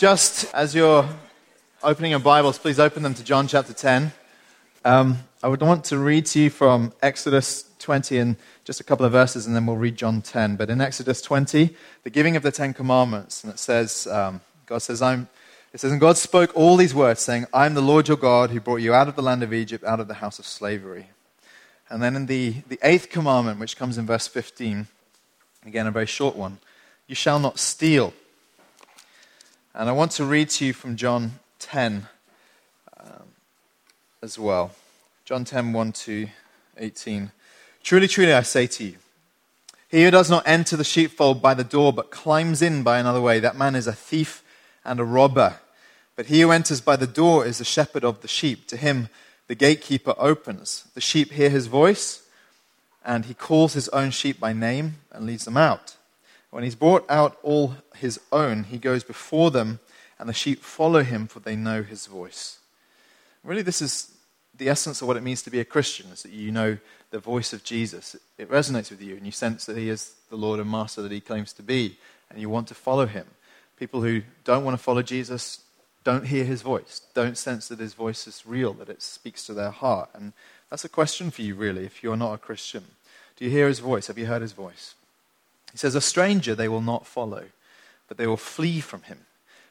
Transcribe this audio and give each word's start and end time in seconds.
Just 0.00 0.46
as 0.54 0.74
you're 0.74 1.06
opening 1.82 2.12
your 2.12 2.20
Bibles, 2.20 2.58
please 2.58 2.80
open 2.80 3.02
them 3.02 3.12
to 3.12 3.22
John 3.22 3.46
chapter 3.46 3.74
10. 3.74 4.12
Um, 4.82 5.18
I 5.42 5.48
would 5.48 5.60
want 5.60 5.84
to 5.84 5.98
read 5.98 6.24
to 6.24 6.40
you 6.40 6.48
from 6.48 6.94
Exodus 7.02 7.66
20 7.80 8.16
and 8.16 8.36
just 8.64 8.80
a 8.80 8.84
couple 8.84 9.04
of 9.04 9.12
verses, 9.12 9.46
and 9.46 9.54
then 9.54 9.66
we'll 9.66 9.76
read 9.76 9.96
John 9.96 10.22
10. 10.22 10.56
But 10.56 10.70
in 10.70 10.80
Exodus 10.80 11.20
20, 11.20 11.76
the 12.02 12.08
giving 12.08 12.34
of 12.34 12.42
the 12.42 12.50
Ten 12.50 12.72
Commandments, 12.72 13.44
and 13.44 13.52
it 13.52 13.58
says, 13.58 14.06
um, 14.06 14.40
God 14.64 14.78
says, 14.78 15.02
I'm, 15.02 15.28
it 15.74 15.80
says, 15.80 15.92
and 15.92 16.00
God 16.00 16.16
spoke 16.16 16.50
all 16.56 16.78
these 16.78 16.94
words, 16.94 17.20
saying, 17.20 17.44
I 17.52 17.66
am 17.66 17.74
the 17.74 17.82
Lord 17.82 18.08
your 18.08 18.16
God 18.16 18.48
who 18.48 18.60
brought 18.60 18.80
you 18.80 18.94
out 18.94 19.06
of 19.06 19.16
the 19.16 19.22
land 19.22 19.42
of 19.42 19.52
Egypt, 19.52 19.84
out 19.84 20.00
of 20.00 20.08
the 20.08 20.14
house 20.14 20.38
of 20.38 20.46
slavery. 20.46 21.08
And 21.90 22.02
then 22.02 22.16
in 22.16 22.24
the, 22.24 22.54
the 22.68 22.78
eighth 22.82 23.10
commandment, 23.10 23.60
which 23.60 23.76
comes 23.76 23.98
in 23.98 24.06
verse 24.06 24.26
15, 24.26 24.86
again, 25.66 25.86
a 25.86 25.90
very 25.90 26.06
short 26.06 26.36
one, 26.36 26.56
you 27.06 27.14
shall 27.14 27.38
not 27.38 27.58
steal. 27.58 28.14
And 29.80 29.88
I 29.88 29.92
want 29.92 30.12
to 30.12 30.26
read 30.26 30.50
to 30.50 30.66
you 30.66 30.74
from 30.74 30.94
John 30.94 31.38
10 31.60 32.06
um, 33.00 33.22
as 34.22 34.38
well. 34.38 34.72
John 35.24 35.46
10, 35.46 35.72
1 35.72 35.92
to 35.92 36.28
18. 36.76 37.32
Truly, 37.82 38.06
truly, 38.06 38.34
I 38.34 38.42
say 38.42 38.66
to 38.66 38.84
you, 38.84 38.96
he 39.88 40.04
who 40.04 40.10
does 40.10 40.28
not 40.28 40.46
enter 40.46 40.76
the 40.76 40.84
sheepfold 40.84 41.40
by 41.40 41.54
the 41.54 41.64
door, 41.64 41.94
but 41.94 42.10
climbs 42.10 42.60
in 42.60 42.82
by 42.82 42.98
another 42.98 43.22
way, 43.22 43.40
that 43.40 43.56
man 43.56 43.74
is 43.74 43.86
a 43.86 43.94
thief 43.94 44.42
and 44.84 45.00
a 45.00 45.04
robber. 45.04 45.54
But 46.14 46.26
he 46.26 46.42
who 46.42 46.50
enters 46.50 46.82
by 46.82 46.96
the 46.96 47.06
door 47.06 47.46
is 47.46 47.56
the 47.56 47.64
shepherd 47.64 48.04
of 48.04 48.20
the 48.20 48.28
sheep. 48.28 48.66
To 48.66 48.76
him 48.76 49.08
the 49.46 49.54
gatekeeper 49.54 50.14
opens. 50.18 50.84
The 50.92 51.00
sheep 51.00 51.32
hear 51.32 51.48
his 51.48 51.68
voice, 51.68 52.22
and 53.02 53.24
he 53.24 53.32
calls 53.32 53.72
his 53.72 53.88
own 53.88 54.10
sheep 54.10 54.38
by 54.38 54.52
name 54.52 54.96
and 55.10 55.24
leads 55.24 55.46
them 55.46 55.56
out. 55.56 55.96
When 56.50 56.64
he's 56.64 56.74
brought 56.74 57.08
out 57.08 57.38
all 57.42 57.76
his 57.96 58.20
own, 58.32 58.64
he 58.64 58.78
goes 58.78 59.04
before 59.04 59.50
them, 59.50 59.78
and 60.18 60.28
the 60.28 60.34
sheep 60.34 60.62
follow 60.62 61.02
him, 61.02 61.26
for 61.26 61.40
they 61.40 61.56
know 61.56 61.82
his 61.82 62.06
voice. 62.06 62.58
Really, 63.44 63.62
this 63.62 63.80
is 63.80 64.12
the 64.56 64.68
essence 64.68 65.00
of 65.00 65.08
what 65.08 65.16
it 65.16 65.22
means 65.22 65.42
to 65.42 65.50
be 65.50 65.60
a 65.60 65.64
Christian, 65.64 66.10
is 66.12 66.22
that 66.22 66.32
you 66.32 66.52
know 66.52 66.78
the 67.10 67.18
voice 67.18 67.52
of 67.52 67.64
Jesus. 67.64 68.16
It 68.36 68.50
resonates 68.50 68.90
with 68.90 69.00
you, 69.00 69.16
and 69.16 69.24
you 69.24 69.32
sense 69.32 69.64
that 69.66 69.76
he 69.76 69.88
is 69.88 70.14
the 70.28 70.36
Lord 70.36 70.60
and 70.60 70.70
Master 70.70 71.02
that 71.02 71.12
he 71.12 71.20
claims 71.20 71.52
to 71.54 71.62
be, 71.62 71.96
and 72.28 72.40
you 72.40 72.50
want 72.50 72.68
to 72.68 72.74
follow 72.74 73.06
him. 73.06 73.26
People 73.76 74.02
who 74.02 74.22
don't 74.44 74.64
want 74.64 74.76
to 74.76 74.82
follow 74.82 75.02
Jesus 75.02 75.60
don't 76.02 76.26
hear 76.26 76.44
his 76.44 76.62
voice, 76.62 77.02
don't 77.14 77.36
sense 77.36 77.68
that 77.68 77.78
his 77.78 77.94
voice 77.94 78.26
is 78.26 78.46
real, 78.46 78.72
that 78.74 78.88
it 78.88 79.02
speaks 79.02 79.44
to 79.46 79.54
their 79.54 79.70
heart. 79.70 80.10
And 80.14 80.32
that's 80.68 80.84
a 80.84 80.88
question 80.88 81.30
for 81.30 81.42
you, 81.42 81.54
really, 81.54 81.84
if 81.84 82.02
you're 82.02 82.16
not 82.16 82.34
a 82.34 82.38
Christian. 82.38 82.84
Do 83.36 83.44
you 83.44 83.50
hear 83.50 83.68
his 83.68 83.78
voice? 83.78 84.06
Have 84.08 84.18
you 84.18 84.26
heard 84.26 84.42
his 84.42 84.52
voice? 84.52 84.94
He 85.72 85.78
says, 85.78 85.94
A 85.94 86.00
stranger 86.00 86.54
they 86.54 86.68
will 86.68 86.80
not 86.80 87.06
follow, 87.06 87.44
but 88.08 88.16
they 88.16 88.26
will 88.26 88.36
flee 88.36 88.80
from 88.80 89.02
him, 89.02 89.20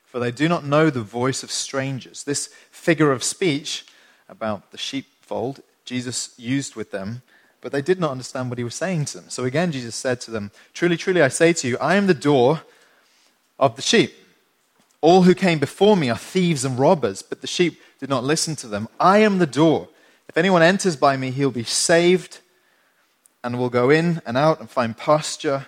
for 0.06 0.20
they 0.20 0.32
do 0.32 0.48
not 0.48 0.66
know 0.66 0.90
the 0.90 1.02
voice 1.02 1.44
of 1.44 1.52
strangers. 1.52 2.24
This 2.24 2.48
figure 2.72 3.12
of 3.12 3.24
speech 3.24 3.86
about 4.28 4.72
the 4.72 4.78
sheepfold 4.78 5.62
Jesus 5.86 6.34
used 6.38 6.76
with 6.76 6.92
them, 6.92 7.24
but 7.62 7.72
they 7.72 7.82
did 7.82 8.00
not 8.00 8.12
understand 8.12 8.50
what 8.50 8.58
he 8.58 8.64
was 8.64 8.76
saying 8.76 9.06
to 9.06 9.18
them. 9.18 9.30
So 9.30 9.44
again, 9.44 9.72
Jesus 9.72 9.96
said 9.96 10.22
to 10.22 10.32
them, 10.32 10.52
Truly, 10.74 10.98
truly, 10.98 11.22
I 11.22 11.30
say 11.30 11.52
to 11.54 11.68
you, 11.68 11.78
I 11.80 11.96
am 11.96 12.08
the 12.08 12.14
door 12.14 12.62
of 13.58 13.76
the 13.76 13.82
sheep. 13.82 14.14
All 15.02 15.24
who 15.24 15.34
came 15.34 15.60
before 15.60 15.98
me 15.98 16.10
are 16.10 16.18
thieves 16.18 16.66
and 16.66 16.78
robbers, 16.78 17.22
but 17.22 17.42
the 17.42 17.48
sheep 17.48 17.82
did 18.00 18.10
not 18.10 18.24
listen 18.24 18.56
to 18.58 18.68
them. 18.68 18.88
I 19.00 19.20
am 19.20 19.40
the 19.40 19.48
door. 19.48 19.90
If 20.28 20.38
anyone 20.38 20.62
enters 20.62 20.96
by 20.96 21.18
me, 21.18 21.32
he'll 21.32 21.52
be 21.52 21.64
saved 21.64 22.40
and 23.44 23.58
will 23.58 23.70
go 23.70 23.90
in 23.90 24.22
and 24.26 24.38
out 24.38 24.60
and 24.60 24.70
find 24.70 24.96
pasture. 24.96 25.68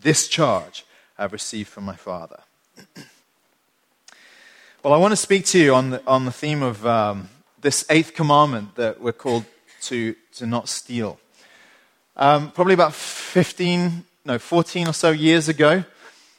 This 0.00 0.26
charge 0.26 0.84
I've 1.16 1.32
received 1.32 1.68
from 1.68 1.84
my 1.84 1.94
Father. 1.94 2.40
well, 4.82 4.92
I 4.92 4.96
want 4.96 5.12
to 5.12 5.16
speak 5.16 5.46
to 5.46 5.58
you 5.58 5.72
on 5.72 5.90
the, 5.90 6.02
on 6.04 6.24
the 6.24 6.32
theme 6.32 6.64
of 6.64 6.84
um, 6.84 7.28
this 7.60 7.84
eighth 7.88 8.12
commandment 8.12 8.74
that 8.74 9.00
we're 9.00 9.12
called 9.12 9.44
to, 9.82 10.16
to 10.34 10.46
not 10.46 10.68
steal. 10.68 11.20
Um, 12.16 12.50
probably 12.50 12.74
about 12.74 12.92
15, 12.92 14.04
no, 14.24 14.38
14 14.38 14.88
or 14.88 14.92
so 14.92 15.12
years 15.12 15.48
ago, 15.48 15.84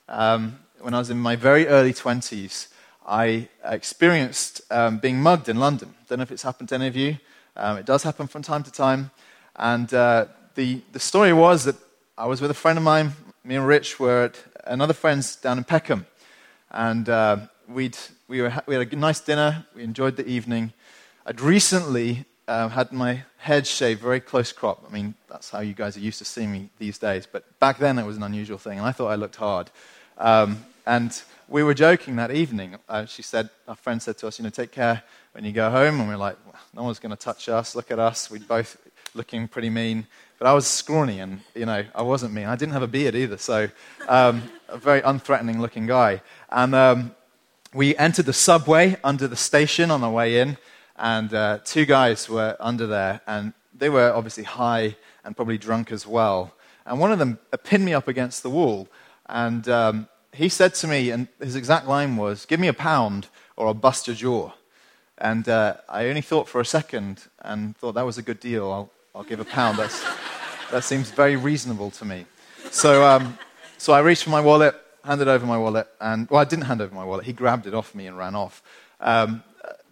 um, 0.10 0.60
when 0.82 0.94
I 0.94 1.00
was 1.00 1.10
in 1.10 1.18
my 1.18 1.38
very 1.38 1.66
early 1.68 1.94
20s, 1.94 2.68
I 3.08 3.48
experienced 3.64 4.62
um, 4.70 4.98
being 4.98 5.22
mugged 5.22 5.48
in 5.48 5.60
London. 5.60 5.94
Don't 6.10 6.20
know 6.20 6.24
if 6.24 6.32
it's 6.32 6.44
happened 6.44 6.70
to 6.70 6.76
any 6.76 6.88
of 6.88 6.96
you. 6.98 7.20
Um, 7.56 7.78
it 7.78 7.86
does 7.86 8.04
happen 8.04 8.28
from 8.28 8.42
time 8.42 8.64
to 8.64 8.72
time. 8.72 9.12
And 9.56 9.94
uh, 9.94 10.26
the, 10.56 10.82
the 10.92 11.00
story 11.00 11.32
was 11.32 11.64
that 11.64 11.78
I 12.18 12.26
was 12.26 12.42
with 12.42 12.52
a 12.52 12.56
friend 12.56 12.78
of 12.78 12.84
mine 12.84 13.14
me 13.46 13.56
and 13.56 13.68
Rich 13.68 14.00
were 14.00 14.24
at 14.24 14.44
another 14.66 14.94
friend's 14.94 15.36
down 15.36 15.60
in 15.60 15.64
Peckham, 15.64 16.08
and 16.72 17.08
uh, 17.08 17.38
we'd, 17.68 17.96
we, 18.28 18.42
were, 18.42 18.52
we 18.66 18.74
had 18.74 18.92
a 18.92 18.96
nice 18.96 19.20
dinner. 19.20 19.66
We 19.76 19.84
enjoyed 19.84 20.18
the 20.18 20.28
evening. 20.28 20.74
I'd 21.28 21.40
recently 21.40 22.26
uh, 22.48 22.70
had 22.70 22.92
my 22.92 23.24
head 23.38 23.68
shaved 23.68 24.02
very 24.02 24.20
close 24.20 24.52
crop. 24.52 24.84
I 24.90 24.92
mean, 24.92 25.14
that's 25.30 25.52
how 25.52 25.60
you 25.60 25.74
guys 25.74 25.96
are 25.96 26.00
used 26.00 26.18
to 26.20 26.26
seeing 26.26 26.52
me 26.52 26.70
these 26.80 26.98
days, 26.98 27.28
but 27.32 27.60
back 27.60 27.78
then 27.78 28.00
it 28.00 28.06
was 28.06 28.18
an 28.18 28.24
unusual 28.24 28.58
thing, 28.58 28.80
and 28.80 28.88
I 28.88 28.92
thought 28.92 29.10
I 29.10 29.16
looked 29.16 29.36
hard. 29.36 29.70
Um, 30.18 30.66
and 30.88 31.22
we 31.48 31.62
were 31.62 31.74
joking 31.76 32.16
that 32.16 32.32
evening. 32.32 32.78
Uh, 32.90 33.06
she 33.06 33.22
said, 33.22 33.50
our 33.68 33.76
friend 33.76 34.02
said 34.02 34.18
to 34.20 34.28
us, 34.28 34.40
you 34.40 34.44
know, 34.44 34.50
take 34.50 34.72
care 34.72 35.04
when 35.34 35.44
you 35.44 35.52
go 35.52 35.70
home. 35.70 36.00
And 36.00 36.10
we 36.10 36.16
are 36.16 36.18
like, 36.18 36.38
well, 36.46 36.56
no 36.74 36.84
one's 36.84 37.00
going 37.00 37.12
to 37.12 37.16
touch 37.16 37.50
us. 37.50 37.76
Look 37.76 37.92
at 37.92 38.00
us. 38.00 38.30
We're 38.30 38.40
both 38.40 38.78
looking 39.16 39.48
pretty 39.48 39.70
mean. 39.70 40.08
But 40.38 40.48
I 40.48 40.54
was 40.54 40.68
scrawny 40.68 41.20
and, 41.20 41.42
you 41.56 41.66
know, 41.66 41.86
I 41.96 42.02
wasn't 42.02 42.34
mean. 42.34 42.46
I 42.46 42.56
didn't 42.56 42.74
have 42.74 42.84
a 42.84 42.88
beard 42.88 43.16
either, 43.16 43.38
so 43.38 43.70
um, 44.08 44.44
a 44.68 44.78
very 44.78 45.02
unthreatening 45.02 45.60
looking 45.60 45.88
guy. 45.88 46.22
And 46.50 46.76
um, 46.76 47.16
we 47.74 47.96
entered 47.98 48.26
the 48.26 48.34
subway 48.34 48.98
under 49.04 49.28
the 49.28 49.36
station 49.36 49.92
on 49.92 50.04
our 50.04 50.12
way 50.12 50.40
in, 50.40 50.58
and 50.98 51.34
uh, 51.34 51.60
two 51.64 51.86
guys 51.86 52.30
were 52.30 52.56
under 52.60 52.86
there, 52.88 53.22
and 53.28 53.54
they 53.74 53.90
were 53.90 54.12
obviously 54.12 54.44
high 54.44 54.96
and 55.24 55.36
probably 55.36 55.58
drunk 55.58 55.92
as 55.92 56.06
well. 56.06 56.54
And 56.86 57.00
one 57.00 57.12
of 57.12 57.20
them 57.20 57.40
pinned 57.64 57.86
me 57.86 57.94
up 57.94 58.08
against 58.08 58.44
the 58.44 58.50
wall, 58.50 58.88
and 59.28 59.68
um, 59.70 60.08
he 60.34 60.50
said 60.50 60.76
to 60.76 60.88
me, 60.88 61.10
and 61.12 61.28
his 61.40 61.56
exact 61.56 61.88
line 61.88 62.18
was, 62.18 62.46
Give 62.46 62.60
me 62.60 62.68
a 62.68 62.74
pound 62.74 63.28
or 63.56 63.68
I'll 63.68 63.74
bust 63.74 64.08
your 64.08 64.16
jaw. 64.16 64.52
And 65.18 65.48
uh, 65.48 65.78
I 65.88 66.08
only 66.08 66.22
thought 66.22 66.50
for 66.50 66.60
a 66.60 66.66
second 66.66 67.24
and 67.40 67.76
thought 67.78 67.94
that 67.94 68.06
was 68.06 68.18
a 68.18 68.22
good 68.22 68.40
deal. 68.40 68.72
I'll, 68.72 68.92
I'll 69.16 69.24
give 69.24 69.40
a 69.40 69.46
pound. 69.46 69.78
That's, 69.78 70.04
that 70.72 70.84
seems 70.84 71.10
very 71.10 71.38
reasonable 71.38 71.90
to 71.92 72.04
me. 72.04 72.26
So, 72.70 73.06
um, 73.06 73.38
so 73.78 73.94
I 73.94 74.00
reached 74.00 74.24
for 74.24 74.30
my 74.30 74.42
wallet, 74.42 74.76
handed 75.06 75.30
over 75.30 75.46
my 75.46 75.58
wallet, 75.58 75.88
and, 76.02 76.30
well, 76.30 76.42
I 76.42 76.44
didn't 76.44 76.66
hand 76.66 76.82
over 76.82 76.94
my 76.94 77.06
wallet. 77.06 77.24
He 77.24 77.32
grabbed 77.32 77.66
it 77.66 77.74
off 77.74 77.96
me 77.96 78.08
and 78.08 78.18
ran 78.18 78.36
off. 78.36 78.62
Um, 79.00 79.42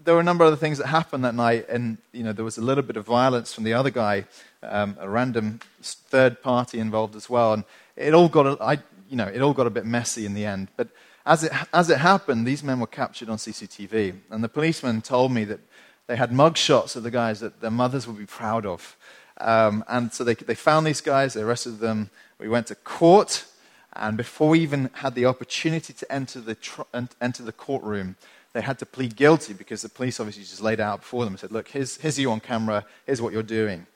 there 0.03 0.13
were 0.13 0.19
a 0.19 0.25
number 0.25 0.43
of 0.43 0.49
other 0.49 0.57
things 0.57 0.77
that 0.79 0.87
happened 0.87 1.23
that 1.23 1.35
night, 1.35 1.69
and 1.69 1.99
you 2.11 2.21
know, 2.23 2.33
there 2.33 2.43
was 2.43 2.57
a 2.57 2.61
little 2.61 2.83
bit 2.83 2.97
of 2.97 3.05
violence 3.05 3.53
from 3.53 3.63
the 3.63 3.73
other 3.73 3.89
guy, 3.89 4.25
um, 4.61 4.97
a 4.99 5.07
random 5.09 5.61
third 5.81 6.41
party 6.41 6.79
involved 6.79 7.15
as 7.15 7.29
well, 7.29 7.53
and 7.53 7.63
it 7.95 8.13
all 8.13 8.27
got, 8.27 8.45
a, 8.45 8.61
I, 8.61 8.73
you 9.09 9.15
know, 9.15 9.27
it 9.27 9.41
all 9.41 9.53
got 9.53 9.67
a 9.67 9.69
bit 9.69 9.85
messy 9.85 10.25
in 10.25 10.33
the 10.33 10.45
end. 10.45 10.67
But 10.75 10.89
as 11.25 11.45
it, 11.45 11.53
as 11.73 11.89
it 11.89 11.99
happened, 11.99 12.45
these 12.45 12.61
men 12.61 12.81
were 12.81 12.87
captured 12.87 13.29
on 13.29 13.37
CCTV, 13.37 14.15
and 14.31 14.43
the 14.43 14.49
policeman 14.49 15.01
told 15.01 15.31
me 15.31 15.45
that 15.45 15.61
they 16.07 16.15
had 16.15 16.31
mug 16.31 16.57
shots 16.57 16.95
of 16.95 17.03
the 17.03 17.11
guys 17.11 17.39
that 17.39 17.61
their 17.61 17.71
mothers 17.71 18.07
would 18.07 18.17
be 18.17 18.25
proud 18.25 18.65
of. 18.65 18.97
Um, 19.39 19.83
and 19.87 20.13
so 20.13 20.23
they, 20.23 20.35
they 20.35 20.55
found 20.55 20.85
these 20.85 21.01
guys, 21.01 21.33
they 21.33 21.41
arrested 21.41 21.79
them. 21.79 22.09
We 22.39 22.49
went 22.49 22.67
to 22.67 22.75
court, 22.75 23.45
and 23.93 24.17
before 24.17 24.49
we 24.49 24.59
even 24.59 24.89
had 24.93 25.15
the 25.15 25.25
opportunity 25.25 25.93
to 25.93 26.11
enter 26.11 26.41
the, 26.41 26.55
tr- 26.55 26.81
enter 27.21 27.43
the 27.43 27.51
courtroom, 27.51 28.15
they 28.53 28.61
had 28.61 28.79
to 28.79 28.85
plead 28.85 29.15
guilty 29.15 29.53
because 29.53 29.81
the 29.81 29.89
police 29.89 30.19
obviously 30.19 30.43
just 30.43 30.61
laid 30.61 30.79
out 30.79 31.01
before 31.01 31.25
them 31.25 31.33
and 31.33 31.39
said, 31.39 31.51
Look, 31.51 31.69
here's, 31.69 31.97
here's 31.97 32.19
you 32.19 32.31
on 32.31 32.39
camera, 32.39 32.85
here's 33.05 33.21
what 33.21 33.33
you're 33.33 33.43
doing. 33.43 33.87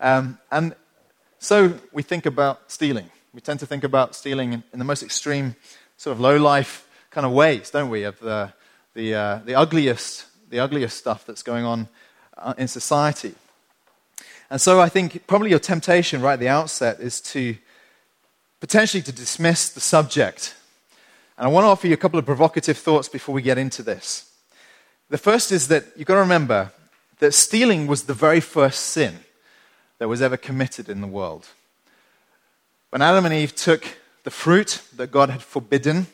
Um, 0.00 0.38
and 0.50 0.74
so 1.38 1.78
we 1.92 2.02
think 2.02 2.26
about 2.26 2.70
stealing. 2.70 3.10
We 3.32 3.40
tend 3.40 3.60
to 3.60 3.66
think 3.66 3.84
about 3.84 4.14
stealing 4.14 4.52
in, 4.52 4.62
in 4.72 4.78
the 4.78 4.84
most 4.84 5.02
extreme, 5.02 5.56
sort 5.96 6.14
of 6.14 6.20
low 6.20 6.36
life 6.36 6.86
kind 7.10 7.26
of 7.26 7.32
ways, 7.32 7.70
don't 7.70 7.88
we? 7.88 8.04
Of 8.04 8.18
the, 8.20 8.52
the, 8.94 9.14
uh, 9.14 9.40
the, 9.44 9.54
ugliest, 9.54 10.26
the 10.52 10.60
ugliest 10.60 10.98
stuff 10.98 11.24
that's 11.24 11.42
going 11.42 11.64
on 11.64 11.88
uh, 12.36 12.52
in 12.58 12.68
society. 12.68 13.34
And 14.50 14.60
so 14.60 14.80
I 14.80 14.90
think 14.90 15.26
probably 15.26 15.48
your 15.48 15.58
temptation 15.58 16.20
right 16.20 16.34
at 16.34 16.40
the 16.40 16.48
outset 16.48 17.00
is 17.00 17.22
to 17.32 17.56
potentially 18.60 19.02
to 19.02 19.12
dismiss 19.12 19.70
the 19.70 19.80
subject. 19.80 20.54
And 21.38 21.46
I 21.46 21.50
want 21.50 21.64
to 21.64 21.68
offer 21.68 21.86
you 21.86 21.94
a 21.94 21.96
couple 21.96 22.18
of 22.18 22.26
provocative 22.26 22.76
thoughts 22.76 23.08
before 23.08 23.34
we 23.34 23.40
get 23.40 23.56
into 23.56 23.82
this. 23.82 24.30
The 25.08 25.16
first 25.16 25.52
is 25.52 25.68
that 25.68 25.86
you've 25.96 26.06
got 26.06 26.16
to 26.16 26.20
remember 26.20 26.70
that 27.20 27.32
stealing 27.32 27.86
was 27.86 28.02
the 28.02 28.14
very 28.14 28.40
first 28.40 28.80
sin 28.80 29.20
that 29.98 30.08
was 30.08 30.20
ever 30.20 30.36
committed 30.36 30.90
in 30.90 31.00
the 31.00 31.06
world. 31.06 31.46
When 32.90 33.00
Adam 33.00 33.24
and 33.24 33.32
Eve 33.32 33.54
took 33.54 33.84
the 34.24 34.30
fruit 34.30 34.82
that 34.96 35.10
God 35.10 35.30
had 35.30 35.42
forbidden, 35.42 36.08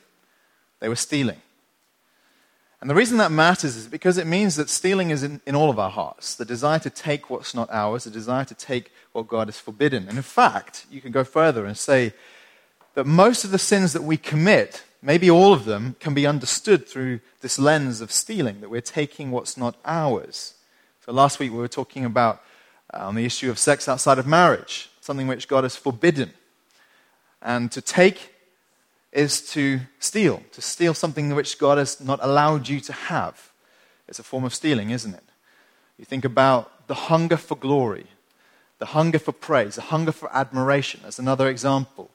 they 0.78 0.88
were 0.88 0.94
stealing. 0.94 1.42
And 2.80 2.88
the 2.88 2.94
reason 2.94 3.18
that 3.18 3.32
matters 3.32 3.76
is 3.76 3.88
because 3.88 4.18
it 4.18 4.26
means 4.26 4.54
that 4.56 4.70
stealing 4.70 5.10
is 5.10 5.24
in, 5.24 5.40
in, 5.46 5.56
all 5.56 5.68
of 5.68 5.80
our 5.80 5.90
hearts 5.90 6.36
the 6.36 6.44
desire 6.44 6.78
to 6.78 6.90
take 6.90 7.28
what's 7.28 7.54
not 7.54 7.68
ours, 7.70 8.04
the 8.04 8.10
desire 8.10 8.44
to 8.44 8.54
take 8.54 8.92
what 9.12 9.26
God 9.26 9.48
has 9.48 9.58
forbidden. 9.58 10.06
And 10.06 10.16
in 10.16 10.22
fact, 10.22 10.86
you 10.90 11.00
can 11.00 11.10
go 11.10 11.24
further 11.24 11.66
and 11.66 11.76
say 11.76 12.12
that 12.94 13.04
most 13.04 13.44
of 13.44 13.50
the 13.50 13.58
sins 13.58 13.92
that 13.94 14.04
we 14.04 14.16
commit, 14.16 14.84
maybe 15.02 15.28
all 15.28 15.52
of 15.52 15.64
them, 15.64 15.96
can 15.98 16.14
be 16.14 16.26
understood 16.26 16.86
through 16.86 17.18
this 17.40 17.58
lens 17.58 18.00
of 18.00 18.12
stealing, 18.12 18.60
that 18.60 18.70
we're 18.70 18.80
taking 18.80 19.32
what's 19.32 19.56
not 19.56 19.74
ours. 19.84 20.54
So 21.04 21.12
last 21.12 21.40
week 21.40 21.50
we 21.50 21.58
were 21.58 21.68
talking 21.68 22.04
about 22.04 22.42
uh, 22.94 23.08
on 23.08 23.16
the 23.16 23.24
issue 23.24 23.50
of 23.50 23.58
sex 23.58 23.88
outside 23.88 24.18
of 24.18 24.26
marriage, 24.26 24.88
something 25.00 25.26
which 25.26 25.48
God 25.48 25.64
has 25.64 25.74
forbidden. 25.74 26.32
And 27.42 27.72
to 27.72 27.80
take 27.80 28.34
is 29.18 29.42
to 29.50 29.80
steal, 29.98 30.42
to 30.52 30.62
steal 30.62 30.94
something 30.94 31.34
which 31.34 31.58
God 31.58 31.76
has 31.76 32.00
not 32.00 32.20
allowed 32.22 32.68
you 32.68 32.78
to 32.80 32.92
have. 32.92 33.50
It's 34.06 34.20
a 34.20 34.22
form 34.22 34.44
of 34.44 34.54
stealing, 34.54 34.90
isn't 34.90 35.12
it? 35.12 35.24
You 35.98 36.04
think 36.04 36.24
about 36.24 36.86
the 36.86 36.94
hunger 36.94 37.36
for 37.36 37.56
glory, 37.56 38.06
the 38.78 38.86
hunger 38.86 39.18
for 39.18 39.32
praise, 39.32 39.74
the 39.74 39.82
hunger 39.82 40.12
for 40.12 40.32
admiration. 40.32 41.00
That's 41.02 41.18
another 41.18 41.48
example. 41.48 42.10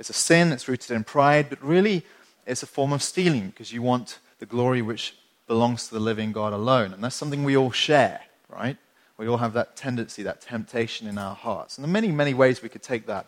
It's 0.00 0.10
a 0.10 0.12
sin, 0.12 0.50
it's 0.50 0.66
rooted 0.66 0.90
in 0.90 1.04
pride, 1.04 1.48
but 1.48 1.62
really 1.62 2.04
it's 2.44 2.64
a 2.64 2.66
form 2.66 2.92
of 2.92 3.04
stealing 3.04 3.50
because 3.50 3.72
you 3.72 3.80
want 3.80 4.18
the 4.40 4.46
glory 4.46 4.82
which 4.82 5.16
belongs 5.46 5.86
to 5.86 5.94
the 5.94 6.00
living 6.00 6.32
God 6.32 6.52
alone. 6.52 6.92
And 6.92 7.02
that's 7.04 7.14
something 7.14 7.44
we 7.44 7.56
all 7.56 7.70
share, 7.70 8.20
right? 8.48 8.76
We 9.16 9.28
all 9.28 9.38
have 9.38 9.52
that 9.52 9.76
tendency, 9.76 10.24
that 10.24 10.40
temptation 10.40 11.06
in 11.06 11.18
our 11.18 11.36
hearts. 11.36 11.78
And 11.78 11.84
there 11.84 11.90
are 11.90 11.92
many, 11.92 12.10
many 12.10 12.34
ways 12.34 12.62
we 12.62 12.68
could 12.68 12.82
take 12.82 13.06
that. 13.06 13.26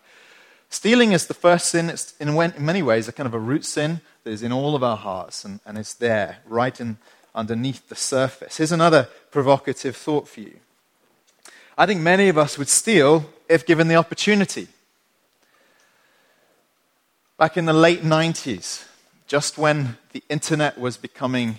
Stealing 0.71 1.11
is 1.11 1.27
the 1.27 1.35
first 1.35 1.69
sin. 1.69 1.91
It's 1.91 2.15
in 2.21 2.35
many 2.59 2.81
ways 2.81 3.09
a 3.09 3.13
kind 3.13 3.27
of 3.27 3.35
a 3.35 3.39
root 3.41 3.65
sin 3.65 4.01
that 4.23 4.31
is 4.31 4.45
in 4.45 4.53
all 4.53 4.77
of 4.77 4.85
our 4.85 4.97
hearts, 4.97 5.45
and, 5.45 5.59
and 5.67 5.77
it's 5.77 5.95
there, 5.95 6.39
right 6.47 6.81
in, 6.81 6.97
underneath 7.35 7.89
the 7.89 7.97
surface. 7.97 8.59
Here's 8.59 8.71
another 8.71 9.09
provocative 9.33 9.97
thought 9.97 10.29
for 10.29 10.41
you. 10.41 10.59
I 11.77 11.87
think 11.87 12.01
many 12.01 12.29
of 12.29 12.39
us 12.39 12.57
would 12.57 12.69
steal 12.69 13.29
if 13.49 13.67
given 13.67 13.89
the 13.89 13.97
opportunity. 13.97 14.69
Back 17.37 17.57
in 17.57 17.65
the 17.65 17.73
late 17.73 18.03
90s, 18.03 18.87
just 19.27 19.59
when 19.59 19.97
the 20.13 20.23
internet 20.29 20.79
was 20.79 20.97
becoming 20.97 21.57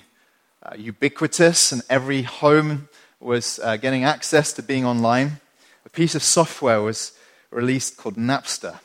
uh, 0.63 0.75
ubiquitous 0.77 1.73
and 1.73 1.81
every 1.89 2.21
home 2.21 2.87
was 3.19 3.59
uh, 3.59 3.75
getting 3.75 4.05
access 4.05 4.53
to 4.53 4.63
being 4.63 4.85
online, 4.85 5.41
a 5.85 5.89
piece 5.89 6.15
of 6.15 6.23
software 6.23 6.81
was 6.81 7.11
released 7.49 7.97
called 7.97 8.15
Napster. 8.15 8.79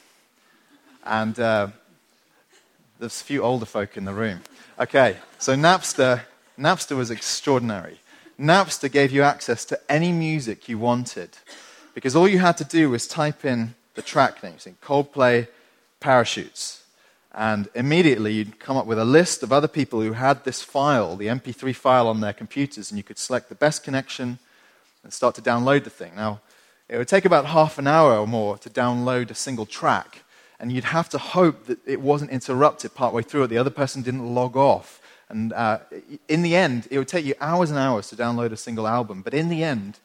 And 1.06 1.38
uh, 1.38 1.68
there's 2.98 3.20
a 3.20 3.24
few 3.24 3.42
older 3.42 3.64
folk 3.64 3.96
in 3.96 4.04
the 4.04 4.12
room. 4.12 4.40
Okay, 4.78 5.16
so 5.38 5.54
Napster, 5.54 6.22
Napster 6.58 6.96
was 6.96 7.10
extraordinary. 7.10 8.00
Napster 8.38 8.90
gave 8.90 9.12
you 9.12 9.22
access 9.22 9.64
to 9.66 9.80
any 9.88 10.12
music 10.12 10.68
you 10.68 10.78
wanted 10.78 11.30
because 11.94 12.16
all 12.16 12.28
you 12.28 12.40
had 12.40 12.58
to 12.58 12.64
do 12.64 12.90
was 12.90 13.06
type 13.06 13.44
in 13.44 13.74
the 13.94 14.02
track 14.02 14.42
names 14.42 14.66
in 14.66 14.74
Coldplay, 14.82 15.48
Parachutes. 16.00 16.82
And 17.32 17.68
immediately 17.74 18.32
you'd 18.34 18.58
come 18.58 18.76
up 18.76 18.86
with 18.86 18.98
a 18.98 19.04
list 19.04 19.42
of 19.42 19.52
other 19.52 19.68
people 19.68 20.00
who 20.00 20.12
had 20.12 20.44
this 20.44 20.62
file, 20.62 21.16
the 21.16 21.26
MP3 21.26 21.74
file, 21.74 22.08
on 22.08 22.20
their 22.20 22.32
computers, 22.32 22.90
and 22.90 22.98
you 22.98 23.04
could 23.04 23.18
select 23.18 23.48
the 23.48 23.54
best 23.54 23.84
connection 23.84 24.38
and 25.04 25.12
start 25.12 25.34
to 25.36 25.42
download 25.42 25.84
the 25.84 25.90
thing. 25.90 26.12
Now, 26.16 26.40
it 26.88 26.98
would 26.98 27.08
take 27.08 27.24
about 27.24 27.46
half 27.46 27.78
an 27.78 27.86
hour 27.86 28.16
or 28.16 28.26
more 28.26 28.58
to 28.58 28.70
download 28.70 29.30
a 29.30 29.34
single 29.34 29.66
track 29.66 30.22
and 30.58 30.72
you'd 30.72 30.84
have 30.84 31.08
to 31.10 31.18
hope 31.18 31.66
that 31.66 31.78
it 31.86 32.00
wasn't 32.00 32.30
interrupted 32.30 32.94
partway 32.94 33.22
through 33.22 33.44
it. 33.44 33.48
The 33.48 33.58
other 33.58 33.70
person 33.70 34.02
didn't 34.02 34.34
log 34.34 34.56
off. 34.56 35.00
And 35.28 35.52
uh, 35.52 35.80
in 36.28 36.42
the 36.42 36.54
end, 36.54 36.86
it 36.90 36.98
would 36.98 37.08
take 37.08 37.24
you 37.24 37.34
hours 37.40 37.70
and 37.70 37.78
hours 37.78 38.08
to 38.08 38.16
download 38.16 38.52
a 38.52 38.56
single 38.56 38.86
album. 38.86 39.22
But 39.22 39.34
in 39.34 39.48
the 39.48 39.64
end, 39.64 39.98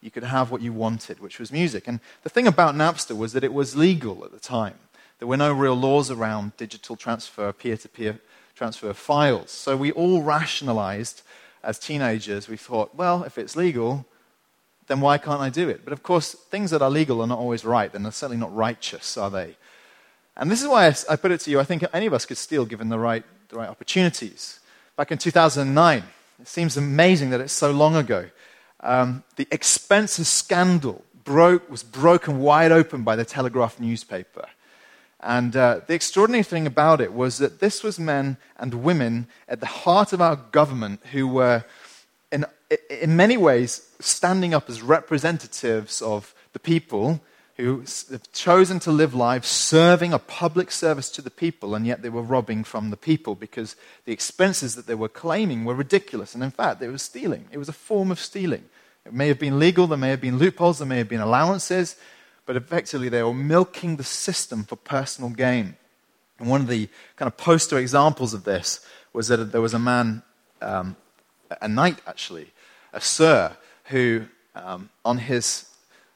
you 0.00 0.10
could 0.10 0.24
have 0.24 0.50
what 0.50 0.62
you 0.62 0.72
wanted, 0.72 1.20
which 1.20 1.38
was 1.38 1.52
music. 1.52 1.86
And 1.86 2.00
the 2.22 2.30
thing 2.30 2.46
about 2.46 2.74
Napster 2.74 3.16
was 3.16 3.32
that 3.34 3.44
it 3.44 3.52
was 3.52 3.76
legal 3.76 4.24
at 4.24 4.32
the 4.32 4.40
time. 4.40 4.74
There 5.18 5.28
were 5.28 5.36
no 5.36 5.52
real 5.52 5.76
laws 5.76 6.10
around 6.10 6.56
digital 6.56 6.96
transfer, 6.96 7.52
peer 7.52 7.76
to 7.76 7.88
peer 7.88 8.18
transfer 8.56 8.90
of 8.90 8.96
files. 8.96 9.50
So 9.50 9.76
we 9.76 9.92
all 9.92 10.22
rationalized 10.22 11.22
as 11.62 11.78
teenagers. 11.78 12.48
We 12.48 12.56
thought, 12.56 12.94
well, 12.94 13.22
if 13.22 13.38
it's 13.38 13.54
legal, 13.54 14.04
then 14.88 15.00
why 15.00 15.18
can't 15.18 15.40
I 15.40 15.48
do 15.48 15.68
it? 15.68 15.84
But 15.84 15.92
of 15.92 16.02
course, 16.02 16.32
things 16.32 16.70
that 16.72 16.82
are 16.82 16.90
legal 16.90 17.20
are 17.20 17.26
not 17.26 17.38
always 17.38 17.64
right, 17.64 17.94
and 17.94 18.04
they're 18.04 18.12
certainly 18.12 18.40
not 18.40 18.54
righteous, 18.54 19.16
are 19.16 19.30
they? 19.30 19.56
And 20.36 20.50
this 20.50 20.62
is 20.62 20.68
why 20.68 20.92
I, 21.10 21.16
put 21.16 21.30
it 21.30 21.40
to 21.40 21.50
you 21.50 21.60
I 21.60 21.64
think 21.64 21.84
any 21.92 22.06
of 22.06 22.14
us 22.14 22.24
could 22.24 22.38
steal 22.38 22.64
given 22.64 22.88
the 22.88 22.98
right, 22.98 23.24
the 23.48 23.56
right 23.56 23.68
opportunities. 23.68 24.60
Back 24.96 25.12
in 25.12 25.18
2009, 25.18 26.02
it 26.40 26.48
seems 26.48 26.76
amazing 26.76 27.30
that 27.30 27.40
it's 27.40 27.52
so 27.52 27.70
long 27.70 27.96
ago, 27.96 28.28
um, 28.80 29.22
the 29.36 29.46
expenses 29.50 30.28
scandal 30.28 31.04
broke, 31.24 31.70
was 31.70 31.82
broken 31.82 32.40
wide 32.40 32.72
open 32.72 33.04
by 33.04 33.14
the 33.14 33.24
Telegraph 33.24 33.78
newspaper. 33.78 34.46
And 35.20 35.54
uh, 35.54 35.80
the 35.86 35.94
extraordinary 35.94 36.42
thing 36.42 36.66
about 36.66 37.00
it 37.00 37.12
was 37.12 37.38
that 37.38 37.60
this 37.60 37.84
was 37.84 37.98
men 37.98 38.38
and 38.56 38.82
women 38.82 39.28
at 39.48 39.60
the 39.60 39.66
heart 39.66 40.12
of 40.12 40.20
our 40.20 40.34
government 40.34 41.00
who 41.12 41.28
were, 41.28 41.64
in, 42.32 42.44
in 42.90 43.14
many 43.14 43.36
ways, 43.36 43.88
standing 44.00 44.52
up 44.52 44.68
as 44.68 44.82
representatives 44.82 46.02
of 46.02 46.34
the 46.54 46.58
people 46.58 47.20
who 47.56 47.84
have 48.10 48.32
chosen 48.32 48.80
to 48.80 48.90
live 48.90 49.14
lives 49.14 49.48
serving 49.48 50.12
a 50.12 50.18
public 50.18 50.70
service 50.70 51.10
to 51.10 51.22
the 51.22 51.30
people, 51.30 51.74
and 51.74 51.86
yet 51.86 52.02
they 52.02 52.08
were 52.08 52.22
robbing 52.22 52.64
from 52.64 52.90
the 52.90 52.96
people 52.96 53.34
because 53.34 53.76
the 54.04 54.12
expenses 54.12 54.74
that 54.74 54.86
they 54.86 54.94
were 54.94 55.08
claiming 55.08 55.64
were 55.64 55.74
ridiculous. 55.74 56.34
And 56.34 56.42
in 56.42 56.50
fact, 56.50 56.80
they 56.80 56.88
were 56.88 56.98
stealing. 56.98 57.48
It 57.52 57.58
was 57.58 57.68
a 57.68 57.74
form 57.74 58.10
of 58.10 58.18
stealing. 58.18 58.64
It 59.04 59.12
may 59.12 59.28
have 59.28 59.38
been 59.38 59.58
legal, 59.58 59.86
there 59.86 59.98
may 59.98 60.10
have 60.10 60.20
been 60.20 60.38
loopholes, 60.38 60.78
there 60.78 60.86
may 60.86 60.98
have 60.98 61.08
been 61.08 61.20
allowances, 61.20 61.96
but 62.46 62.56
effectively 62.56 63.08
they 63.08 63.22
were 63.22 63.34
milking 63.34 63.96
the 63.96 64.04
system 64.04 64.64
for 64.64 64.76
personal 64.76 65.30
gain. 65.30 65.76
And 66.38 66.48
one 66.48 66.62
of 66.62 66.68
the 66.68 66.88
kind 67.16 67.26
of 67.26 67.36
poster 67.36 67.78
examples 67.78 68.32
of 68.32 68.44
this 68.44 68.84
was 69.12 69.28
that 69.28 69.52
there 69.52 69.60
was 69.60 69.74
a 69.74 69.78
man, 69.78 70.22
um, 70.60 70.96
a 71.60 71.68
knight 71.68 71.98
actually, 72.06 72.52
a 72.92 73.00
sir, 73.00 73.56
who 73.86 74.24
um, 74.54 74.90
on 75.04 75.18
his 75.18 75.66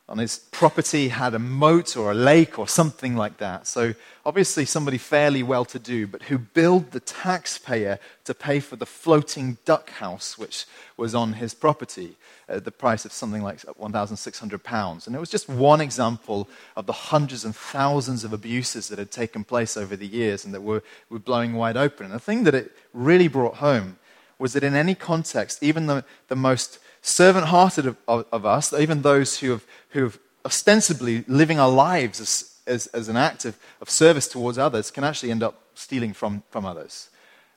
on 0.08 0.18
his 0.18 0.38
property 0.52 1.08
had 1.08 1.34
a 1.34 1.38
moat 1.38 1.96
or 1.96 2.12
a 2.12 2.14
lake 2.14 2.58
or 2.58 2.68
something 2.68 3.16
like 3.16 3.38
that. 3.38 3.66
So, 3.66 3.94
obviously, 4.24 4.64
somebody 4.64 4.98
fairly 4.98 5.42
well 5.42 5.64
to 5.64 5.80
do, 5.80 6.06
but 6.06 6.22
who 6.22 6.38
billed 6.38 6.92
the 6.92 7.00
taxpayer 7.00 7.98
to 8.24 8.34
pay 8.34 8.60
for 8.60 8.76
the 8.76 8.86
floating 8.86 9.58
duck 9.64 9.90
house 9.90 10.38
which 10.38 10.64
was 10.96 11.14
on 11.14 11.34
his 11.34 11.54
property 11.54 12.16
at 12.48 12.64
the 12.64 12.70
price 12.70 13.04
of 13.04 13.12
something 13.12 13.42
like 13.42 13.58
£1,600. 13.58 15.06
And 15.06 15.16
it 15.16 15.18
was 15.18 15.30
just 15.30 15.48
one 15.48 15.80
example 15.80 16.48
of 16.76 16.86
the 16.86 16.92
hundreds 16.92 17.44
and 17.44 17.54
thousands 17.54 18.22
of 18.22 18.32
abuses 18.32 18.88
that 18.88 19.00
had 19.00 19.10
taken 19.10 19.42
place 19.42 19.76
over 19.76 19.96
the 19.96 20.06
years 20.06 20.44
and 20.44 20.54
that 20.54 20.62
were, 20.62 20.84
were 21.10 21.18
blowing 21.18 21.54
wide 21.54 21.76
open. 21.76 22.06
And 22.06 22.14
the 22.14 22.20
thing 22.20 22.44
that 22.44 22.54
it 22.54 22.70
really 22.92 23.26
brought 23.26 23.56
home 23.56 23.98
was 24.38 24.52
that 24.52 24.62
in 24.62 24.76
any 24.76 24.94
context, 24.94 25.62
even 25.62 25.86
the, 25.86 26.04
the 26.28 26.36
most 26.36 26.78
servant 27.06 27.46
hearted 27.46 27.86
of, 27.86 27.96
of, 28.08 28.26
of, 28.32 28.44
us, 28.44 28.72
even 28.72 29.02
those 29.02 29.38
who 29.38 29.50
have, 29.50 29.64
who 29.90 30.02
have 30.02 30.18
ostensibly 30.44 31.24
living 31.28 31.60
our 31.60 31.70
lives 31.70 32.20
as, 32.20 32.58
as, 32.66 32.88
as 32.88 33.08
an 33.08 33.16
act 33.16 33.44
of, 33.44 33.56
of 33.80 33.88
service 33.88 34.26
towards 34.26 34.58
others, 34.58 34.90
can 34.90 35.04
actually 35.04 35.30
end 35.30 35.42
up 35.42 35.62
stealing 35.74 36.12
from, 36.12 36.42
from 36.50 36.66
others. 36.66 37.10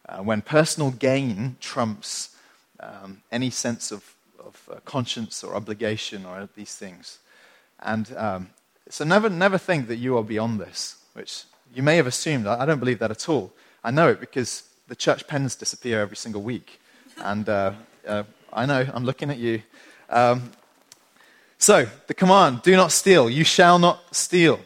Uh, 0.08 0.18
when 0.20 0.42
personal 0.42 0.92
gain 0.92 1.56
trumps 1.60 2.36
um, 2.80 3.22
any 3.32 3.50
sense 3.50 3.92
of, 3.92 4.16
of 4.40 4.70
uh, 4.72 4.76
conscience 4.86 5.44
or 5.44 5.56
obligation 5.56 6.26
or 6.26 6.48
these 6.56 6.76
things. 6.76 7.20
And 7.80 8.16
um, 8.16 8.50
so 8.90 9.04
never, 9.04 9.30
never 9.30 9.58
think 9.58 9.88
that 9.88 9.98
you 9.98 10.18
are 10.18 10.24
beyond 10.24 10.60
this, 10.60 10.98
which 11.14 11.44
you 11.74 11.84
may 11.84 11.96
have 11.96 12.08
assumed. 12.08 12.46
I, 12.46 12.62
I 12.62 12.66
don't 12.66 12.80
believe 12.80 13.00
that 13.00 13.12
at 13.12 13.28
all. 13.28 13.52
I 13.84 13.92
know 13.92 14.10
it 14.10 14.20
because 14.20 14.64
the 14.88 14.96
church 14.96 15.28
pens 15.28 15.56
disappear 15.56 16.02
every 16.02 16.18
single 16.18 16.42
week. 16.42 16.80
And 17.18 17.50
uh, 17.50 17.74
uh, 18.10 18.24
I 18.52 18.66
know, 18.66 18.86
I'm 18.92 19.06
looking 19.06 19.30
at 19.30 19.38
you. 19.38 19.62
Um, 20.10 20.52
so, 21.60 21.88
the 22.08 22.14
command 22.14 22.64
do 22.64 22.76
not 22.76 22.92
steal. 22.92 23.30
You 23.30 23.44
shall 23.44 23.78
not 23.78 24.16
steal. 24.16 24.60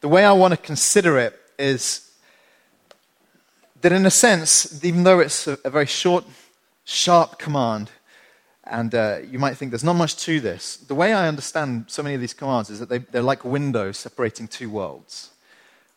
The 0.00 0.08
way 0.08 0.24
I 0.24 0.32
want 0.32 0.52
to 0.52 0.56
consider 0.56 1.18
it 1.18 1.38
is 1.58 2.10
that, 3.82 3.92
in 3.92 4.06
a 4.06 4.10
sense, 4.10 4.82
even 4.82 5.04
though 5.04 5.20
it's 5.20 5.46
a, 5.46 5.58
a 5.64 5.70
very 5.70 5.86
short, 5.86 6.24
sharp 6.84 7.38
command, 7.38 7.90
and 8.64 8.94
uh, 8.94 9.18
you 9.30 9.38
might 9.38 9.56
think 9.56 9.70
there's 9.70 9.84
not 9.84 9.96
much 9.96 10.16
to 10.24 10.40
this, 10.40 10.76
the 10.76 10.94
way 10.94 11.12
I 11.12 11.28
understand 11.28 11.84
so 11.88 12.02
many 12.02 12.14
of 12.14 12.20
these 12.20 12.34
commands 12.34 12.70
is 12.70 12.78
that 12.80 12.88
they, 12.88 12.98
they're 12.98 13.22
like 13.22 13.44
windows 13.44 13.98
separating 13.98 14.48
two 14.48 14.70
worlds. 14.70 15.30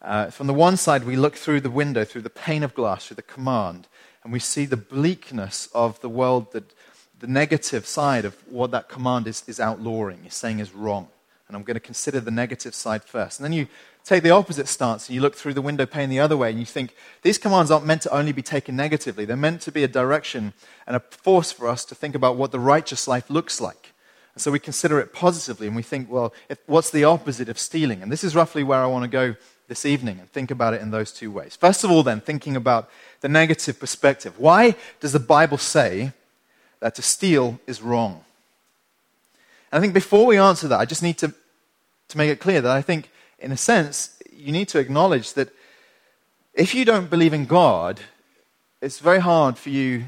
Uh, 0.02 0.30
from 0.30 0.48
the 0.48 0.54
one 0.54 0.76
side, 0.76 1.06
we 1.06 1.16
look 1.16 1.36
through 1.36 1.62
the 1.62 1.70
window, 1.70 2.04
through 2.04 2.22
the 2.24 2.30
pane 2.30 2.64
of 2.64 2.74
glass, 2.74 3.08
through 3.08 3.16
the 3.16 3.22
command, 3.22 3.88
and 4.24 4.34
we 4.34 4.40
see 4.40 4.66
the 4.66 4.78
bleakness 4.78 5.70
of 5.74 6.00
the 6.02 6.10
world, 6.10 6.52
that, 6.52 6.74
the 7.20 7.28
negative 7.28 7.86
side 7.86 8.26
of 8.26 8.36
what 8.50 8.72
that 8.72 8.90
command 8.90 9.28
is, 9.28 9.44
is 9.48 9.60
outlawing, 9.60 10.26
is 10.26 10.36
saying 10.36 10.60
is 10.60 10.74
wrong. 10.74 11.08
And 11.48 11.58
I'm 11.58 11.64
going 11.64 11.76
to 11.76 11.82
consider 11.82 12.20
the 12.20 12.32
negative 12.32 12.76
side 12.76 13.04
first. 13.04 13.40
And 13.40 13.46
then 13.46 13.54
you 13.54 13.68
take 14.06 14.24
the 14.24 14.30
opposite 14.30 14.68
stance 14.68 15.08
and 15.08 15.16
you 15.16 15.22
look 15.22 15.36
through 15.36 15.56
the 15.56 15.62
window 15.62 15.86
pane 15.86 16.10
the 16.10 16.20
other 16.20 16.38
way 16.38 16.52
and 16.52 16.60
you 16.60 16.66
think 16.66 16.96
these 17.24 17.38
commands 17.38 17.72
aren't 17.72 17.86
meant 17.86 18.04
to 18.04 18.14
only 18.14 18.32
be 18.32 18.42
taken 18.42 18.76
negatively. 18.76 19.26
They're 19.26 19.36
meant 19.36 19.62
to 19.62 19.72
be 19.72 19.84
a 19.84 19.88
direction 19.88 20.54
and 20.86 20.96
a 20.96 21.00
force 21.00 21.52
for 21.52 21.68
us 21.68 21.86
to 21.86 21.96
think 21.96 22.16
about 22.16 22.38
what 22.38 22.52
the 22.52 22.60
righteous 22.60 23.08
life 23.08 23.30
looks 23.30 23.60
like. 23.60 23.94
And 24.36 24.42
so 24.42 24.52
we 24.52 24.60
consider 24.60 25.00
it 25.00 25.12
positively 25.12 25.68
and 25.68 25.76
we 25.76 25.84
think, 25.84 26.10
well, 26.10 26.34
if, 26.50 26.60
what's 26.68 26.92
the 26.92 27.04
opposite 27.04 27.50
of 27.50 27.60
stealing? 27.60 28.02
And 28.02 28.12
this 28.12 28.24
is 28.24 28.36
roughly 28.36 28.64
where 28.64 28.80
I 28.80 28.88
want 28.88 29.04
to 29.04 29.10
go 29.10 29.36
this 29.68 29.86
evening 29.86 30.20
and 30.20 30.30
think 30.32 30.52
about 30.52 30.74
it 30.74 30.82
in 30.82 30.92
those 30.92 31.12
two 31.12 31.32
ways. 31.32 31.56
First 31.56 31.84
of 31.84 31.92
all, 31.92 32.04
then, 32.04 32.22
thinking 32.22 32.56
about 32.56 32.90
the 33.22 33.30
negative 33.30 33.80
perspective. 33.80 34.40
Why 34.40 34.76
does 35.00 35.14
the 35.14 35.20
Bible 35.20 35.58
say 35.58 36.14
that 36.80 36.96
to 36.96 37.02
steal 37.02 37.60
is 37.68 37.82
wrong? 37.82 38.24
And 39.72 39.80
I 39.80 39.82
think 39.82 39.94
before 39.94 40.26
we 40.26 40.38
answer 40.38 40.68
that, 40.68 40.80
I 40.80 40.86
just 40.86 41.04
need 41.04 41.18
to, 41.20 41.34
to 42.10 42.18
make 42.18 42.30
it 42.30 42.40
clear 42.40 42.62
that 42.62 42.72
I 42.72 42.82
think, 42.82 43.12
in 43.38 43.52
a 43.52 43.58
sense, 43.58 44.22
you 44.32 44.52
need 44.52 44.68
to 44.70 44.80
acknowledge 44.80 45.34
that 45.34 45.50
if 46.54 46.74
you 46.74 46.86
don't 46.86 47.10
believe 47.10 47.34
in 47.34 47.46
God, 47.46 48.00
it's 48.82 49.00
very 49.00 49.20
hard 49.20 49.58
for 49.58 49.70
you 49.70 50.06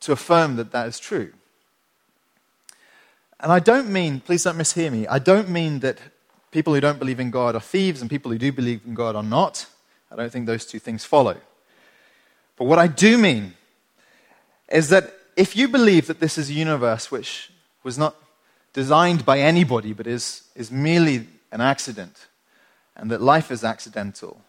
to 0.00 0.12
affirm 0.12 0.56
that 0.56 0.72
that 0.72 0.86
is 0.86 0.98
true. 0.98 1.32
And 3.40 3.52
I 3.52 3.58
don't 3.58 3.90
mean, 3.90 4.20
please 4.20 4.44
don't 4.44 4.56
mishear 4.56 4.90
me, 4.90 5.06
I 5.06 5.18
don't 5.18 5.48
mean 5.48 5.80
that 5.80 5.98
people 6.50 6.72
who 6.72 6.80
don't 6.80 6.98
believe 6.98 7.20
in 7.20 7.30
God 7.30 7.54
are 7.54 7.60
thieves 7.60 8.00
and 8.00 8.08
people 8.08 8.30
who 8.30 8.38
do 8.38 8.52
believe 8.52 8.80
in 8.86 8.94
God 8.94 9.16
are 9.16 9.22
not. 9.22 9.66
I 10.10 10.16
don't 10.16 10.30
think 10.30 10.46
those 10.46 10.64
two 10.64 10.78
things 10.78 11.04
follow. 11.04 11.36
But 12.56 12.64
what 12.64 12.78
I 12.78 12.86
do 12.86 13.18
mean 13.18 13.54
is 14.68 14.88
that 14.88 15.12
if 15.36 15.56
you 15.56 15.68
believe 15.68 16.06
that 16.06 16.20
this 16.20 16.38
is 16.38 16.50
a 16.50 16.54
universe 16.54 17.10
which 17.10 17.50
was 17.82 17.98
not 17.98 18.16
designed 18.72 19.24
by 19.24 19.38
anybody 19.38 19.92
but 19.92 20.06
is, 20.06 20.42
is 20.54 20.70
merely 20.70 21.26
an 21.52 21.60
accident, 21.60 22.26
and 22.96 23.10
that 23.10 23.20
life 23.20 23.50
is 23.50 23.62
accidental, 23.62 24.40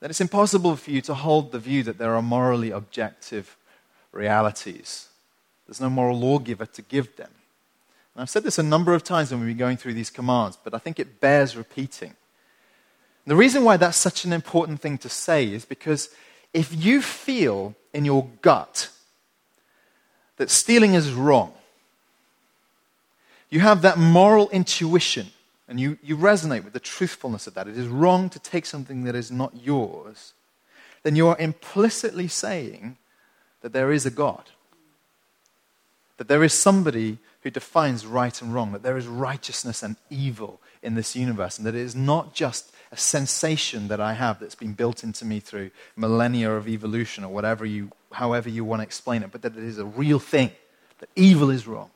then 0.00 0.10
it's 0.10 0.20
impossible 0.20 0.76
for 0.76 0.90
you 0.90 1.00
to 1.00 1.14
hold 1.14 1.50
the 1.50 1.58
view 1.58 1.82
that 1.82 1.98
there 1.98 2.14
are 2.14 2.22
morally 2.22 2.70
objective 2.70 3.56
realities. 4.12 5.08
There's 5.66 5.80
no 5.80 5.90
moral 5.90 6.18
lawgiver 6.18 6.66
to 6.66 6.82
give 6.82 7.16
them. 7.16 7.30
And 8.14 8.22
I've 8.22 8.30
said 8.30 8.44
this 8.44 8.58
a 8.58 8.62
number 8.62 8.94
of 8.94 9.02
times 9.02 9.30
when 9.30 9.40
we've 9.40 9.50
been 9.50 9.56
going 9.56 9.76
through 9.76 9.94
these 9.94 10.10
commands, 10.10 10.58
but 10.62 10.74
I 10.74 10.78
think 10.78 10.98
it 10.98 11.20
bears 11.20 11.56
repeating. 11.56 12.14
The 13.26 13.36
reason 13.36 13.64
why 13.64 13.76
that's 13.76 13.98
such 13.98 14.24
an 14.24 14.32
important 14.32 14.80
thing 14.80 14.96
to 14.98 15.08
say 15.08 15.52
is 15.52 15.66
because 15.66 16.08
if 16.54 16.74
you 16.74 17.02
feel 17.02 17.74
in 17.92 18.06
your 18.06 18.26
gut 18.40 18.88
that 20.38 20.50
stealing 20.50 20.94
is 20.94 21.12
wrong, 21.12 21.52
you 23.50 23.60
have 23.60 23.82
that 23.82 23.98
moral 23.98 24.48
intuition 24.50 25.28
and 25.68 25.78
you, 25.78 25.98
you 26.02 26.16
resonate 26.16 26.64
with 26.64 26.72
the 26.72 26.80
truthfulness 26.80 27.46
of 27.46 27.54
that, 27.54 27.68
it 27.68 27.76
is 27.76 27.86
wrong 27.86 28.30
to 28.30 28.38
take 28.38 28.64
something 28.64 29.04
that 29.04 29.14
is 29.14 29.30
not 29.30 29.52
yours, 29.62 30.32
then 31.02 31.14
you 31.14 31.28
are 31.28 31.36
implicitly 31.38 32.26
saying 32.26 32.96
that 33.60 33.72
there 33.72 33.92
is 33.92 34.06
a 34.06 34.10
God. 34.10 34.44
That 36.16 36.28
there 36.28 36.42
is 36.42 36.54
somebody 36.54 37.18
who 37.42 37.50
defines 37.50 38.04
right 38.04 38.40
and 38.42 38.52
wrong, 38.52 38.72
that 38.72 38.82
there 38.82 38.96
is 38.96 39.06
righteousness 39.06 39.82
and 39.82 39.96
evil 40.10 40.60
in 40.82 40.94
this 40.94 41.14
universe, 41.14 41.58
and 41.58 41.66
that 41.66 41.74
it 41.74 41.80
is 41.80 41.94
not 41.94 42.34
just 42.34 42.72
a 42.90 42.96
sensation 42.96 43.88
that 43.88 44.00
I 44.00 44.14
have 44.14 44.40
that's 44.40 44.54
been 44.54 44.72
built 44.72 45.04
into 45.04 45.24
me 45.24 45.40
through 45.40 45.70
millennia 45.96 46.50
of 46.50 46.68
evolution 46.68 47.24
or 47.24 47.32
whatever 47.32 47.64
you, 47.64 47.90
however 48.12 48.48
you 48.48 48.64
want 48.64 48.80
to 48.80 48.84
explain 48.84 49.22
it, 49.22 49.30
but 49.30 49.42
that 49.42 49.56
it 49.56 49.62
is 49.62 49.78
a 49.78 49.84
real 49.84 50.18
thing, 50.18 50.50
that 51.00 51.08
evil 51.14 51.50
is 51.50 51.66
wrong. 51.66 51.90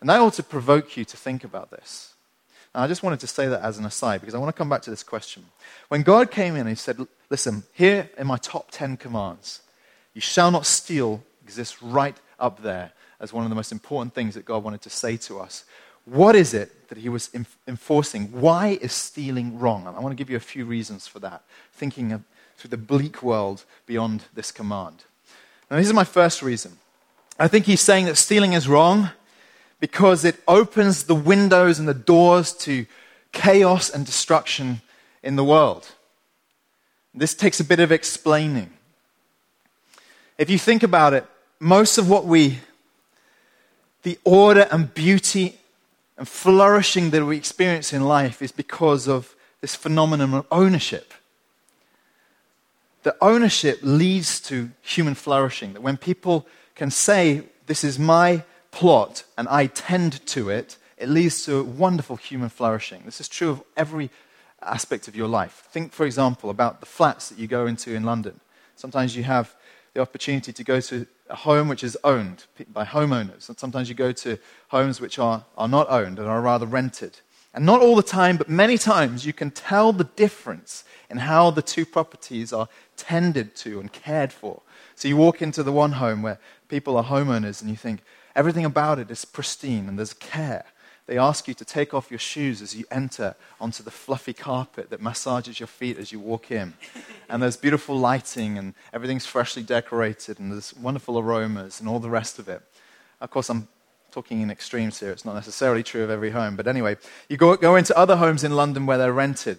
And 0.00 0.10
that 0.10 0.20
ought 0.20 0.34
to 0.34 0.42
provoke 0.42 0.96
you 0.96 1.04
to 1.04 1.16
think 1.16 1.44
about 1.44 1.70
this. 1.70 2.14
And 2.74 2.82
I 2.82 2.88
just 2.88 3.02
wanted 3.02 3.20
to 3.20 3.26
say 3.26 3.48
that 3.48 3.62
as 3.62 3.78
an 3.78 3.84
aside 3.84 4.20
because 4.20 4.34
I 4.34 4.38
want 4.38 4.48
to 4.48 4.58
come 4.58 4.68
back 4.68 4.82
to 4.82 4.90
this 4.90 5.02
question. 5.02 5.44
When 5.88 6.02
God 6.02 6.30
came 6.30 6.54
in 6.54 6.62
and 6.62 6.68
He 6.70 6.74
said, 6.74 6.98
Listen, 7.30 7.62
here 7.72 8.10
in 8.18 8.26
my 8.26 8.36
top 8.36 8.70
10 8.70 8.96
commands, 8.96 9.62
you 10.14 10.20
shall 10.20 10.50
not 10.50 10.66
steal 10.66 11.22
exists 11.44 11.82
right 11.82 12.16
up 12.38 12.62
there 12.62 12.92
as 13.22 13.32
one 13.32 13.44
of 13.44 13.50
the 13.50 13.56
most 13.56 13.72
important 13.72 14.14
things 14.14 14.34
that 14.34 14.44
God 14.44 14.64
wanted 14.64 14.82
to 14.82 14.90
say 14.90 15.16
to 15.18 15.38
us. 15.38 15.64
What 16.04 16.34
is 16.34 16.52
it 16.52 16.88
that 16.88 16.98
he 16.98 17.08
was 17.08 17.30
enforcing? 17.68 18.26
Why 18.32 18.78
is 18.82 18.92
stealing 18.92 19.58
wrong? 19.60 19.86
And 19.86 19.96
I 19.96 20.00
want 20.00 20.10
to 20.10 20.16
give 20.16 20.28
you 20.28 20.36
a 20.36 20.40
few 20.40 20.64
reasons 20.64 21.06
for 21.06 21.20
that, 21.20 21.42
thinking 21.72 22.24
through 22.56 22.70
the 22.70 22.76
bleak 22.76 23.22
world 23.22 23.64
beyond 23.86 24.24
this 24.34 24.50
command. 24.50 25.04
Now, 25.70 25.76
this 25.76 25.86
is 25.86 25.94
my 25.94 26.04
first 26.04 26.42
reason. 26.42 26.78
I 27.38 27.46
think 27.46 27.66
he's 27.66 27.80
saying 27.80 28.06
that 28.06 28.16
stealing 28.16 28.52
is 28.52 28.68
wrong 28.68 29.10
because 29.78 30.24
it 30.24 30.36
opens 30.46 31.04
the 31.04 31.14
windows 31.14 31.78
and 31.78 31.88
the 31.88 31.94
doors 31.94 32.52
to 32.52 32.86
chaos 33.30 33.88
and 33.88 34.04
destruction 34.04 34.82
in 35.22 35.36
the 35.36 35.44
world. 35.44 35.92
This 37.14 37.34
takes 37.34 37.60
a 37.60 37.64
bit 37.64 37.78
of 37.78 37.92
explaining. 37.92 38.70
If 40.38 40.50
you 40.50 40.58
think 40.58 40.82
about 40.82 41.14
it, 41.14 41.24
most 41.60 41.98
of 41.98 42.10
what 42.10 42.24
we 42.24 42.58
the 44.02 44.18
order 44.24 44.66
and 44.70 44.92
beauty 44.92 45.58
and 46.16 46.28
flourishing 46.28 47.10
that 47.10 47.24
we 47.24 47.36
experience 47.36 47.92
in 47.92 48.02
life 48.02 48.42
is 48.42 48.52
because 48.52 49.08
of 49.08 49.34
this 49.60 49.74
phenomenon 49.74 50.34
of 50.34 50.46
ownership. 50.50 51.14
The 53.02 53.16
ownership 53.20 53.80
leads 53.82 54.40
to 54.42 54.70
human 54.82 55.14
flourishing. 55.14 55.72
That 55.72 55.82
when 55.82 55.96
people 55.96 56.46
can 56.74 56.90
say, 56.90 57.42
This 57.66 57.84
is 57.84 57.98
my 57.98 58.44
plot 58.70 59.24
and 59.36 59.48
I 59.48 59.66
tend 59.66 60.24
to 60.26 60.50
it, 60.50 60.76
it 60.96 61.08
leads 61.08 61.44
to 61.46 61.64
wonderful 61.64 62.16
human 62.16 62.48
flourishing. 62.48 63.02
This 63.04 63.20
is 63.20 63.28
true 63.28 63.50
of 63.50 63.62
every 63.76 64.10
aspect 64.62 65.08
of 65.08 65.16
your 65.16 65.28
life. 65.28 65.64
Think, 65.70 65.92
for 65.92 66.06
example, 66.06 66.50
about 66.50 66.80
the 66.80 66.86
flats 66.86 67.28
that 67.28 67.38
you 67.38 67.48
go 67.48 67.66
into 67.66 67.94
in 67.94 68.04
London. 68.04 68.38
Sometimes 68.76 69.16
you 69.16 69.24
have 69.24 69.54
the 69.94 70.00
opportunity 70.00 70.52
to 70.52 70.64
go 70.64 70.80
to 70.80 71.06
a 71.28 71.36
home 71.36 71.68
which 71.68 71.84
is 71.84 71.96
owned 72.04 72.44
by 72.72 72.84
homeowners. 72.84 73.48
And 73.48 73.58
sometimes 73.58 73.88
you 73.88 73.94
go 73.94 74.12
to 74.12 74.38
homes 74.68 75.00
which 75.00 75.18
are, 75.18 75.44
are 75.56 75.68
not 75.68 75.88
owned 75.90 76.18
and 76.18 76.28
are 76.28 76.40
rather 76.40 76.66
rented. 76.66 77.20
And 77.54 77.66
not 77.66 77.82
all 77.82 77.96
the 77.96 78.02
time, 78.02 78.38
but 78.38 78.48
many 78.48 78.78
times, 78.78 79.26
you 79.26 79.34
can 79.34 79.50
tell 79.50 79.92
the 79.92 80.04
difference 80.04 80.84
in 81.10 81.18
how 81.18 81.50
the 81.50 81.60
two 81.60 81.84
properties 81.84 82.52
are 82.52 82.68
tended 82.96 83.54
to 83.56 83.78
and 83.78 83.92
cared 83.92 84.32
for. 84.32 84.62
So 84.94 85.08
you 85.08 85.18
walk 85.18 85.42
into 85.42 85.62
the 85.62 85.72
one 85.72 85.92
home 85.92 86.22
where 86.22 86.38
people 86.68 86.96
are 86.96 87.04
homeowners 87.04 87.60
and 87.60 87.68
you 87.68 87.76
think 87.76 88.00
everything 88.34 88.64
about 88.64 88.98
it 88.98 89.10
is 89.10 89.26
pristine 89.26 89.88
and 89.88 89.98
there's 89.98 90.14
care. 90.14 90.64
They 91.06 91.18
ask 91.18 91.48
you 91.48 91.54
to 91.54 91.64
take 91.64 91.92
off 91.94 92.10
your 92.10 92.18
shoes 92.18 92.62
as 92.62 92.76
you 92.76 92.84
enter 92.90 93.34
onto 93.60 93.82
the 93.82 93.90
fluffy 93.90 94.32
carpet 94.32 94.90
that 94.90 95.02
massages 95.02 95.58
your 95.58 95.66
feet 95.66 95.98
as 95.98 96.12
you 96.12 96.20
walk 96.20 96.50
in. 96.50 96.74
And 97.28 97.42
there's 97.42 97.56
beautiful 97.56 97.98
lighting, 97.98 98.56
and 98.56 98.74
everything's 98.92 99.26
freshly 99.26 99.62
decorated, 99.64 100.38
and 100.38 100.52
there's 100.52 100.74
wonderful 100.74 101.18
aromas, 101.18 101.80
and 101.80 101.88
all 101.88 101.98
the 101.98 102.10
rest 102.10 102.38
of 102.38 102.48
it. 102.48 102.62
Of 103.20 103.30
course, 103.30 103.50
I'm 103.50 103.66
talking 104.12 104.42
in 104.42 104.50
extremes 104.50 105.00
here. 105.00 105.10
It's 105.10 105.24
not 105.24 105.34
necessarily 105.34 105.82
true 105.82 106.04
of 106.04 106.10
every 106.10 106.30
home. 106.30 106.54
But 106.54 106.68
anyway, 106.68 106.96
you 107.28 107.36
go, 107.36 107.56
go 107.56 107.74
into 107.76 107.96
other 107.96 108.16
homes 108.16 108.44
in 108.44 108.54
London 108.54 108.86
where 108.86 108.98
they're 108.98 109.12
rented. 109.12 109.58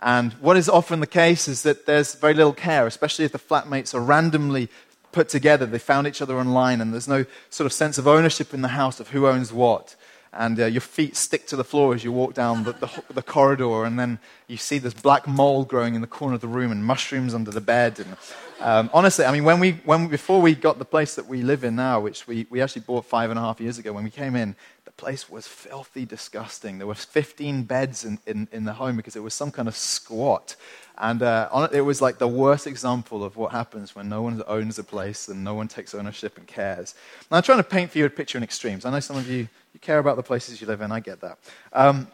And 0.00 0.32
what 0.34 0.56
is 0.56 0.68
often 0.68 1.00
the 1.00 1.06
case 1.06 1.46
is 1.46 1.62
that 1.62 1.86
there's 1.86 2.14
very 2.14 2.34
little 2.34 2.54
care, 2.54 2.86
especially 2.86 3.26
if 3.26 3.32
the 3.32 3.38
flatmates 3.38 3.94
are 3.94 4.00
randomly 4.00 4.68
put 5.12 5.28
together. 5.28 5.66
They 5.66 5.78
found 5.78 6.06
each 6.06 6.22
other 6.22 6.38
online, 6.38 6.80
and 6.80 6.92
there's 6.92 7.08
no 7.08 7.26
sort 7.50 7.66
of 7.66 7.72
sense 7.72 7.98
of 7.98 8.08
ownership 8.08 8.54
in 8.54 8.62
the 8.62 8.68
house 8.68 8.98
of 8.98 9.10
who 9.10 9.26
owns 9.26 9.52
what 9.52 9.94
and 10.32 10.60
uh, 10.60 10.66
your 10.66 10.80
feet 10.80 11.16
stick 11.16 11.46
to 11.48 11.56
the 11.56 11.64
floor 11.64 11.94
as 11.94 12.04
you 12.04 12.12
walk 12.12 12.34
down 12.34 12.64
the, 12.64 12.72
the, 12.72 13.02
the, 13.14 13.22
corridor, 13.22 13.84
and 13.84 13.98
then 13.98 14.18
you 14.50 14.56
see 14.56 14.78
this 14.78 14.92
black 14.92 15.28
mold 15.28 15.68
growing 15.68 15.94
in 15.94 16.00
the 16.00 16.06
corner 16.06 16.34
of 16.34 16.40
the 16.40 16.48
room 16.48 16.72
and 16.72 16.84
mushrooms 16.84 17.34
under 17.34 17.52
the 17.52 17.60
bed. 17.60 18.00
And 18.00 18.16
um, 18.60 18.90
honestly, 18.92 19.24
I 19.24 19.32
mean, 19.32 19.44
when 19.44 19.60
we, 19.60 19.72
when, 19.84 20.08
before 20.08 20.42
we 20.42 20.54
got 20.54 20.78
the 20.78 20.84
place 20.84 21.14
that 21.14 21.26
we 21.26 21.42
live 21.42 21.62
in 21.62 21.76
now, 21.76 22.00
which 22.00 22.26
we, 22.26 22.46
we 22.50 22.60
actually 22.60 22.82
bought 22.82 23.04
five 23.04 23.30
and 23.30 23.38
a 23.38 23.42
half 23.42 23.60
years 23.60 23.78
ago, 23.78 23.92
when 23.92 24.04
we 24.04 24.10
came 24.10 24.34
in, 24.34 24.56
the 24.84 24.90
place 24.90 25.30
was 25.30 25.46
filthy 25.46 26.04
disgusting. 26.04 26.78
There 26.78 26.86
were 26.86 26.94
15 26.94 27.62
beds 27.62 28.04
in, 28.04 28.18
in, 28.26 28.48
in 28.50 28.64
the 28.64 28.72
home 28.72 28.96
because 28.96 29.14
it 29.14 29.22
was 29.22 29.34
some 29.34 29.52
kind 29.52 29.68
of 29.68 29.76
squat. 29.76 30.56
And 30.98 31.22
uh, 31.22 31.48
on 31.50 31.72
it, 31.72 31.80
was 31.80 32.02
like 32.02 32.18
the 32.18 32.28
worst 32.28 32.66
example 32.66 33.24
of 33.24 33.36
what 33.36 33.52
happens 33.52 33.94
when 33.94 34.08
no 34.08 34.20
one 34.20 34.42
owns 34.46 34.78
a 34.78 34.84
place 34.84 35.28
and 35.28 35.42
no 35.42 35.54
one 35.54 35.68
takes 35.68 35.94
ownership 35.94 36.36
and 36.36 36.46
cares. 36.46 36.94
Now, 37.30 37.38
I'm 37.38 37.42
trying 37.42 37.58
to 37.58 37.64
paint 37.64 37.90
for 37.92 37.98
you 37.98 38.04
a 38.04 38.10
picture 38.10 38.36
in 38.36 38.44
extremes. 38.44 38.84
I 38.84 38.90
know 38.90 39.00
some 39.00 39.16
of 39.16 39.30
you, 39.30 39.48
you 39.72 39.80
care 39.80 39.98
about 39.98 40.16
the 40.16 40.22
places 40.22 40.60
you 40.60 40.66
live 40.66 40.82
in. 40.82 40.92
I 40.92 41.00
get 41.00 41.20
that. 41.22 41.38
Um, 41.72 42.08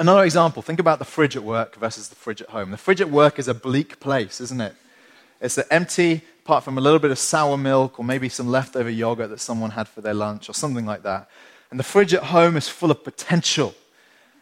another 0.00 0.24
example 0.24 0.62
think 0.62 0.80
about 0.80 0.98
the 0.98 1.04
fridge 1.04 1.36
at 1.36 1.44
work 1.44 1.76
versus 1.76 2.08
the 2.08 2.16
fridge 2.16 2.42
at 2.42 2.48
home. 2.48 2.70
The 2.70 2.76
fridge 2.76 3.00
at 3.00 3.10
work 3.10 3.38
is 3.38 3.46
a 3.46 3.54
bleak 3.54 4.00
place, 4.00 4.40
isn't 4.40 4.60
it? 4.60 4.74
It's 5.40 5.58
an 5.58 5.64
empty, 5.70 6.22
apart 6.42 6.64
from 6.64 6.78
a 6.78 6.80
little 6.80 6.98
bit 6.98 7.10
of 7.10 7.18
sour 7.18 7.56
milk 7.56 7.98
or 7.98 8.04
maybe 8.04 8.28
some 8.28 8.48
leftover 8.48 8.90
yogurt 8.90 9.30
that 9.30 9.40
someone 9.40 9.70
had 9.70 9.86
for 9.88 10.00
their 10.00 10.14
lunch 10.14 10.48
or 10.48 10.54
something 10.54 10.86
like 10.86 11.02
that. 11.02 11.28
And 11.70 11.78
the 11.78 11.84
fridge 11.84 12.14
at 12.14 12.24
home 12.24 12.56
is 12.56 12.68
full 12.68 12.90
of 12.90 13.04
potential 13.04 13.74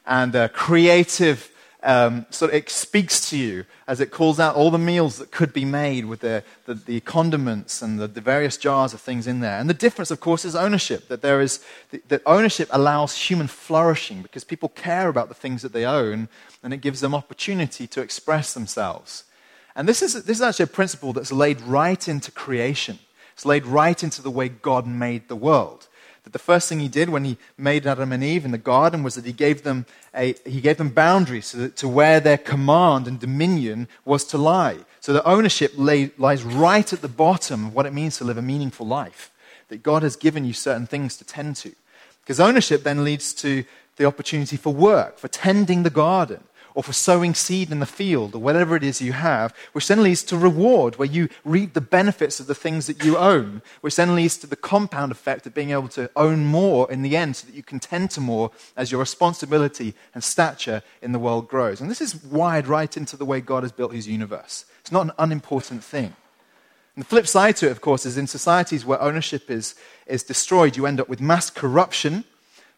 and 0.07 0.35
uh, 0.35 0.49
creative 0.49 1.51
um, 1.89 2.27
of 2.31 2.53
it 2.53 2.69
speaks 2.69 3.31
to 3.31 3.39
you 3.39 3.65
as 3.87 3.99
it 3.99 4.11
calls 4.11 4.39
out 4.39 4.55
all 4.55 4.71
the 4.71 4.77
meals 4.77 5.17
that 5.17 5.31
could 5.31 5.55
be 5.55 5.65
made 5.65 6.05
with 6.05 6.21
the, 6.21 6.45
the, 6.67 6.75
the 6.75 7.01
condiments 7.01 7.81
and 7.81 7.99
the, 7.99 8.07
the, 8.07 8.21
various 8.21 8.59
jars 8.59 8.93
of 8.93 9.01
things 9.01 9.27
in 9.27 9.41
there. 9.41 9.59
And 9.59 9.71
the 9.71 9.75
difference, 9.75 10.11
of 10.11 10.21
course, 10.21 10.45
is 10.45 10.55
ownership. 10.55 11.09
That 11.09 11.23
there 11.23 11.41
is 11.41 11.65
that 12.09 12.21
ownership 12.27 12.69
allows 12.73 13.17
human 13.17 13.47
flourishing 13.47 14.21
because 14.21 14.45
people 14.45 14.69
care 14.69 15.09
about 15.09 15.29
the 15.29 15.35
things 15.35 15.63
that 15.63 15.73
they 15.73 15.87
own, 15.87 16.29
and 16.63 16.75
it 16.75 16.83
gives 16.83 17.01
them 17.01 17.15
opportunity 17.15 17.87
to 17.87 18.03
express 18.03 18.53
themselves. 18.53 19.25
And 19.75 19.89
this 19.89 20.03
is 20.03 20.13
this 20.25 20.37
is 20.37 20.43
actually 20.43 20.65
a 20.65 20.67
principle 20.67 21.15
that's 21.15 21.33
laid 21.33 21.59
right 21.63 22.07
into 22.07 22.31
creation. 22.31 22.99
It's 23.33 23.47
laid 23.47 23.65
right 23.65 24.03
into 24.03 24.21
the 24.21 24.31
way 24.31 24.51
God 24.51 24.87
made 24.87 25.29
the 25.29 25.37
world 25.37 25.88
that 26.29 26.35
the 26.35 26.39
first 26.39 26.69
thing 26.69 26.79
he 26.79 26.89
did 26.89 27.09
when 27.09 27.25
he 27.25 27.39
made 27.57 27.87
Adam 27.87 28.13
and 28.13 28.23
Eve 28.23 28.45
in 28.45 28.51
the 28.51 28.59
garden 28.59 29.03
was 29.03 29.15
that 29.15 29.25
he 29.25 29.33
gave 29.33 29.63
them, 29.63 29.87
a, 30.15 30.35
he 30.45 30.61
gave 30.61 30.77
them 30.77 30.91
boundaries 30.91 31.47
so 31.47 31.57
that, 31.57 31.77
to 31.77 31.89
where 31.89 32.21
their 32.21 32.37
command 32.37 33.09
and 33.09 33.19
dominion 33.19 33.89
was 34.05 34.25
to 34.25 34.37
lie. 34.37 34.77
So 35.01 35.15
the 35.15 35.27
ownership 35.27 35.73
lay, 35.77 36.11
lies 36.19 36.45
right 36.45 36.93
at 36.93 37.01
the 37.01 37.09
bottom 37.09 37.69
of 37.69 37.75
what 37.75 37.87
it 37.87 37.95
means 37.95 38.19
to 38.19 38.25
live 38.25 38.37
a 38.37 38.43
meaningful 38.43 38.87
life. 38.87 39.31
That 39.69 39.83
God 39.83 40.03
has 40.03 40.17
given 40.17 40.45
you 40.45 40.53
certain 40.53 40.87
things 40.87 41.17
to 41.17 41.25
tend 41.25 41.57
to. 41.57 41.73
Because 42.21 42.41
ownership 42.41 42.83
then 42.83 43.05
leads 43.05 43.33
to 43.35 43.65
the 43.97 44.05
opportunity 44.05 44.59
for 44.59 44.75
work, 44.75 45.17
for 45.19 45.29
tending 45.29 45.83
the 45.83 45.89
garden, 45.89 46.45
or 46.75 46.83
for 46.83 46.93
sowing 46.93 47.35
seed 47.35 47.71
in 47.71 47.81
the 47.81 47.87
field 47.87 48.35
or 48.35 48.39
whatever 48.39 48.77
it 48.77 48.83
is 48.83 49.01
you 49.01 49.13
have, 49.13 49.55
which 49.73 49.89
then 49.89 50.03
leads 50.03 50.23
to 50.25 50.37
reward, 50.37 50.97
where 50.97 51.09
you 51.09 51.29
reap 51.45 51.75
the 51.75 51.81
benefits 51.81 52.41
of 52.41 52.47
the 52.47 52.55
things 52.55 52.87
that 52.87 53.05
you 53.05 53.17
own, 53.17 53.63
which 53.81 53.97
then 53.97 54.15
leads 54.15 54.37
to 54.39 54.47
the 54.47 54.57
compound 54.57 55.13
effect 55.13 55.47
of 55.47 55.55
being 55.55 55.71
able 55.71 55.89
to 55.89 56.11
own 56.17 56.47
more 56.47 56.91
in 56.91 57.03
the 57.03 57.17
end 57.17 57.37
so 57.37 57.47
that 57.47 57.57
you 57.57 57.63
can 57.63 57.81
tend 57.81 58.11
to 58.11 58.21
more 58.21 58.51
as 58.77 58.91
your 58.91 59.01
responsibility 59.01 59.95
and 60.15 60.23
stature 60.23 60.83
in 61.03 61.13
the 61.13 61.19
world 61.19 61.49
grows. 61.49 61.81
And 61.81 61.91
this 61.91 62.01
is 62.01 62.23
wired 62.23 62.67
right 62.67 62.97
into 62.97 63.17
the 63.17 63.25
way 63.25 63.41
God 63.41 63.63
has 63.63 63.73
built 63.73 63.93
his 63.93 64.09
universe. 64.09 64.65
It's 64.81 64.93
not 64.93 65.07
an 65.07 65.13
unimportant 65.19 65.85
thing. 65.85 66.15
And 66.95 67.05
the 67.05 67.09
flip 67.09 67.29
side 67.29 67.57
to 67.57 67.69
it, 67.69 67.71
of 67.71 67.81
course, 67.81 68.05
is 68.05 68.19
in 68.19 68.27
societies 68.27 68.85
where 68.85 69.01
ownership 69.01 69.51
is, 69.51 69.77
is 70.07 70.25
destroyed, 70.25 70.77
you 70.77 70.85
end 70.85 71.01
up 71.01 71.09
with 71.09 71.21
mass 71.21 71.49
corruption, 71.49 72.25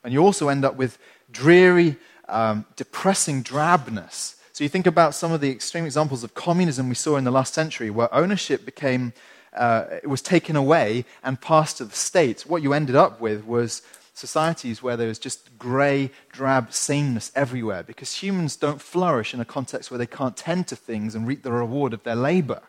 and 0.05 0.13
you 0.13 0.21
also 0.21 0.49
end 0.49 0.65
up 0.65 0.77
with 0.77 0.99
dreary 1.33 1.97
um, 2.31 2.65
depressing 2.77 3.43
drabness. 3.43 4.37
So 4.53 4.65
you 4.65 4.69
think 4.69 4.87
about 4.87 5.15
some 5.15 5.33
of 5.33 5.41
the 5.41 5.51
extreme 5.51 5.85
examples 5.85 6.23
of 6.25 6.35
communism 6.35 6.89
we 6.89 6.95
saw 6.95 7.17
in 7.17 7.25
the 7.25 7.31
last 7.31 7.55
century, 7.55 7.91
where 7.91 8.13
ownership 8.15 8.65
became, 8.65 9.13
uh, 9.55 9.85
it 10.03 10.09
was 10.09 10.23
taken 10.23 10.57
away 10.57 11.05
and 11.23 11.41
passed 11.41 11.79
to 11.79 11.85
the 11.85 11.97
state. 11.97 12.43
What 12.43 12.63
you 12.63 12.73
ended 12.73 12.97
up 12.97 13.21
with 13.21 13.45
was 13.45 13.83
societies 14.13 14.83
where 14.83 14.97
there 14.97 15.09
was 15.09 15.19
just 15.19 15.59
grey, 15.59 16.11
drab 16.31 16.73
sameness 16.73 17.33
everywhere, 17.35 17.83
because 17.83 18.23
humans 18.23 18.57
don't 18.57 18.83
flourish 18.83 19.33
in 19.33 19.41
a 19.41 19.45
context 19.45 19.91
where 19.91 19.99
they 19.99 20.07
can't 20.07 20.37
tend 20.37 20.69
to 20.69 20.77
things 20.77 21.15
and 21.15 21.27
reap 21.27 21.43
the 21.43 21.53
reward 21.53 21.95
of 21.95 22.03
their 22.03 22.17
labor. 22.17 22.61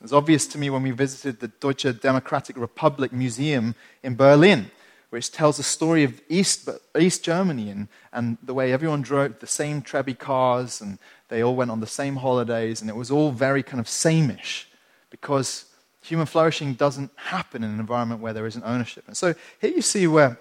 It 0.00 0.04
was 0.04 0.12
obvious 0.12 0.46
to 0.48 0.58
me 0.58 0.70
when 0.70 0.82
we 0.82 0.90
visited 0.90 1.40
the 1.40 1.48
Deutsche 1.48 2.00
Democratic 2.00 2.56
Republic 2.56 3.12
Museum 3.12 3.74
in 4.02 4.16
Berlin 4.16 4.70
which 5.12 5.30
tells 5.30 5.58
the 5.58 5.62
story 5.62 6.04
of 6.04 6.22
East, 6.30 6.70
East 6.98 7.22
Germany 7.22 7.68
and, 7.68 7.88
and 8.14 8.38
the 8.42 8.54
way 8.54 8.72
everyone 8.72 9.02
drove 9.02 9.40
the 9.40 9.46
same 9.46 9.82
Trebby 9.82 10.18
cars 10.18 10.80
and 10.80 10.98
they 11.28 11.42
all 11.42 11.54
went 11.54 11.70
on 11.70 11.80
the 11.80 11.86
same 11.86 12.16
holidays, 12.16 12.80
and 12.80 12.88
it 12.88 12.96
was 12.96 13.10
all 13.10 13.30
very 13.30 13.62
kind 13.62 13.78
of 13.78 13.84
sameish 13.84 14.64
because 15.10 15.66
human 16.00 16.24
flourishing 16.24 16.72
doesn't 16.72 17.10
happen 17.16 17.62
in 17.62 17.72
an 17.72 17.78
environment 17.78 18.22
where 18.22 18.32
there 18.32 18.46
isn't 18.46 18.64
ownership. 18.64 19.04
And 19.06 19.14
so 19.14 19.34
here 19.60 19.72
you 19.72 19.82
see 19.82 20.06
where 20.06 20.38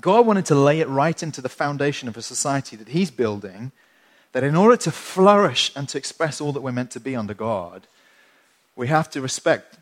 God 0.00 0.26
wanted 0.26 0.46
to 0.46 0.54
lay 0.54 0.80
it 0.80 0.88
right 0.88 1.22
into 1.22 1.42
the 1.42 1.50
foundation 1.50 2.08
of 2.08 2.16
a 2.16 2.22
society 2.22 2.74
that 2.76 2.88
He's 2.88 3.10
building, 3.10 3.70
that 4.32 4.42
in 4.42 4.56
order 4.56 4.78
to 4.78 4.90
flourish 4.90 5.72
and 5.76 5.90
to 5.90 5.98
express 5.98 6.40
all 6.40 6.52
that 6.52 6.62
we're 6.62 6.72
meant 6.72 6.90
to 6.92 7.00
be 7.00 7.14
under 7.14 7.34
God, 7.34 7.86
we 8.76 8.88
have 8.88 9.10
to 9.10 9.20
respect 9.20 9.76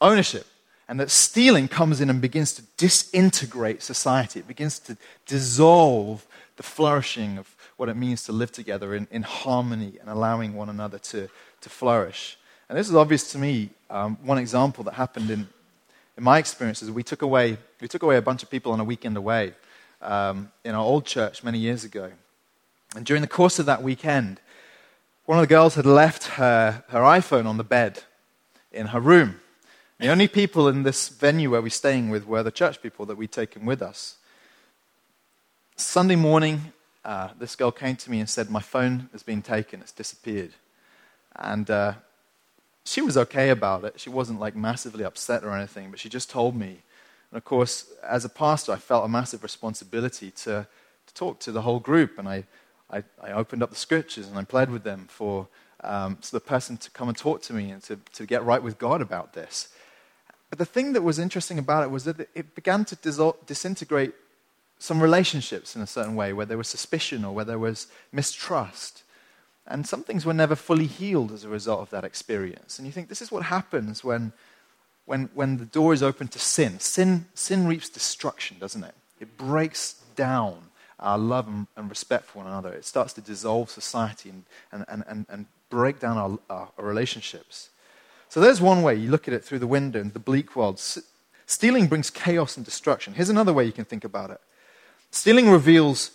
ownership 0.00 0.46
and 0.88 1.00
that 1.00 1.10
stealing 1.10 1.68
comes 1.68 2.00
in 2.00 2.08
and 2.10 2.20
begins 2.20 2.52
to 2.52 2.62
disintegrate 2.76 3.82
society. 3.82 4.40
It 4.40 4.48
begins 4.48 4.78
to 4.80 4.96
dissolve 5.26 6.26
the 6.56 6.62
flourishing 6.62 7.38
of 7.38 7.54
what 7.76 7.88
it 7.88 7.96
means 7.96 8.24
to 8.24 8.32
live 8.32 8.52
together 8.52 8.94
in, 8.94 9.06
in 9.10 9.22
harmony 9.22 9.98
and 10.00 10.08
allowing 10.08 10.54
one 10.54 10.68
another 10.68 10.98
to, 10.98 11.28
to 11.60 11.68
flourish. 11.68 12.38
And 12.68 12.78
this 12.78 12.88
is 12.88 12.94
obvious 12.94 13.30
to 13.32 13.38
me. 13.38 13.70
Um, 13.90 14.16
one 14.22 14.38
example 14.38 14.84
that 14.84 14.94
happened 14.94 15.30
in, 15.30 15.48
in 16.16 16.24
my 16.24 16.38
experiences, 16.38 16.90
we 16.90 17.02
took 17.02 17.22
away, 17.22 17.58
we 17.80 17.88
took 17.88 18.02
away 18.02 18.16
a 18.16 18.22
bunch 18.22 18.42
of 18.42 18.50
people 18.50 18.72
on 18.72 18.80
a 18.80 18.84
weekend 18.84 19.16
away 19.16 19.54
um, 20.02 20.50
in 20.64 20.74
our 20.74 20.84
old 20.84 21.04
church 21.04 21.44
many 21.44 21.58
years 21.58 21.84
ago. 21.84 22.10
And 22.94 23.04
during 23.04 23.20
the 23.20 23.28
course 23.28 23.58
of 23.58 23.66
that 23.66 23.82
weekend, 23.82 24.40
one 25.26 25.38
of 25.38 25.42
the 25.42 25.52
girls 25.52 25.74
had 25.74 25.86
left 25.86 26.24
her, 26.24 26.84
her 26.88 27.00
iPhone 27.00 27.46
on 27.46 27.56
the 27.56 27.64
bed 27.64 28.04
in 28.72 28.86
her 28.88 29.00
room. 29.00 29.40
The 29.98 30.08
only 30.08 30.28
people 30.28 30.68
in 30.68 30.82
this 30.82 31.08
venue 31.08 31.50
where 31.50 31.62
we're 31.62 31.70
staying 31.70 32.10
with 32.10 32.26
were 32.26 32.42
the 32.42 32.50
church 32.50 32.82
people 32.82 33.06
that 33.06 33.16
we'd 33.16 33.32
taken 33.32 33.64
with 33.64 33.80
us. 33.80 34.16
Sunday 35.76 36.16
morning, 36.16 36.72
uh, 37.02 37.30
this 37.38 37.56
girl 37.56 37.70
came 37.70 37.96
to 37.96 38.10
me 38.10 38.20
and 38.20 38.28
said, 38.28 38.50
My 38.50 38.60
phone 38.60 39.08
has 39.12 39.22
been 39.22 39.40
taken, 39.40 39.80
it's 39.80 39.92
disappeared. 39.92 40.52
And 41.34 41.70
uh, 41.70 41.94
she 42.84 43.00
was 43.00 43.16
okay 43.16 43.48
about 43.48 43.84
it. 43.84 43.98
She 43.98 44.10
wasn't 44.10 44.38
like 44.38 44.54
massively 44.54 45.02
upset 45.02 45.44
or 45.44 45.56
anything, 45.56 45.90
but 45.90 45.98
she 45.98 46.10
just 46.10 46.28
told 46.28 46.54
me. 46.54 46.82
And 47.30 47.38
of 47.38 47.44
course, 47.44 47.90
as 48.06 48.26
a 48.26 48.28
pastor, 48.28 48.72
I 48.72 48.76
felt 48.76 49.06
a 49.06 49.08
massive 49.08 49.42
responsibility 49.42 50.30
to, 50.30 50.66
to 51.06 51.14
talk 51.14 51.40
to 51.40 51.52
the 51.52 51.62
whole 51.62 51.80
group. 51.80 52.18
And 52.18 52.28
I, 52.28 52.44
I, 52.90 53.02
I 53.22 53.32
opened 53.32 53.62
up 53.62 53.70
the 53.70 53.76
scriptures 53.76 54.28
and 54.28 54.36
I 54.36 54.44
pled 54.44 54.70
with 54.70 54.82
them 54.82 55.06
for 55.08 55.48
um, 55.82 56.18
the 56.30 56.40
person 56.40 56.76
to 56.76 56.90
come 56.90 57.08
and 57.08 57.16
talk 57.16 57.40
to 57.42 57.54
me 57.54 57.70
and 57.70 57.82
to, 57.84 57.98
to 58.12 58.26
get 58.26 58.44
right 58.44 58.62
with 58.62 58.78
God 58.78 59.00
about 59.00 59.32
this. 59.32 59.68
But 60.50 60.58
the 60.58 60.64
thing 60.64 60.92
that 60.92 61.02
was 61.02 61.18
interesting 61.18 61.58
about 61.58 61.82
it 61.82 61.90
was 61.90 62.04
that 62.04 62.28
it 62.34 62.54
began 62.54 62.84
to 62.86 62.96
disintegrate 63.46 64.14
some 64.78 65.02
relationships 65.02 65.74
in 65.74 65.82
a 65.82 65.86
certain 65.86 66.14
way, 66.14 66.32
where 66.32 66.46
there 66.46 66.58
was 66.58 66.68
suspicion 66.68 67.24
or 67.24 67.34
where 67.34 67.44
there 67.44 67.58
was 67.58 67.86
mistrust. 68.12 69.02
And 69.66 69.86
some 69.86 70.02
things 70.02 70.24
were 70.24 70.34
never 70.34 70.54
fully 70.54 70.86
healed 70.86 71.32
as 71.32 71.44
a 71.44 71.48
result 71.48 71.80
of 71.80 71.90
that 71.90 72.04
experience. 72.04 72.78
And 72.78 72.86
you 72.86 72.92
think 72.92 73.08
this 73.08 73.22
is 73.22 73.32
what 73.32 73.44
happens 73.44 74.04
when, 74.04 74.32
when, 75.06 75.28
when 75.34 75.56
the 75.56 75.64
door 75.64 75.92
is 75.92 76.02
open 76.02 76.28
to 76.28 76.38
sin. 76.38 76.78
Sin, 76.78 77.26
sin 77.34 77.66
reaps 77.66 77.88
destruction, 77.88 78.58
doesn't 78.60 78.84
it? 78.84 78.94
It 79.18 79.36
breaks 79.36 79.94
down 80.14 80.70
our 81.00 81.18
love 81.18 81.48
and, 81.48 81.66
and 81.76 81.88
respect 81.88 82.26
for 82.26 82.38
one 82.38 82.46
another. 82.46 82.72
It 82.72 82.84
starts 82.84 83.12
to 83.14 83.20
dissolve 83.20 83.70
society 83.70 84.30
and, 84.30 84.44
and, 84.88 85.04
and, 85.08 85.26
and 85.28 85.46
break 85.68 85.98
down 85.98 86.16
our, 86.16 86.38
our, 86.48 86.68
our 86.78 86.84
relationships. 86.84 87.70
So 88.36 88.42
there's 88.42 88.60
one 88.60 88.82
way 88.82 88.94
you 88.96 89.10
look 89.10 89.28
at 89.28 89.32
it 89.32 89.42
through 89.42 89.60
the 89.60 89.66
window 89.66 89.98
in 89.98 90.10
the 90.10 90.18
bleak 90.18 90.54
world. 90.54 90.78
Stealing 91.46 91.86
brings 91.86 92.10
chaos 92.10 92.58
and 92.58 92.66
destruction. 92.66 93.14
Here's 93.14 93.30
another 93.30 93.54
way 93.54 93.64
you 93.64 93.72
can 93.72 93.86
think 93.86 94.04
about 94.04 94.28
it 94.28 94.38
stealing 95.10 95.48
reveals 95.48 96.10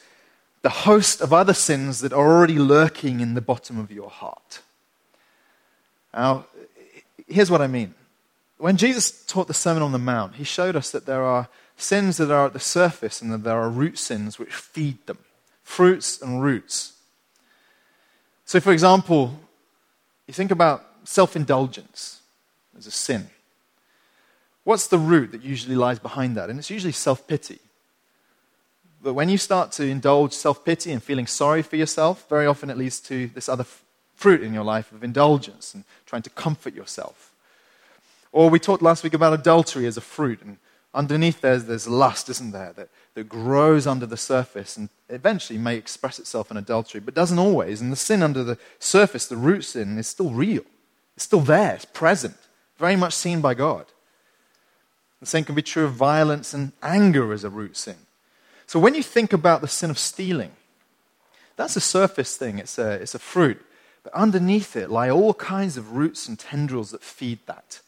the 0.62 0.70
host 0.70 1.20
of 1.20 1.34
other 1.34 1.56
sins 1.56 2.02
that 2.02 2.14
are 2.14 2.32
already 2.32 2.60
lurking 2.60 3.22
in 3.22 3.34
the 3.34 3.42
bottom 3.42 3.80
of 3.80 3.92
your 3.92 4.12
heart. 4.12 4.62
Now, 6.14 6.46
here's 7.28 7.50
what 7.50 7.60
I 7.60 7.66
mean. 7.66 7.96
When 8.60 8.78
Jesus 8.78 9.26
taught 9.26 9.48
the 9.48 9.56
Sermon 9.56 9.82
on 9.82 9.92
the 9.92 9.98
Mount, 9.98 10.36
he 10.36 10.44
showed 10.44 10.76
us 10.76 10.92
that 10.92 11.08
there 11.08 11.24
are 11.24 11.50
sins 11.76 12.18
that 12.18 12.30
are 12.30 12.46
at 12.46 12.54
the 12.54 12.60
surface 12.60 13.24
and 13.24 13.34
that 13.34 13.44
there 13.44 13.60
are 13.60 13.68
root 13.68 13.98
sins 13.98 14.38
which 14.38 14.54
feed 14.54 15.04
them 15.08 15.18
fruits 15.64 16.22
and 16.22 16.44
roots. 16.44 16.94
So, 18.46 18.60
for 18.60 18.72
example, 18.72 19.40
you 20.28 20.36
think 20.36 20.52
about 20.52 20.86
self 21.04 21.36
indulgence 21.36 22.22
as 22.78 22.88
a 22.88 22.92
sin. 22.92 23.30
What's 24.64 24.88
the 24.88 24.98
root 24.98 25.32
that 25.32 25.44
usually 25.44 25.76
lies 25.76 26.00
behind 26.00 26.38
that? 26.38 26.50
And 26.50 26.60
it's 26.60 26.70
usually 26.70 26.94
self 26.94 27.28
pity. 27.28 27.60
But 29.04 29.14
when 29.14 29.30
you 29.30 29.38
start 29.38 29.72
to 29.74 29.86
indulge 29.86 30.34
self 30.34 30.64
pity 30.64 30.92
and 30.92 31.02
feeling 31.02 31.28
sorry 31.28 31.62
for 31.62 31.76
yourself, 31.76 32.28
very 32.30 32.46
often 32.46 32.70
it 32.70 32.78
leads 32.78 33.00
to 33.02 33.28
this 33.28 33.50
other 33.50 33.64
f- 33.64 33.84
fruit 34.16 34.44
in 34.44 34.54
your 34.54 34.64
life 34.64 34.92
of 34.92 35.04
indulgence 35.04 35.74
and 35.74 35.84
trying 36.06 36.22
to 36.24 36.30
comfort 36.30 36.76
yourself. 36.76 37.34
Or 38.32 38.50
we 38.50 38.60
talked 38.60 38.84
last 38.84 39.04
week 39.04 39.14
about 39.14 39.34
adultery 39.34 39.88
as 39.88 39.98
a 39.98 40.02
fruit, 40.02 40.42
and 40.42 40.58
Underneath 40.94 41.40
there's, 41.40 41.66
there's 41.66 41.88
lust, 41.88 42.28
isn't 42.30 42.52
there, 42.52 42.74
that, 42.74 42.90
that 43.14 43.30
grows 43.30 43.88
under 43.88 44.06
the 44.06 44.18
surface 44.18 44.76
and 44.76 44.90
eventually 45.10 45.58
may 45.58 45.78
express 45.78 46.20
itself 46.20 46.52
in 46.52 46.58
adultery, 46.58 47.00
but 47.00 47.14
doesn't 47.14 47.40
always. 47.40 47.80
And 47.80 47.92
the 47.92 47.98
sin 47.98 48.22
under 48.22 48.44
the 48.44 48.58
surface, 48.78 49.26
the 49.26 49.38
root 49.38 49.62
sin, 49.62 49.98
is 49.98 50.08
still 50.08 50.32
real. 50.32 50.64
It's 51.22 51.28
still 51.28 51.42
there, 51.42 51.76
it's 51.76 51.86
present, 51.86 52.36
very 52.80 52.96
much 52.96 53.14
seen 53.14 53.42
by 53.42 53.54
God. 53.54 53.86
The 55.20 55.28
same 55.28 55.44
can 55.44 55.54
be 55.54 55.62
true 55.62 55.86
of 55.86 55.94
violence 55.94 56.52
and 56.52 56.72
anger 56.82 57.32
as 57.32 57.44
a 57.44 57.50
root 57.52 57.78
sin. 57.78 58.08
So 58.66 58.80
when 58.80 58.96
you 58.96 59.04
think 59.04 59.32
about 59.32 59.62
the 59.62 59.68
sin 59.68 59.92
of 59.92 60.00
stealing, 60.00 60.54
that's 61.58 61.76
a 61.76 61.80
surface 61.80 62.38
thing, 62.38 62.58
it's 62.58 62.80
a, 62.80 62.94
it's 62.94 63.14
a 63.14 63.20
fruit. 63.20 63.64
But 64.02 64.16
underneath 64.16 64.76
it 64.76 64.90
lie 64.90 65.12
all 65.12 65.36
kinds 65.36 65.78
of 65.78 65.96
roots 65.96 66.28
and 66.28 66.40
tendrils 66.40 66.90
that 66.90 67.04
feed 67.04 67.38
that. 67.46 67.82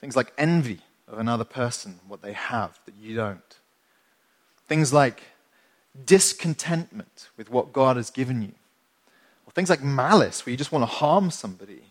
Things 0.00 0.16
like 0.16 0.32
envy 0.36 0.80
of 1.06 1.20
another 1.20 1.44
person, 1.44 2.00
what 2.08 2.20
they 2.20 2.32
have 2.32 2.80
that 2.84 2.94
you 3.00 3.14
don't. 3.14 3.58
Things 4.66 4.92
like 4.92 5.22
discontentment 6.04 7.28
with 7.36 7.48
what 7.48 7.72
God 7.72 7.96
has 7.96 8.10
given 8.10 8.42
you. 8.42 8.54
Or 9.46 9.52
things 9.52 9.70
like 9.70 9.84
malice, 9.84 10.44
where 10.44 10.50
you 10.50 10.56
just 10.56 10.72
want 10.72 10.82
to 10.82 10.86
harm 10.86 11.30
somebody. 11.30 11.84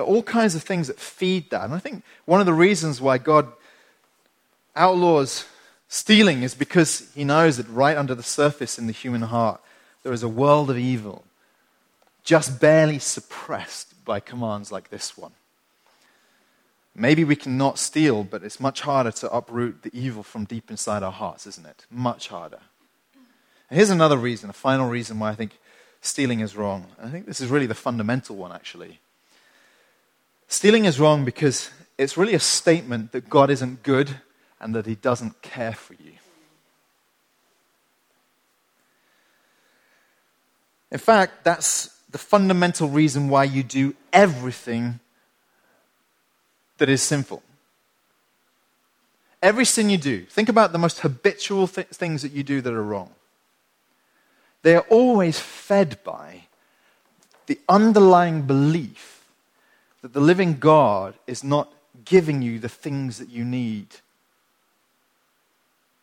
There 0.00 0.06
are 0.06 0.14
all 0.14 0.22
kinds 0.22 0.54
of 0.54 0.62
things 0.62 0.86
that 0.86 0.98
feed 0.98 1.50
that. 1.50 1.62
And 1.62 1.74
I 1.74 1.78
think 1.78 2.02
one 2.24 2.40
of 2.40 2.46
the 2.46 2.54
reasons 2.54 3.02
why 3.02 3.18
God 3.18 3.52
outlaws 4.74 5.44
stealing 5.88 6.42
is 6.42 6.54
because 6.54 7.12
he 7.14 7.22
knows 7.22 7.58
that 7.58 7.68
right 7.68 7.98
under 7.98 8.14
the 8.14 8.22
surface 8.22 8.78
in 8.78 8.86
the 8.86 8.94
human 8.94 9.20
heart, 9.20 9.60
there 10.02 10.14
is 10.14 10.22
a 10.22 10.28
world 10.28 10.70
of 10.70 10.78
evil, 10.78 11.22
just 12.24 12.62
barely 12.62 12.98
suppressed 12.98 14.02
by 14.06 14.20
commands 14.20 14.72
like 14.72 14.88
this 14.88 15.18
one. 15.18 15.32
Maybe 16.94 17.22
we 17.22 17.36
can 17.36 17.58
not 17.58 17.78
steal, 17.78 18.24
but 18.24 18.42
it's 18.42 18.58
much 18.58 18.80
harder 18.80 19.12
to 19.12 19.30
uproot 19.30 19.82
the 19.82 19.90
evil 19.92 20.22
from 20.22 20.46
deep 20.46 20.70
inside 20.70 21.02
our 21.02 21.12
hearts, 21.12 21.46
isn't 21.46 21.66
it? 21.66 21.84
Much 21.90 22.28
harder. 22.28 22.60
And 23.68 23.76
here's 23.76 23.90
another 23.90 24.16
reason, 24.16 24.48
a 24.48 24.54
final 24.54 24.88
reason 24.88 25.18
why 25.18 25.28
I 25.28 25.34
think 25.34 25.58
stealing 26.00 26.40
is 26.40 26.56
wrong. 26.56 26.86
I 26.98 27.10
think 27.10 27.26
this 27.26 27.42
is 27.42 27.50
really 27.50 27.66
the 27.66 27.74
fundamental 27.74 28.36
one, 28.36 28.50
actually. 28.50 29.00
Stealing 30.50 30.84
is 30.84 30.98
wrong 30.98 31.24
because 31.24 31.70
it's 31.96 32.16
really 32.16 32.34
a 32.34 32.40
statement 32.40 33.12
that 33.12 33.30
God 33.30 33.50
isn't 33.50 33.84
good 33.84 34.16
and 34.60 34.74
that 34.74 34.84
He 34.84 34.96
doesn't 34.96 35.40
care 35.42 35.72
for 35.72 35.94
you. 35.94 36.12
In 40.90 40.98
fact, 40.98 41.44
that's 41.44 41.96
the 42.10 42.18
fundamental 42.18 42.88
reason 42.88 43.28
why 43.28 43.44
you 43.44 43.62
do 43.62 43.94
everything 44.12 44.98
that 46.78 46.88
is 46.88 47.00
sinful. 47.00 47.44
Every 49.40 49.64
sin 49.64 49.88
you 49.88 49.98
do, 49.98 50.24
think 50.24 50.48
about 50.48 50.72
the 50.72 50.78
most 50.78 50.98
habitual 50.98 51.68
th- 51.68 51.86
things 51.86 52.22
that 52.22 52.32
you 52.32 52.42
do 52.42 52.60
that 52.60 52.72
are 52.72 52.82
wrong. 52.82 53.10
They 54.62 54.74
are 54.74 54.84
always 54.90 55.38
fed 55.38 56.02
by 56.02 56.46
the 57.46 57.60
underlying 57.68 58.42
belief 58.42 59.19
that 60.02 60.12
the 60.12 60.20
living 60.20 60.58
God 60.58 61.14
is 61.26 61.44
not 61.44 61.72
giving 62.04 62.42
you 62.42 62.58
the 62.58 62.68
things 62.68 63.18
that 63.18 63.28
you 63.28 63.44
need 63.44 63.88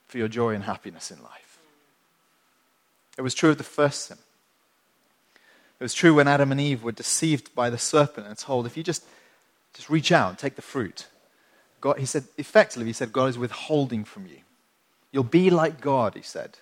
for 0.08 0.18
your 0.18 0.28
joy 0.28 0.54
and 0.54 0.64
happiness 0.64 1.12
in 1.12 1.22
life. 1.22 1.60
It 3.18 3.22
was 3.22 3.34
true 3.34 3.52
of 3.52 3.58
the 3.58 3.64
first 3.64 4.06
sin. 4.06 4.18
It 5.80 5.84
was 5.84 5.94
true 5.94 6.14
when 6.14 6.28
Adam 6.28 6.52
and 6.52 6.62
Eve 6.62 6.84
were 6.84 6.92
deceived 6.92 7.54
by 7.54 7.70
the 7.70 7.78
serpent 7.78 8.28
and 8.28 8.38
told, 8.38 8.66
if 8.66 8.78
you 8.78 8.84
just, 8.84 9.04
just 9.74 9.90
reach 9.90 10.12
out 10.12 10.30
and 10.30 10.38
take 10.38 10.56
the 10.56 10.62
fruit, 10.62 11.08
God, 11.82 12.00
he 12.00 12.06
said, 12.06 12.24
effectively, 12.38 12.88
he 12.88 12.94
said, 12.94 13.12
God 13.12 13.28
is 13.28 13.38
withholding 13.38 14.04
from 14.04 14.26
you. 14.26 14.40
You'll 15.12 15.24
be 15.24 15.50
like 15.50 15.82
God, 15.82 16.16
he 16.16 16.22
said. 16.22 16.58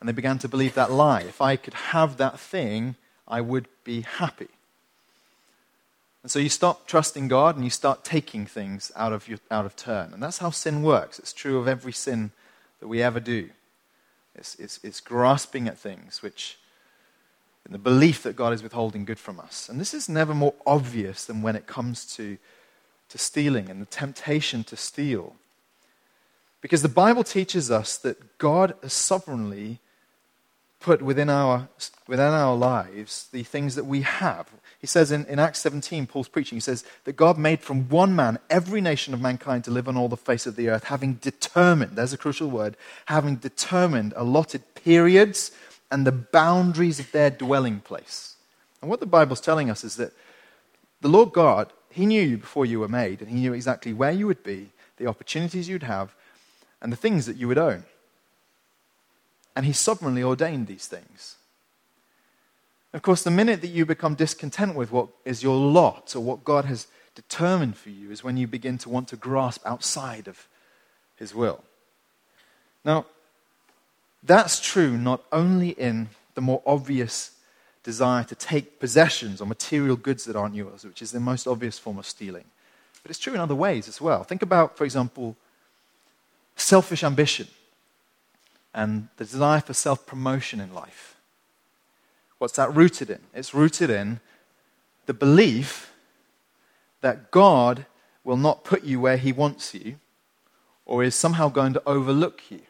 And 0.00 0.08
they 0.08 0.12
began 0.12 0.38
to 0.38 0.48
believe 0.48 0.74
that 0.74 0.90
lie. 0.90 1.22
If 1.22 1.40
I 1.40 1.56
could 1.56 1.74
have 1.74 2.16
that 2.16 2.40
thing, 2.40 2.96
I 3.28 3.40
would 3.40 3.68
be 3.84 4.00
happy. 4.00 4.48
And 6.22 6.30
so 6.30 6.38
you 6.38 6.48
stop 6.48 6.86
trusting 6.86 7.28
God 7.28 7.56
and 7.56 7.64
you 7.64 7.70
start 7.70 8.04
taking 8.04 8.44
things 8.44 8.92
out 8.94 9.12
of, 9.12 9.28
your, 9.28 9.38
out 9.50 9.64
of 9.64 9.74
turn. 9.76 10.12
And 10.12 10.22
that's 10.22 10.38
how 10.38 10.50
sin 10.50 10.82
works. 10.82 11.18
It's 11.18 11.32
true 11.32 11.58
of 11.58 11.66
every 11.66 11.92
sin 11.92 12.30
that 12.80 12.88
we 12.88 13.02
ever 13.02 13.20
do. 13.20 13.50
It's, 14.34 14.54
it's, 14.56 14.80
it's 14.82 15.00
grasping 15.00 15.66
at 15.66 15.78
things 15.78 16.22
which, 16.22 16.58
in 17.66 17.72
the 17.72 17.78
belief 17.78 18.22
that 18.22 18.36
God 18.36 18.52
is 18.52 18.62
withholding 18.62 19.04
good 19.04 19.18
from 19.18 19.40
us. 19.40 19.68
And 19.68 19.80
this 19.80 19.94
is 19.94 20.08
never 20.08 20.34
more 20.34 20.54
obvious 20.66 21.24
than 21.24 21.42
when 21.42 21.56
it 21.56 21.66
comes 21.66 22.04
to, 22.16 22.36
to 23.08 23.18
stealing 23.18 23.70
and 23.70 23.80
the 23.80 23.86
temptation 23.86 24.62
to 24.64 24.76
steal. 24.76 25.36
Because 26.60 26.82
the 26.82 26.88
Bible 26.88 27.24
teaches 27.24 27.70
us 27.70 27.96
that 27.98 28.38
God 28.38 28.74
has 28.82 28.92
sovereignly 28.92 29.78
put 30.80 31.02
within 31.02 31.28
our, 31.28 31.68
within 32.08 32.32
our 32.32 32.56
lives 32.56 33.28
the 33.32 33.42
things 33.42 33.74
that 33.74 33.84
we 33.84 34.00
have. 34.00 34.50
He 34.80 34.86
says 34.86 35.12
in, 35.12 35.26
in 35.26 35.38
Acts 35.38 35.60
17, 35.60 36.06
Paul's 36.06 36.28
preaching, 36.28 36.56
he 36.56 36.60
says 36.60 36.84
that 37.04 37.16
God 37.16 37.36
made 37.36 37.60
from 37.60 37.88
one 37.90 38.16
man 38.16 38.38
every 38.48 38.80
nation 38.80 39.12
of 39.12 39.20
mankind 39.20 39.64
to 39.64 39.70
live 39.70 39.88
on 39.88 39.96
all 39.96 40.08
the 40.08 40.16
face 40.16 40.46
of 40.46 40.56
the 40.56 40.70
earth, 40.70 40.84
having 40.84 41.14
determined, 41.14 41.96
there's 41.96 42.14
a 42.14 42.18
crucial 42.18 42.48
word, 42.48 42.78
having 43.06 43.36
determined 43.36 44.14
allotted 44.16 44.62
periods 44.74 45.52
and 45.90 46.06
the 46.06 46.12
boundaries 46.12 46.98
of 46.98 47.12
their 47.12 47.28
dwelling 47.28 47.80
place. 47.80 48.36
And 48.80 48.88
what 48.88 49.00
the 49.00 49.06
Bible's 49.06 49.40
telling 49.40 49.68
us 49.68 49.84
is 49.84 49.96
that 49.96 50.14
the 51.02 51.08
Lord 51.08 51.32
God, 51.32 51.70
He 51.90 52.06
knew 52.06 52.22
you 52.22 52.38
before 52.38 52.64
you 52.64 52.80
were 52.80 52.88
made, 52.88 53.20
and 53.20 53.28
He 53.30 53.40
knew 53.40 53.52
exactly 53.52 53.92
where 53.92 54.12
you 54.12 54.26
would 54.26 54.42
be, 54.42 54.70
the 54.96 55.06
opportunities 55.06 55.68
you'd 55.68 55.82
have, 55.82 56.14
and 56.80 56.90
the 56.90 56.96
things 56.96 57.26
that 57.26 57.36
you 57.36 57.48
would 57.48 57.58
own. 57.58 57.84
And 59.56 59.66
He 59.66 59.72
sovereignly 59.72 60.22
ordained 60.22 60.66
these 60.66 60.86
things. 60.86 61.36
Of 62.92 63.02
course, 63.02 63.22
the 63.22 63.30
minute 63.30 63.60
that 63.60 63.68
you 63.68 63.86
become 63.86 64.14
discontent 64.14 64.74
with 64.74 64.90
what 64.90 65.08
is 65.24 65.42
your 65.42 65.56
lot 65.56 66.14
or 66.16 66.20
what 66.20 66.44
God 66.44 66.64
has 66.64 66.88
determined 67.14 67.76
for 67.76 67.90
you 67.90 68.10
is 68.10 68.24
when 68.24 68.36
you 68.36 68.46
begin 68.46 68.78
to 68.78 68.88
want 68.88 69.08
to 69.08 69.16
grasp 69.16 69.64
outside 69.64 70.26
of 70.26 70.48
His 71.16 71.34
will. 71.34 71.62
Now, 72.84 73.06
that's 74.22 74.60
true 74.60 74.96
not 74.96 75.22
only 75.32 75.70
in 75.70 76.08
the 76.34 76.40
more 76.40 76.62
obvious 76.66 77.32
desire 77.82 78.24
to 78.24 78.34
take 78.34 78.80
possessions 78.80 79.40
or 79.40 79.46
material 79.46 79.96
goods 79.96 80.24
that 80.24 80.36
aren't 80.36 80.54
yours, 80.54 80.84
which 80.84 81.00
is 81.00 81.12
the 81.12 81.20
most 81.20 81.46
obvious 81.46 81.78
form 81.78 81.98
of 81.98 82.06
stealing, 82.06 82.44
but 83.02 83.10
it's 83.10 83.18
true 83.18 83.34
in 83.34 83.40
other 83.40 83.54
ways 83.54 83.88
as 83.88 84.00
well. 84.00 84.24
Think 84.24 84.42
about, 84.42 84.76
for 84.76 84.84
example, 84.84 85.36
selfish 86.56 87.02
ambition 87.02 87.48
and 88.74 89.08
the 89.16 89.24
desire 89.24 89.60
for 89.60 89.74
self 89.74 90.06
promotion 90.06 90.60
in 90.60 90.72
life. 90.72 91.16
What's 92.38 92.56
that 92.56 92.74
rooted 92.74 93.10
in? 93.10 93.20
It's 93.34 93.54
rooted 93.54 93.90
in 93.90 94.20
the 95.06 95.14
belief 95.14 95.92
that 97.00 97.30
God 97.30 97.86
will 98.24 98.36
not 98.36 98.64
put 98.64 98.84
you 98.84 99.00
where 99.00 99.16
He 99.16 99.32
wants 99.32 99.74
you 99.74 99.96
or 100.86 101.04
is 101.04 101.14
somehow 101.14 101.48
going 101.48 101.72
to 101.72 101.82
overlook 101.86 102.42
you. 102.50 102.60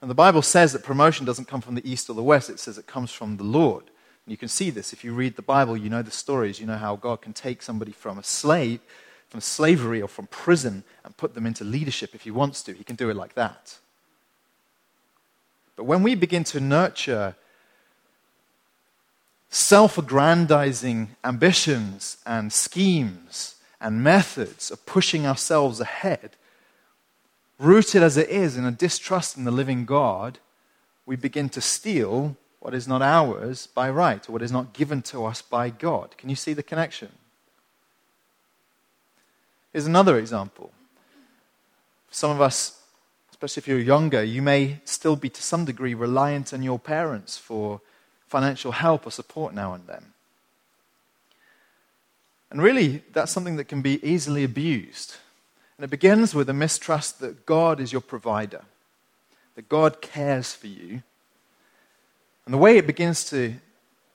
And 0.00 0.10
the 0.10 0.14
Bible 0.14 0.42
says 0.42 0.72
that 0.72 0.82
promotion 0.82 1.24
doesn't 1.24 1.48
come 1.48 1.60
from 1.60 1.76
the 1.76 1.90
east 1.90 2.10
or 2.10 2.14
the 2.14 2.22
west, 2.22 2.50
it 2.50 2.60
says 2.60 2.76
it 2.76 2.86
comes 2.86 3.10
from 3.10 3.36
the 3.36 3.44
Lord. 3.44 3.84
And 3.84 4.32
you 4.32 4.36
can 4.36 4.48
see 4.48 4.70
this 4.70 4.92
if 4.92 5.04
you 5.04 5.14
read 5.14 5.36
the 5.36 5.42
Bible, 5.42 5.76
you 5.76 5.88
know 5.88 6.02
the 6.02 6.10
stories, 6.10 6.60
you 6.60 6.66
know 6.66 6.76
how 6.76 6.96
God 6.96 7.22
can 7.22 7.32
take 7.32 7.62
somebody 7.62 7.92
from 7.92 8.18
a 8.18 8.22
slave, 8.22 8.80
from 9.28 9.40
slavery 9.40 10.02
or 10.02 10.08
from 10.08 10.26
prison 10.26 10.84
and 11.04 11.16
put 11.16 11.34
them 11.34 11.46
into 11.46 11.64
leadership 11.64 12.14
if 12.14 12.22
He 12.22 12.30
wants 12.30 12.62
to. 12.64 12.74
He 12.74 12.84
can 12.84 12.96
do 12.96 13.10
it 13.10 13.16
like 13.16 13.34
that. 13.34 13.78
But 15.76 15.84
when 15.84 16.02
we 16.02 16.14
begin 16.14 16.44
to 16.44 16.60
nurture 16.60 17.34
self 19.48 19.98
aggrandizing 19.98 21.16
ambitions 21.24 22.16
and 22.26 22.52
schemes 22.52 23.56
and 23.80 24.02
methods 24.02 24.70
of 24.70 24.84
pushing 24.86 25.26
ourselves 25.26 25.80
ahead, 25.80 26.36
rooted 27.58 28.02
as 28.02 28.16
it 28.16 28.28
is 28.28 28.56
in 28.56 28.64
a 28.64 28.70
distrust 28.70 29.36
in 29.36 29.44
the 29.44 29.50
living 29.50 29.84
God, 29.84 30.38
we 31.06 31.16
begin 31.16 31.48
to 31.50 31.60
steal 31.60 32.36
what 32.60 32.74
is 32.74 32.88
not 32.88 33.02
ours 33.02 33.66
by 33.66 33.90
right 33.90 34.26
or 34.28 34.32
what 34.32 34.42
is 34.42 34.52
not 34.52 34.72
given 34.72 35.02
to 35.02 35.24
us 35.26 35.42
by 35.42 35.68
God. 35.68 36.16
Can 36.16 36.30
you 36.30 36.36
see 36.36 36.54
the 36.54 36.62
connection? 36.62 37.10
Here's 39.72 39.86
another 39.86 40.18
example. 40.18 40.72
Some 42.10 42.30
of 42.30 42.40
us 42.40 42.80
especially 43.44 43.60
if 43.60 43.68
you're 43.68 43.96
younger, 43.96 44.24
you 44.24 44.40
may 44.40 44.78
still 44.84 45.16
be 45.16 45.28
to 45.28 45.42
some 45.42 45.66
degree 45.66 45.92
reliant 45.92 46.54
on 46.54 46.62
your 46.62 46.78
parents 46.78 47.36
for 47.36 47.82
financial 48.26 48.72
help 48.72 49.06
or 49.06 49.10
support 49.10 49.52
now 49.52 49.74
and 49.74 49.86
then. 49.86 50.02
And 52.50 52.62
really, 52.62 53.02
that's 53.12 53.32
something 53.32 53.56
that 53.56 53.68
can 53.68 53.82
be 53.82 54.02
easily 54.02 54.44
abused. 54.44 55.16
And 55.76 55.84
it 55.84 55.90
begins 55.90 56.34
with 56.34 56.48
a 56.48 56.54
mistrust 56.54 57.20
that 57.20 57.44
God 57.44 57.80
is 57.80 57.92
your 57.92 58.00
provider, 58.00 58.62
that 59.56 59.68
God 59.68 60.00
cares 60.00 60.54
for 60.54 60.68
you. 60.68 61.02
And 62.46 62.54
the 62.54 62.58
way 62.58 62.78
it 62.78 62.86
begins 62.86 63.28
to, 63.30 63.56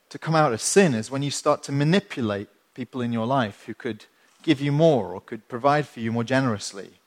to 0.08 0.18
come 0.18 0.34
out 0.34 0.52
of 0.52 0.60
sin 0.60 0.92
is 0.92 1.10
when 1.10 1.22
you 1.22 1.30
start 1.30 1.62
to 1.64 1.72
manipulate 1.72 2.48
people 2.74 3.00
in 3.00 3.12
your 3.12 3.26
life 3.26 3.62
who 3.66 3.74
could 3.74 4.06
give 4.42 4.60
you 4.60 4.72
more 4.72 5.14
or 5.14 5.20
could 5.20 5.46
provide 5.46 5.86
for 5.86 6.00
you 6.00 6.10
more 6.10 6.24
generously. 6.24 6.99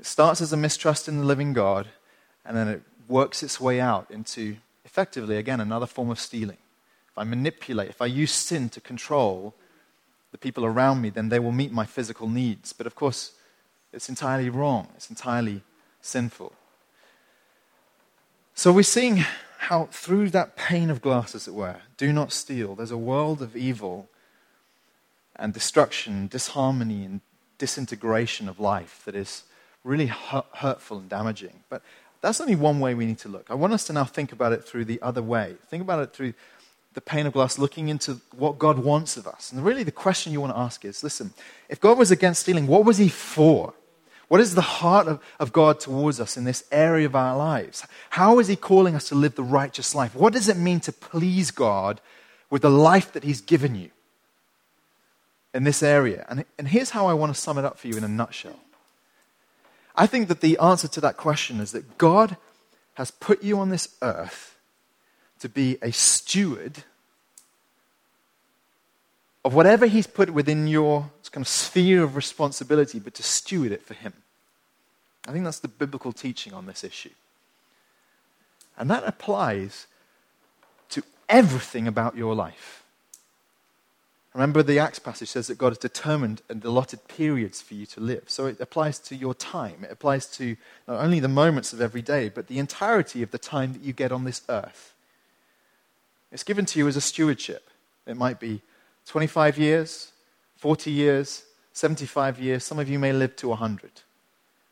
It 0.00 0.06
starts 0.06 0.40
as 0.40 0.50
a 0.50 0.56
mistrust 0.56 1.08
in 1.08 1.18
the 1.18 1.24
living 1.24 1.52
God, 1.52 1.88
and 2.46 2.56
then 2.56 2.68
it 2.68 2.82
works 3.06 3.42
its 3.42 3.60
way 3.60 3.80
out 3.80 4.10
into 4.10 4.56
effectively, 4.86 5.36
again, 5.36 5.60
another 5.60 5.84
form 5.84 6.08
of 6.08 6.18
stealing. 6.18 6.56
If 7.10 7.18
I 7.18 7.24
manipulate, 7.24 7.90
if 7.90 8.00
I 8.00 8.06
use 8.06 8.32
sin 8.32 8.70
to 8.70 8.80
control 8.80 9.54
the 10.32 10.38
people 10.38 10.64
around 10.64 11.02
me, 11.02 11.10
then 11.10 11.28
they 11.28 11.38
will 11.38 11.52
meet 11.52 11.70
my 11.70 11.84
physical 11.84 12.28
needs. 12.28 12.72
But 12.72 12.86
of 12.86 12.94
course, 12.94 13.32
it's 13.92 14.08
entirely 14.08 14.48
wrong, 14.48 14.88
it's 14.96 15.10
entirely 15.10 15.62
sinful. 16.00 16.54
So 18.54 18.72
we're 18.72 18.82
seeing 18.84 19.24
how, 19.58 19.88
through 19.92 20.30
that 20.30 20.56
pane 20.56 20.88
of 20.88 21.02
glass, 21.02 21.34
as 21.34 21.46
it 21.46 21.52
were, 21.52 21.76
do 21.98 22.10
not 22.10 22.32
steal, 22.32 22.74
there's 22.74 22.90
a 22.90 22.96
world 22.96 23.42
of 23.42 23.54
evil 23.54 24.08
and 25.36 25.52
destruction, 25.52 26.26
disharmony, 26.26 27.04
and 27.04 27.20
disintegration 27.58 28.48
of 28.48 28.58
life 28.58 29.02
that 29.04 29.14
is 29.14 29.44
really 29.84 30.06
hurtful 30.06 30.98
and 30.98 31.08
damaging. 31.08 31.60
But 31.68 31.82
that's 32.20 32.40
only 32.40 32.56
one 32.56 32.80
way 32.80 32.94
we 32.94 33.06
need 33.06 33.18
to 33.20 33.28
look. 33.28 33.46
I 33.50 33.54
want 33.54 33.72
us 33.72 33.84
to 33.86 33.92
now 33.92 34.04
think 34.04 34.32
about 34.32 34.52
it 34.52 34.64
through 34.64 34.84
the 34.84 35.00
other 35.00 35.22
way. 35.22 35.56
Think 35.68 35.82
about 35.82 36.02
it 36.02 36.12
through 36.12 36.34
the 36.92 37.00
pane 37.00 37.26
of 37.26 37.32
glass, 37.32 37.58
looking 37.58 37.88
into 37.88 38.20
what 38.36 38.58
God 38.58 38.78
wants 38.78 39.16
of 39.16 39.26
us. 39.26 39.52
And 39.52 39.64
really, 39.64 39.84
the 39.84 39.92
question 39.92 40.32
you 40.32 40.40
want 40.40 40.52
to 40.52 40.58
ask 40.58 40.84
is 40.84 41.04
listen, 41.04 41.32
if 41.68 41.80
God 41.80 41.96
was 41.96 42.10
against 42.10 42.42
stealing, 42.42 42.66
what 42.66 42.84
was 42.84 42.98
he 42.98 43.08
for? 43.08 43.74
What 44.28 44.40
is 44.40 44.54
the 44.54 44.60
heart 44.60 45.08
of, 45.08 45.20
of 45.40 45.52
God 45.52 45.80
towards 45.80 46.20
us 46.20 46.36
in 46.36 46.44
this 46.44 46.62
area 46.70 47.06
of 47.06 47.16
our 47.16 47.36
lives? 47.36 47.84
How 48.10 48.38
is 48.38 48.46
he 48.46 48.54
calling 48.54 48.94
us 48.94 49.08
to 49.08 49.14
live 49.14 49.34
the 49.34 49.42
righteous 49.42 49.94
life? 49.94 50.14
What 50.14 50.32
does 50.32 50.48
it 50.48 50.56
mean 50.56 50.78
to 50.80 50.92
please 50.92 51.50
God 51.50 52.00
with 52.48 52.62
the 52.62 52.70
life 52.70 53.12
that 53.12 53.24
he's 53.24 53.40
given 53.40 53.74
you 53.74 53.90
in 55.52 55.64
this 55.64 55.82
area? 55.82 56.26
And, 56.28 56.44
and 56.58 56.68
here's 56.68 56.90
how 56.90 57.06
I 57.06 57.14
want 57.14 57.34
to 57.34 57.40
sum 57.40 57.58
it 57.58 57.64
up 57.64 57.78
for 57.78 57.88
you 57.88 57.96
in 57.96 58.04
a 58.04 58.08
nutshell. 58.08 58.60
I 60.00 60.06
think 60.06 60.28
that 60.28 60.40
the 60.40 60.56
answer 60.56 60.88
to 60.88 61.00
that 61.02 61.18
question 61.18 61.60
is 61.60 61.72
that 61.72 61.98
God 61.98 62.38
has 62.94 63.10
put 63.10 63.42
you 63.42 63.58
on 63.58 63.68
this 63.68 63.96
earth 64.00 64.58
to 65.40 65.48
be 65.50 65.76
a 65.82 65.92
steward 65.92 66.84
of 69.44 69.52
whatever 69.52 69.84
He's 69.84 70.06
put 70.06 70.30
within 70.30 70.66
your 70.66 71.10
kind 71.30 71.44
of 71.44 71.48
sphere 71.48 72.02
of 72.02 72.16
responsibility, 72.16 72.98
but 72.98 73.12
to 73.12 73.22
steward 73.22 73.72
it 73.72 73.82
for 73.82 73.92
Him. 73.92 74.14
I 75.28 75.32
think 75.32 75.44
that's 75.44 75.58
the 75.58 75.68
biblical 75.68 76.14
teaching 76.14 76.54
on 76.54 76.64
this 76.64 76.82
issue. 76.82 77.10
And 78.78 78.88
that 78.88 79.04
applies 79.06 79.86
to 80.88 81.02
everything 81.28 81.86
about 81.86 82.16
your 82.16 82.34
life. 82.34 82.79
Remember, 84.34 84.62
the 84.62 84.78
Acts 84.78 85.00
passage 85.00 85.28
says 85.28 85.48
that 85.48 85.58
God 85.58 85.70
has 85.70 85.78
determined 85.78 86.42
and 86.48 86.64
allotted 86.64 87.08
periods 87.08 87.60
for 87.60 87.74
you 87.74 87.84
to 87.86 88.00
live. 88.00 88.24
So 88.28 88.46
it 88.46 88.60
applies 88.60 89.00
to 89.00 89.16
your 89.16 89.34
time. 89.34 89.82
It 89.82 89.90
applies 89.90 90.26
to 90.36 90.56
not 90.86 91.00
only 91.00 91.18
the 91.18 91.28
moments 91.28 91.72
of 91.72 91.80
every 91.80 92.02
day, 92.02 92.28
but 92.28 92.46
the 92.46 92.60
entirety 92.60 93.22
of 93.22 93.32
the 93.32 93.38
time 93.38 93.72
that 93.72 93.82
you 93.82 93.92
get 93.92 94.12
on 94.12 94.24
this 94.24 94.42
earth. 94.48 94.94
It's 96.30 96.44
given 96.44 96.64
to 96.66 96.78
you 96.78 96.86
as 96.86 96.96
a 96.96 97.00
stewardship. 97.00 97.70
It 98.06 98.16
might 98.16 98.38
be 98.38 98.62
25 99.06 99.58
years, 99.58 100.12
40 100.58 100.92
years, 100.92 101.42
75 101.72 102.38
years. 102.38 102.62
Some 102.62 102.78
of 102.78 102.88
you 102.88 103.00
may 103.00 103.12
live 103.12 103.34
to 103.36 103.48
100. 103.48 103.90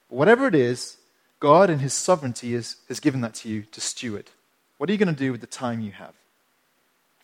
But 0.08 0.16
whatever 0.16 0.46
it 0.46 0.54
is, 0.54 0.98
God 1.40 1.68
in 1.68 1.80
His 1.80 1.94
sovereignty 1.94 2.54
is, 2.54 2.76
has 2.86 3.00
given 3.00 3.22
that 3.22 3.34
to 3.34 3.48
you 3.48 3.62
to 3.72 3.80
steward. 3.80 4.30
What 4.76 4.88
are 4.88 4.92
you 4.92 4.98
going 4.98 5.12
to 5.12 5.18
do 5.18 5.32
with 5.32 5.40
the 5.40 5.48
time 5.48 5.80
you 5.80 5.90
have? 5.92 6.14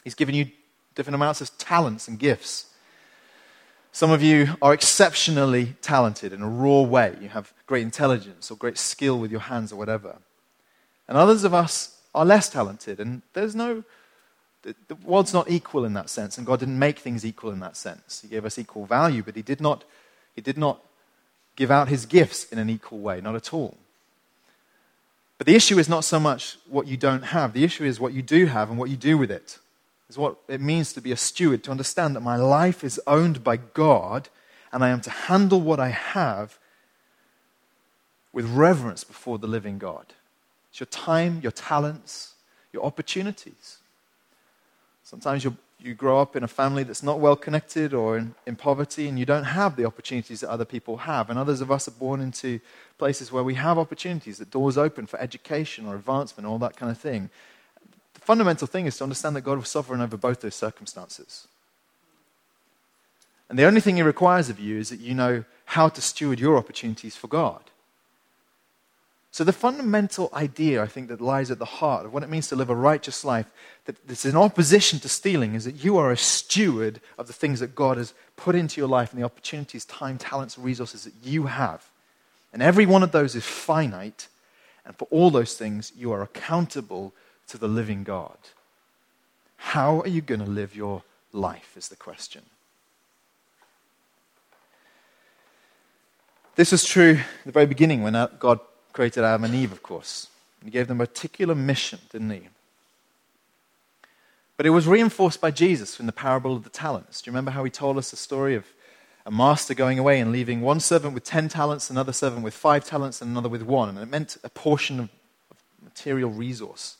He's 0.02 0.16
given 0.16 0.34
you 0.34 0.50
different 0.94 1.14
amounts 1.14 1.40
of 1.40 1.56
talents 1.58 2.08
and 2.08 2.18
gifts. 2.18 2.66
Some 3.92 4.10
of 4.10 4.22
you 4.22 4.56
are 4.60 4.74
exceptionally 4.74 5.76
talented 5.80 6.32
in 6.32 6.42
a 6.42 6.48
raw 6.48 6.82
way. 6.82 7.16
You 7.20 7.28
have 7.28 7.52
great 7.66 7.82
intelligence 7.82 8.50
or 8.50 8.56
great 8.56 8.78
skill 8.78 9.18
with 9.18 9.30
your 9.30 9.40
hands 9.40 9.72
or 9.72 9.76
whatever. 9.76 10.16
And 11.06 11.16
others 11.16 11.44
of 11.44 11.54
us 11.54 12.00
are 12.14 12.24
less 12.24 12.48
talented, 12.48 12.98
and 13.00 13.22
there's 13.34 13.54
no, 13.54 13.84
the, 14.62 14.74
the 14.88 14.94
world's 14.96 15.34
not 15.34 15.50
equal 15.50 15.84
in 15.84 15.92
that 15.94 16.08
sense, 16.08 16.38
and 16.38 16.46
God 16.46 16.60
didn't 16.60 16.78
make 16.78 16.98
things 16.98 17.24
equal 17.24 17.50
in 17.50 17.60
that 17.60 17.76
sense. 17.76 18.20
He 18.22 18.28
gave 18.28 18.44
us 18.44 18.58
equal 18.58 18.86
value, 18.86 19.22
but 19.22 19.36
He 19.36 19.42
did 19.42 19.60
not, 19.60 19.84
he 20.34 20.40
did 20.40 20.56
not 20.56 20.80
give 21.56 21.70
out 21.70 21.88
His 21.88 22.06
gifts 22.06 22.44
in 22.44 22.58
an 22.58 22.70
equal 22.70 22.98
way, 22.98 23.20
not 23.20 23.34
at 23.34 23.52
all. 23.52 23.76
But 25.38 25.46
the 25.46 25.56
issue 25.56 25.78
is 25.78 25.88
not 25.88 26.04
so 26.04 26.18
much 26.20 26.56
what 26.68 26.86
you 26.86 26.96
don't 26.96 27.22
have, 27.22 27.52
the 27.52 27.64
issue 27.64 27.84
is 27.84 28.00
what 28.00 28.12
you 28.12 28.22
do 28.22 28.46
have 28.46 28.70
and 28.70 28.78
what 28.78 28.90
you 28.90 28.96
do 28.96 29.18
with 29.18 29.30
it 29.30 29.58
is 30.08 30.18
what 30.18 30.36
it 30.48 30.60
means 30.60 30.92
to 30.92 31.00
be 31.00 31.12
a 31.12 31.16
steward, 31.16 31.64
to 31.64 31.70
understand 31.70 32.14
that 32.14 32.20
my 32.20 32.36
life 32.36 32.84
is 32.84 33.00
owned 33.06 33.42
by 33.42 33.56
God 33.56 34.28
and 34.72 34.84
I 34.84 34.90
am 34.90 35.00
to 35.02 35.10
handle 35.10 35.60
what 35.60 35.80
I 35.80 35.90
have 35.90 36.58
with 38.32 38.46
reverence 38.46 39.04
before 39.04 39.38
the 39.38 39.46
living 39.46 39.78
God. 39.78 40.06
It's 40.70 40.80
your 40.80 40.86
time, 40.88 41.40
your 41.42 41.52
talents, 41.52 42.34
your 42.72 42.84
opportunities. 42.84 43.78
Sometimes 45.04 45.44
you 45.44 45.56
you 45.84 45.92
grow 45.94 46.18
up 46.18 46.34
in 46.34 46.42
a 46.42 46.48
family 46.48 46.82
that's 46.82 47.02
not 47.02 47.20
well 47.20 47.36
connected 47.36 47.92
or 47.92 48.16
in, 48.16 48.34
in 48.46 48.56
poverty 48.56 49.06
and 49.06 49.18
you 49.18 49.26
don't 49.26 49.44
have 49.44 49.76
the 49.76 49.84
opportunities 49.84 50.40
that 50.40 50.48
other 50.48 50.64
people 50.64 50.96
have. 50.96 51.28
And 51.28 51.38
others 51.38 51.60
of 51.60 51.70
us 51.70 51.86
are 51.86 51.92
born 51.92 52.22
into 52.22 52.58
places 52.96 53.30
where 53.30 53.44
we 53.44 53.54
have 53.54 53.76
opportunities, 53.76 54.38
that 54.38 54.50
doors 54.50 54.78
open 54.78 55.06
for 55.06 55.20
education 55.20 55.84
or 55.84 55.94
advancement, 55.94 56.46
all 56.46 56.58
that 56.60 56.76
kind 56.76 56.90
of 56.90 56.96
thing 56.96 57.28
fundamental 58.24 58.66
thing 58.66 58.86
is 58.86 58.96
to 58.98 59.04
understand 59.04 59.36
that 59.36 59.42
God 59.42 59.58
was 59.58 59.68
sovereign 59.68 60.00
over 60.00 60.16
both 60.16 60.40
those 60.40 60.54
circumstances. 60.54 61.46
And 63.48 63.58
the 63.58 63.64
only 63.64 63.80
thing 63.80 63.96
He 63.96 64.02
requires 64.02 64.48
of 64.48 64.58
you 64.58 64.78
is 64.78 64.90
that 64.90 65.00
you 65.00 65.14
know 65.14 65.44
how 65.66 65.88
to 65.88 66.00
steward 66.00 66.40
your 66.40 66.56
opportunities 66.56 67.16
for 67.16 67.28
God. 67.28 67.62
So, 69.34 69.42
the 69.42 69.52
fundamental 69.52 70.30
idea, 70.32 70.80
I 70.80 70.86
think, 70.86 71.08
that 71.08 71.20
lies 71.20 71.50
at 71.50 71.58
the 71.58 71.64
heart 71.64 72.06
of 72.06 72.14
what 72.14 72.22
it 72.22 72.28
means 72.28 72.46
to 72.48 72.56
live 72.56 72.70
a 72.70 72.74
righteous 72.74 73.24
life, 73.24 73.50
that 73.84 73.96
is 74.08 74.24
in 74.24 74.36
opposition 74.36 75.00
to 75.00 75.08
stealing, 75.08 75.56
is 75.56 75.64
that 75.64 75.82
you 75.82 75.96
are 75.96 76.12
a 76.12 76.16
steward 76.16 77.00
of 77.18 77.26
the 77.26 77.32
things 77.32 77.58
that 77.58 77.74
God 77.74 77.96
has 77.96 78.14
put 78.36 78.54
into 78.54 78.80
your 78.80 78.88
life 78.88 79.12
and 79.12 79.20
the 79.20 79.26
opportunities, 79.26 79.84
time, 79.84 80.18
talents, 80.18 80.56
resources 80.56 81.02
that 81.02 81.14
you 81.24 81.46
have. 81.46 81.84
And 82.52 82.62
every 82.62 82.86
one 82.86 83.02
of 83.02 83.10
those 83.10 83.34
is 83.34 83.44
finite, 83.44 84.28
and 84.86 84.96
for 84.96 85.08
all 85.10 85.30
those 85.30 85.54
things, 85.54 85.92
you 85.96 86.12
are 86.12 86.22
accountable 86.22 87.12
to 87.48 87.58
the 87.58 87.68
living 87.68 88.04
God. 88.04 88.36
How 89.56 90.00
are 90.00 90.08
you 90.08 90.20
going 90.20 90.40
to 90.40 90.50
live 90.50 90.74
your 90.74 91.02
life, 91.32 91.74
is 91.76 91.88
the 91.88 91.96
question. 91.96 92.42
This 96.56 96.70
was 96.70 96.84
true 96.84 97.18
at 97.40 97.46
the 97.46 97.52
very 97.52 97.66
beginning 97.66 98.02
when 98.02 98.12
God 98.38 98.60
created 98.92 99.24
Adam 99.24 99.44
and 99.44 99.54
Eve, 99.54 99.72
of 99.72 99.82
course. 99.82 100.28
He 100.64 100.70
gave 100.70 100.86
them 100.86 101.00
a 101.00 101.06
particular 101.06 101.54
mission, 101.54 101.98
didn't 102.10 102.30
he? 102.30 102.48
But 104.56 104.66
it 104.66 104.70
was 104.70 104.86
reinforced 104.86 105.40
by 105.40 105.50
Jesus 105.50 105.98
in 105.98 106.06
the 106.06 106.12
parable 106.12 106.54
of 106.54 106.62
the 106.62 106.70
talents. 106.70 107.20
Do 107.20 107.28
you 107.28 107.32
remember 107.32 107.50
how 107.50 107.64
he 107.64 107.70
told 107.70 107.98
us 107.98 108.10
the 108.12 108.16
story 108.16 108.54
of 108.54 108.64
a 109.26 109.30
master 109.30 109.74
going 109.74 109.98
away 109.98 110.20
and 110.20 110.30
leaving 110.30 110.60
one 110.60 110.78
servant 110.78 111.12
with 111.12 111.24
ten 111.24 111.48
talents, 111.48 111.90
another 111.90 112.12
servant 112.12 112.44
with 112.44 112.54
five 112.54 112.84
talents, 112.84 113.20
and 113.20 113.32
another 113.32 113.48
with 113.48 113.62
one? 113.62 113.88
And 113.88 113.98
it 113.98 114.10
meant 114.10 114.36
a 114.44 114.48
portion 114.48 115.00
of 115.00 115.08
material 115.82 116.30
resource 116.30 116.98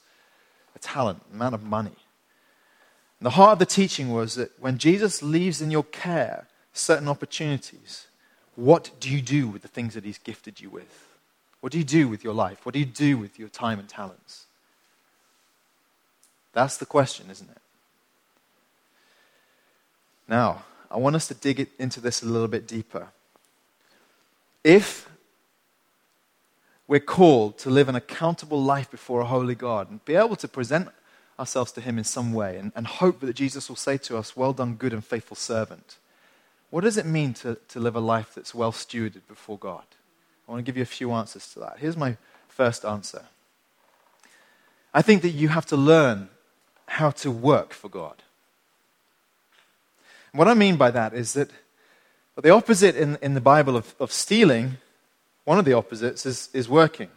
a 0.74 0.78
talent, 0.78 1.22
amount 1.32 1.54
of 1.54 1.62
money. 1.62 1.96
And 3.20 3.26
the 3.26 3.30
heart 3.30 3.54
of 3.54 3.58
the 3.58 3.66
teaching 3.66 4.10
was 4.10 4.34
that 4.34 4.50
when 4.60 4.78
Jesus 4.78 5.22
leaves 5.22 5.60
in 5.62 5.70
your 5.70 5.84
care 5.84 6.46
certain 6.72 7.08
opportunities, 7.08 8.06
what 8.56 8.90
do 9.00 9.10
you 9.10 9.20
do 9.20 9.48
with 9.48 9.62
the 9.62 9.68
things 9.68 9.94
that 9.94 10.04
He's 10.04 10.18
gifted 10.18 10.60
you 10.60 10.70
with? 10.70 11.08
What 11.60 11.72
do 11.72 11.78
you 11.78 11.84
do 11.84 12.08
with 12.08 12.22
your 12.22 12.34
life? 12.34 12.66
What 12.66 12.74
do 12.74 12.78
you 12.78 12.84
do 12.84 13.16
with 13.16 13.38
your 13.38 13.48
time 13.48 13.78
and 13.78 13.88
talents? 13.88 14.46
That's 16.52 16.76
the 16.76 16.86
question, 16.86 17.30
isn't 17.30 17.50
it? 17.50 17.58
Now, 20.28 20.64
I 20.90 20.98
want 20.98 21.16
us 21.16 21.26
to 21.28 21.34
dig 21.34 21.68
into 21.78 22.00
this 22.00 22.22
a 22.22 22.26
little 22.26 22.48
bit 22.48 22.68
deeper. 22.68 23.08
If 24.62 25.08
we're 26.86 27.00
called 27.00 27.58
to 27.58 27.70
live 27.70 27.88
an 27.88 27.94
accountable 27.94 28.62
life 28.62 28.90
before 28.90 29.20
a 29.20 29.26
holy 29.26 29.54
God 29.54 29.90
and 29.90 30.04
be 30.04 30.16
able 30.16 30.36
to 30.36 30.48
present 30.48 30.88
ourselves 31.38 31.72
to 31.72 31.80
Him 31.80 31.98
in 31.98 32.04
some 32.04 32.32
way 32.32 32.56
and, 32.56 32.72
and 32.76 32.86
hope 32.86 33.20
that 33.20 33.34
Jesus 33.34 33.68
will 33.68 33.76
say 33.76 33.96
to 33.98 34.16
us, 34.16 34.36
Well 34.36 34.52
done, 34.52 34.74
good 34.74 34.92
and 34.92 35.04
faithful 35.04 35.36
servant. 35.36 35.96
What 36.70 36.84
does 36.84 36.96
it 36.96 37.06
mean 37.06 37.34
to, 37.34 37.56
to 37.68 37.80
live 37.80 37.96
a 37.96 38.00
life 38.00 38.32
that's 38.34 38.54
well 38.54 38.72
stewarded 38.72 39.26
before 39.28 39.58
God? 39.58 39.84
I 40.46 40.52
want 40.52 40.64
to 40.64 40.68
give 40.68 40.76
you 40.76 40.82
a 40.82 40.86
few 40.86 41.12
answers 41.12 41.52
to 41.52 41.60
that. 41.60 41.78
Here's 41.78 41.96
my 41.96 42.16
first 42.48 42.84
answer 42.84 43.22
I 44.92 45.02
think 45.02 45.22
that 45.22 45.30
you 45.30 45.48
have 45.48 45.66
to 45.66 45.76
learn 45.76 46.28
how 46.86 47.10
to 47.10 47.30
work 47.30 47.72
for 47.72 47.88
God. 47.88 48.22
what 50.32 50.48
I 50.48 50.54
mean 50.54 50.76
by 50.76 50.90
that 50.90 51.14
is 51.14 51.32
that 51.32 51.50
the 52.40 52.50
opposite 52.50 52.96
in, 52.96 53.16
in 53.22 53.34
the 53.34 53.40
Bible 53.40 53.76
of, 53.76 53.94
of 53.98 54.12
stealing 54.12 54.76
one 55.44 55.58
of 55.58 55.64
the 55.64 55.74
opposites 55.74 56.26
is, 56.26 56.48
is 56.52 56.68
working. 56.68 57.08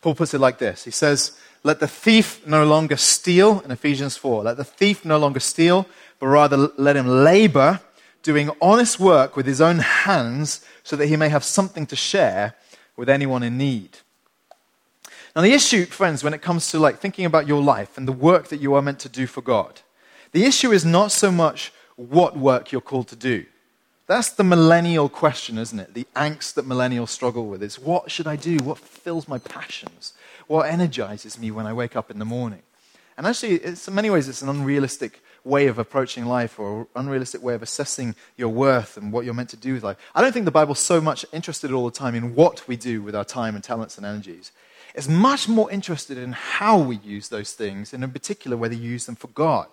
Paul 0.00 0.14
puts 0.14 0.34
it 0.34 0.40
like 0.40 0.58
this 0.58 0.84
He 0.84 0.90
says, 0.90 1.38
Let 1.62 1.80
the 1.80 1.88
thief 1.88 2.46
no 2.46 2.64
longer 2.64 2.96
steal, 2.96 3.60
in 3.60 3.70
Ephesians 3.70 4.16
4, 4.16 4.44
let 4.44 4.56
the 4.56 4.64
thief 4.64 5.04
no 5.04 5.18
longer 5.18 5.40
steal, 5.40 5.86
but 6.18 6.26
rather 6.26 6.56
let 6.76 6.96
him 6.96 7.06
labor, 7.06 7.80
doing 8.22 8.50
honest 8.60 9.00
work 9.00 9.36
with 9.36 9.46
his 9.46 9.60
own 9.60 9.78
hands, 9.78 10.64
so 10.82 10.96
that 10.96 11.06
he 11.06 11.16
may 11.16 11.28
have 11.28 11.44
something 11.44 11.86
to 11.86 11.96
share 11.96 12.54
with 12.96 13.08
anyone 13.08 13.42
in 13.42 13.56
need. 13.56 13.98
Now, 15.34 15.42
the 15.42 15.54
issue, 15.54 15.86
friends, 15.86 16.22
when 16.22 16.34
it 16.34 16.42
comes 16.42 16.70
to 16.70 16.78
like 16.78 16.98
thinking 16.98 17.24
about 17.24 17.46
your 17.46 17.62
life 17.62 17.96
and 17.96 18.06
the 18.06 18.12
work 18.12 18.48
that 18.48 18.60
you 18.60 18.74
are 18.74 18.82
meant 18.82 18.98
to 19.00 19.08
do 19.08 19.26
for 19.26 19.40
God, 19.40 19.80
the 20.32 20.44
issue 20.44 20.72
is 20.72 20.84
not 20.84 21.10
so 21.10 21.30
much 21.30 21.72
what 21.96 22.36
work 22.36 22.70
you're 22.70 22.80
called 22.80 23.08
to 23.08 23.16
do. 23.16 23.46
That's 24.06 24.30
the 24.30 24.44
millennial 24.44 25.08
question, 25.08 25.58
isn't 25.58 25.78
it? 25.78 25.94
The 25.94 26.06
angst 26.16 26.54
that 26.54 26.66
millennials 26.66 27.08
struggle 27.08 27.46
with 27.46 27.62
is 27.62 27.78
what 27.78 28.10
should 28.10 28.26
I 28.26 28.36
do? 28.36 28.56
What 28.56 28.78
fills 28.78 29.28
my 29.28 29.38
passions? 29.38 30.12
What 30.48 30.68
energizes 30.68 31.38
me 31.38 31.50
when 31.50 31.66
I 31.66 31.72
wake 31.72 31.94
up 31.96 32.10
in 32.10 32.18
the 32.18 32.24
morning? 32.24 32.62
And 33.16 33.26
actually, 33.26 33.64
in 33.64 33.76
many 33.92 34.10
ways, 34.10 34.28
it's 34.28 34.42
an 34.42 34.48
unrealistic 34.48 35.22
way 35.44 35.66
of 35.66 35.78
approaching 35.78 36.26
life 36.26 36.58
or 36.58 36.86
unrealistic 36.94 37.42
way 37.42 37.54
of 37.54 37.62
assessing 37.62 38.14
your 38.36 38.48
worth 38.48 38.96
and 38.96 39.12
what 39.12 39.24
you're 39.24 39.34
meant 39.34 39.50
to 39.50 39.56
do 39.56 39.74
with 39.74 39.82
life. 39.82 39.98
I 40.14 40.20
don't 40.20 40.32
think 40.32 40.44
the 40.44 40.50
Bible's 40.50 40.80
so 40.80 41.00
much 41.00 41.26
interested 41.32 41.72
all 41.72 41.84
the 41.84 41.90
time 41.90 42.14
in 42.14 42.34
what 42.34 42.66
we 42.66 42.76
do 42.76 43.02
with 43.02 43.14
our 43.14 43.24
time 43.24 43.54
and 43.54 43.62
talents 43.62 43.96
and 43.96 44.06
energies. 44.06 44.52
It's 44.94 45.08
much 45.08 45.48
more 45.48 45.70
interested 45.70 46.18
in 46.18 46.32
how 46.32 46.78
we 46.78 46.96
use 46.96 47.28
those 47.28 47.52
things, 47.52 47.92
and 47.92 48.04
in 48.04 48.10
particular, 48.10 48.56
whether 48.56 48.74
you 48.74 48.90
use 48.90 49.06
them 49.06 49.16
for 49.16 49.28
God. 49.28 49.66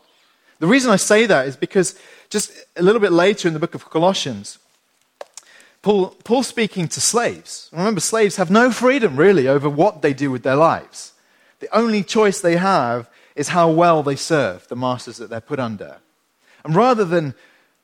The 0.59 0.67
reason 0.67 0.91
I 0.91 0.97
say 0.97 1.25
that 1.25 1.47
is 1.47 1.55
because 1.55 1.97
just 2.29 2.51
a 2.75 2.83
little 2.83 3.01
bit 3.01 3.11
later 3.11 3.47
in 3.47 3.53
the 3.53 3.59
book 3.59 3.75
of 3.75 3.89
Colossians, 3.89 4.59
Paul, 5.81 6.09
Paul 6.23 6.43
speaking 6.43 6.87
to 6.89 6.99
slaves. 6.99 7.69
Remember, 7.71 8.01
slaves 8.01 8.35
have 8.35 8.51
no 8.51 8.71
freedom 8.71 9.15
really 9.15 9.47
over 9.47 9.69
what 9.69 10.01
they 10.01 10.13
do 10.13 10.29
with 10.29 10.43
their 10.43 10.57
lives. 10.57 11.13
The 11.59 11.75
only 11.75 12.03
choice 12.03 12.41
they 12.41 12.57
have 12.57 13.09
is 13.35 13.49
how 13.49 13.71
well 13.71 14.03
they 14.03 14.17
serve 14.17 14.67
the 14.67 14.75
masters 14.75 15.17
that 15.17 15.29
they're 15.29 15.39
put 15.39 15.59
under. 15.59 15.97
And 16.65 16.75
rather 16.75 17.05
than 17.05 17.33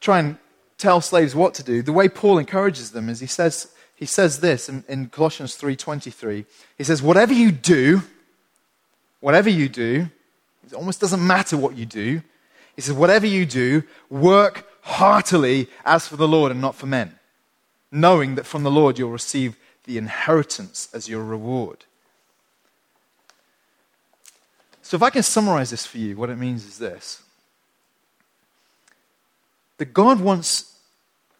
try 0.01 0.19
and 0.19 0.37
tell 0.77 0.99
slaves 0.99 1.33
what 1.33 1.53
to 1.55 1.63
do, 1.63 1.81
the 1.81 1.93
way 1.93 2.09
Paul 2.09 2.37
encourages 2.37 2.91
them 2.91 3.07
is 3.07 3.21
he 3.21 3.27
says, 3.27 3.71
he 3.95 4.05
says 4.05 4.41
this 4.41 4.67
in, 4.67 4.83
in 4.89 5.07
Colossians 5.07 5.57
3.23. 5.57 6.45
He 6.77 6.83
says, 6.83 7.01
whatever 7.01 7.31
you 7.31 7.53
do, 7.53 8.01
whatever 9.21 9.49
you 9.49 9.69
do, 9.69 10.09
it 10.65 10.73
almost 10.73 10.99
doesn't 10.99 11.25
matter 11.25 11.55
what 11.55 11.77
you 11.77 11.85
do. 11.85 12.21
He 12.75 12.81
says, 12.81 12.93
whatever 12.93 13.25
you 13.25 13.45
do, 13.45 13.83
work 14.09 14.67
heartily 14.81 15.67
as 15.85 16.07
for 16.07 16.17
the 16.17 16.27
Lord 16.27 16.51
and 16.51 16.61
not 16.61 16.75
for 16.75 16.85
men, 16.85 17.17
knowing 17.91 18.35
that 18.35 18.45
from 18.45 18.63
the 18.63 18.71
Lord 18.71 18.99
you'll 18.99 19.11
receive 19.11 19.55
the 19.85 19.97
inheritance 19.97 20.89
as 20.93 21.07
your 21.07 21.23
reward. 21.23 21.85
So, 24.81 24.95
if 24.95 25.01
I 25.01 25.09
can 25.09 25.23
summarize 25.23 25.71
this 25.71 25.85
for 25.85 25.97
you, 25.97 26.15
what 26.15 26.29
it 26.29 26.37
means 26.37 26.65
is 26.65 26.77
this 26.77 27.23
that 29.77 29.93
God 29.93 30.21
wants 30.21 30.75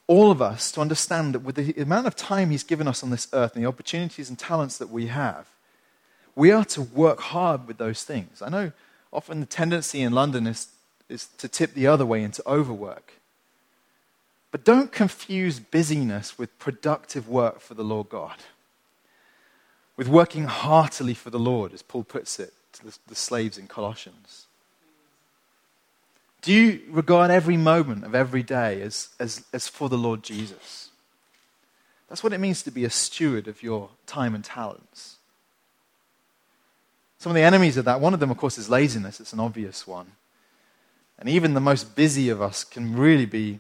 all 0.08 0.30
of 0.30 0.42
us 0.42 0.72
to 0.72 0.82
understand 0.82 1.34
that 1.34 1.40
with 1.40 1.56
the 1.56 1.74
amount 1.82 2.08
of 2.08 2.16
time 2.16 2.50
He's 2.50 2.64
given 2.64 2.88
us 2.88 3.04
on 3.04 3.10
this 3.10 3.28
earth 3.34 3.56
and 3.56 3.64
the 3.64 3.68
opportunities 3.68 4.30
and 4.30 4.38
talents 4.38 4.78
that 4.78 4.90
we 4.90 5.08
have, 5.08 5.48
we 6.36 6.52
are 6.52 6.66
to 6.66 6.82
work 6.82 7.20
hard 7.20 7.68
with 7.68 7.78
those 7.78 8.04
things. 8.04 8.42
I 8.42 8.50
know 8.50 8.72
often 9.14 9.40
the 9.40 9.46
tendency 9.46 10.02
in 10.02 10.12
London 10.12 10.48
is, 10.48 10.68
is 11.10 11.28
to 11.38 11.48
tip 11.48 11.74
the 11.74 11.88
other 11.88 12.06
way 12.06 12.24
into 12.24 12.48
overwork. 12.48 13.14
But 14.52 14.64
don't 14.64 14.92
confuse 14.92 15.60
busyness 15.60 16.38
with 16.40 16.58
productive 16.60 17.28
work 17.28 17.60
for 17.60 17.74
the 17.74 17.84
Lord 17.84 18.10
God, 18.10 18.38
with 19.98 20.08
working 20.08 20.46
heartily 20.46 21.14
for 21.14 21.30
the 21.30 21.40
Lord, 21.40 21.74
as 21.74 21.82
Paul 21.82 22.04
puts 22.04 22.40
it 22.40 22.54
to 22.74 22.86
the, 22.86 22.98
the 23.08 23.16
slaves 23.16 23.58
in 23.58 23.68
Colossians. 23.68 24.46
Do 26.42 26.54
you 26.54 26.82
regard 26.90 27.32
every 27.32 27.58
moment 27.58 28.06
of 28.06 28.14
every 28.14 28.44
day 28.44 28.82
as, 28.82 29.10
as, 29.20 29.44
as 29.52 29.68
for 29.68 29.90
the 29.90 29.98
Lord 29.98 30.24
Jesus? 30.24 30.90
That's 32.08 32.24
what 32.24 32.34
it 32.34 32.40
means 32.40 32.62
to 32.64 32.72
be 32.72 32.86
a 32.86 32.90
steward 32.90 33.48
of 33.48 33.64
your 33.64 33.90
time 34.06 34.36
and 34.36 34.44
talents. 34.44 35.16
Some 37.18 37.32
of 37.32 37.36
the 37.36 37.42
enemies 37.42 37.78
of 37.78 37.86
that, 37.86 38.00
one 38.00 38.14
of 38.14 38.20
them, 38.20 38.30
of 38.30 38.38
course, 38.38 38.58
is 38.58 38.70
laziness. 38.70 39.20
It's 39.20 39.34
an 39.34 39.40
obvious 39.40 39.88
one. 39.88 40.12
And 41.18 41.30
even 41.30 41.54
the 41.54 41.60
most 41.60 41.96
busy 41.96 42.30
of 42.30 42.42
us 42.42 42.64
can 42.64 42.98
really 42.98 43.26
be 43.26 43.60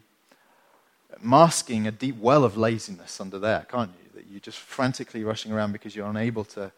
masking 1.21 1.87
a 1.87 1.91
deep 1.91 2.17
well 2.17 2.43
of 2.43 2.57
laziness 2.57 3.19
under 3.21 3.39
there, 3.39 3.65
can't 3.69 3.91
you? 3.91 4.19
That 4.19 4.29
you're 4.29 4.39
just 4.39 4.59
frantically 4.59 5.23
rushing 5.23 5.51
around 5.51 5.71
because 5.71 5.95
you're 5.95 6.09
unable 6.09 6.43
to 6.45 6.71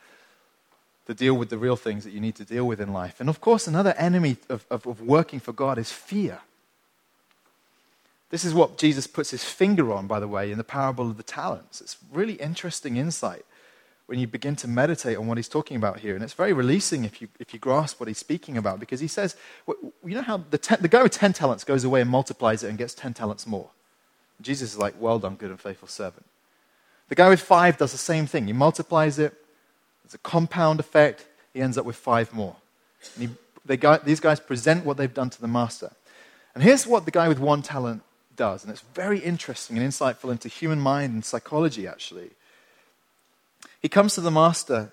to 1.07 1.13
deal 1.13 1.33
with 1.35 1.49
the 1.49 1.57
real 1.57 1.77
things 1.77 2.03
that 2.03 2.11
you 2.11 2.19
need 2.19 2.35
to 2.35 2.43
deal 2.43 2.67
with 2.67 2.81
in 2.81 2.91
life. 2.91 3.21
And 3.21 3.29
of 3.29 3.39
course, 3.39 3.65
another 3.65 3.93
enemy 3.97 4.35
of, 4.49 4.65
of, 4.69 4.85
of 4.85 5.01
working 5.01 5.39
for 5.39 5.53
God 5.53 5.77
is 5.77 5.89
fear. 5.89 6.39
This 8.29 8.43
is 8.43 8.53
what 8.53 8.77
Jesus 8.77 9.07
puts 9.07 9.31
his 9.31 9.43
finger 9.45 9.93
on, 9.93 10.05
by 10.05 10.19
the 10.19 10.27
way, 10.27 10.51
in 10.51 10.57
the 10.57 10.65
parable 10.65 11.09
of 11.09 11.15
the 11.15 11.23
talents. 11.23 11.79
It's 11.79 11.95
really 12.11 12.33
interesting 12.33 12.97
insight 12.97 13.45
when 14.08 14.20
you 14.20 14.28
begin 14.28 14.56
to 14.56 14.67
meditate 14.67 15.17
on 15.17 15.28
what 15.28 15.38
he's 15.38 15.50
talking 15.50 15.78
about 15.78 16.00
here. 16.00 16.15
And 16.15 16.24
it's 16.24 16.34
very 16.34 16.54
releasing 16.54 17.04
if 17.04 17.22
you, 17.22 17.28
if 17.39 17.54
you 17.54 17.60
grasp 17.60 18.00
what 18.00 18.08
he's 18.08 18.17
speaking 18.17 18.58
about, 18.58 18.80
because 18.80 19.00
he 19.00 19.08
says, 19.08 19.36
you 19.67 20.15
know 20.15 20.22
how 20.22 20.38
the, 20.50 20.58
ten, 20.58 20.80
the 20.82 20.88
guy 20.88 21.04
with 21.04 21.12
10 21.12 21.34
talents 21.34 21.63
goes 21.63 21.84
away 21.84 22.02
and 22.02 22.10
multiplies 22.10 22.63
it 22.63 22.70
and 22.70 22.78
gets 22.78 22.93
10 22.93 23.13
talents 23.13 23.46
more? 23.46 23.70
Jesus 24.41 24.74
is 24.74 24.78
like, 24.78 24.96
well 25.00 25.20
done, 25.20 25.36
good 25.36 25.50
and 25.50 25.60
faithful 25.60 25.88
servant. 25.88 26.26
The 27.10 27.15
guy 27.15 27.30
with 27.30 27.41
five 27.41 27.78
does 27.78 27.91
the 27.91 27.98
same 27.98 28.28
thing. 28.28 28.48
He 28.48 28.54
multiplies 28.54 29.20
it, 29.20 29.34
it's 30.06 30.13
a 30.13 30.20
compound 30.20 30.80
effect. 30.80 31.26
He 31.54 31.62
ends 31.62 31.78
up 31.78 31.86
with 31.86 31.98
five 31.98 32.34
more. 32.34 32.56
And 33.15 33.30
he, 33.30 33.78
these 34.06 34.22
guys 34.22 34.39
present 34.39 34.86
what 34.86 34.96
they've 34.96 35.13
done 35.13 35.30
to 35.32 35.41
the 35.41 35.50
master. 35.50 35.91
And 36.56 36.63
here's 36.63 36.88
what 36.88 37.04
the 37.04 37.12
guy 37.12 37.28
with 37.28 37.39
one 37.39 37.62
talent 37.62 38.04
does, 38.38 38.63
and 38.63 38.72
it's 38.72 38.82
very 38.93 39.20
interesting 39.20 39.78
and 39.78 39.86
insightful 39.86 40.32
into 40.32 40.48
human 40.48 40.80
mind 40.80 41.13
and 41.13 41.26
psychology, 41.26 41.88
actually. 41.88 42.30
He 43.81 43.89
comes 43.89 44.15
to 44.15 44.21
the 44.21 44.31
master 44.31 44.91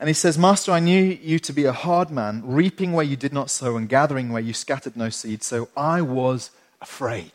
and 0.00 0.08
he 0.08 0.14
says, 0.14 0.38
Master, 0.38 0.70
I 0.70 0.80
knew 0.80 1.02
you 1.02 1.38
to 1.40 1.52
be 1.52 1.64
a 1.64 1.72
hard 1.72 2.10
man, 2.10 2.42
reaping 2.44 2.92
where 2.92 3.04
you 3.04 3.16
did 3.16 3.32
not 3.32 3.50
sow 3.50 3.76
and 3.76 3.88
gathering 3.88 4.30
where 4.30 4.42
you 4.42 4.52
scattered 4.52 4.96
no 4.96 5.08
seed, 5.08 5.42
so 5.42 5.68
I 5.76 6.02
was 6.02 6.50
afraid. 6.80 7.32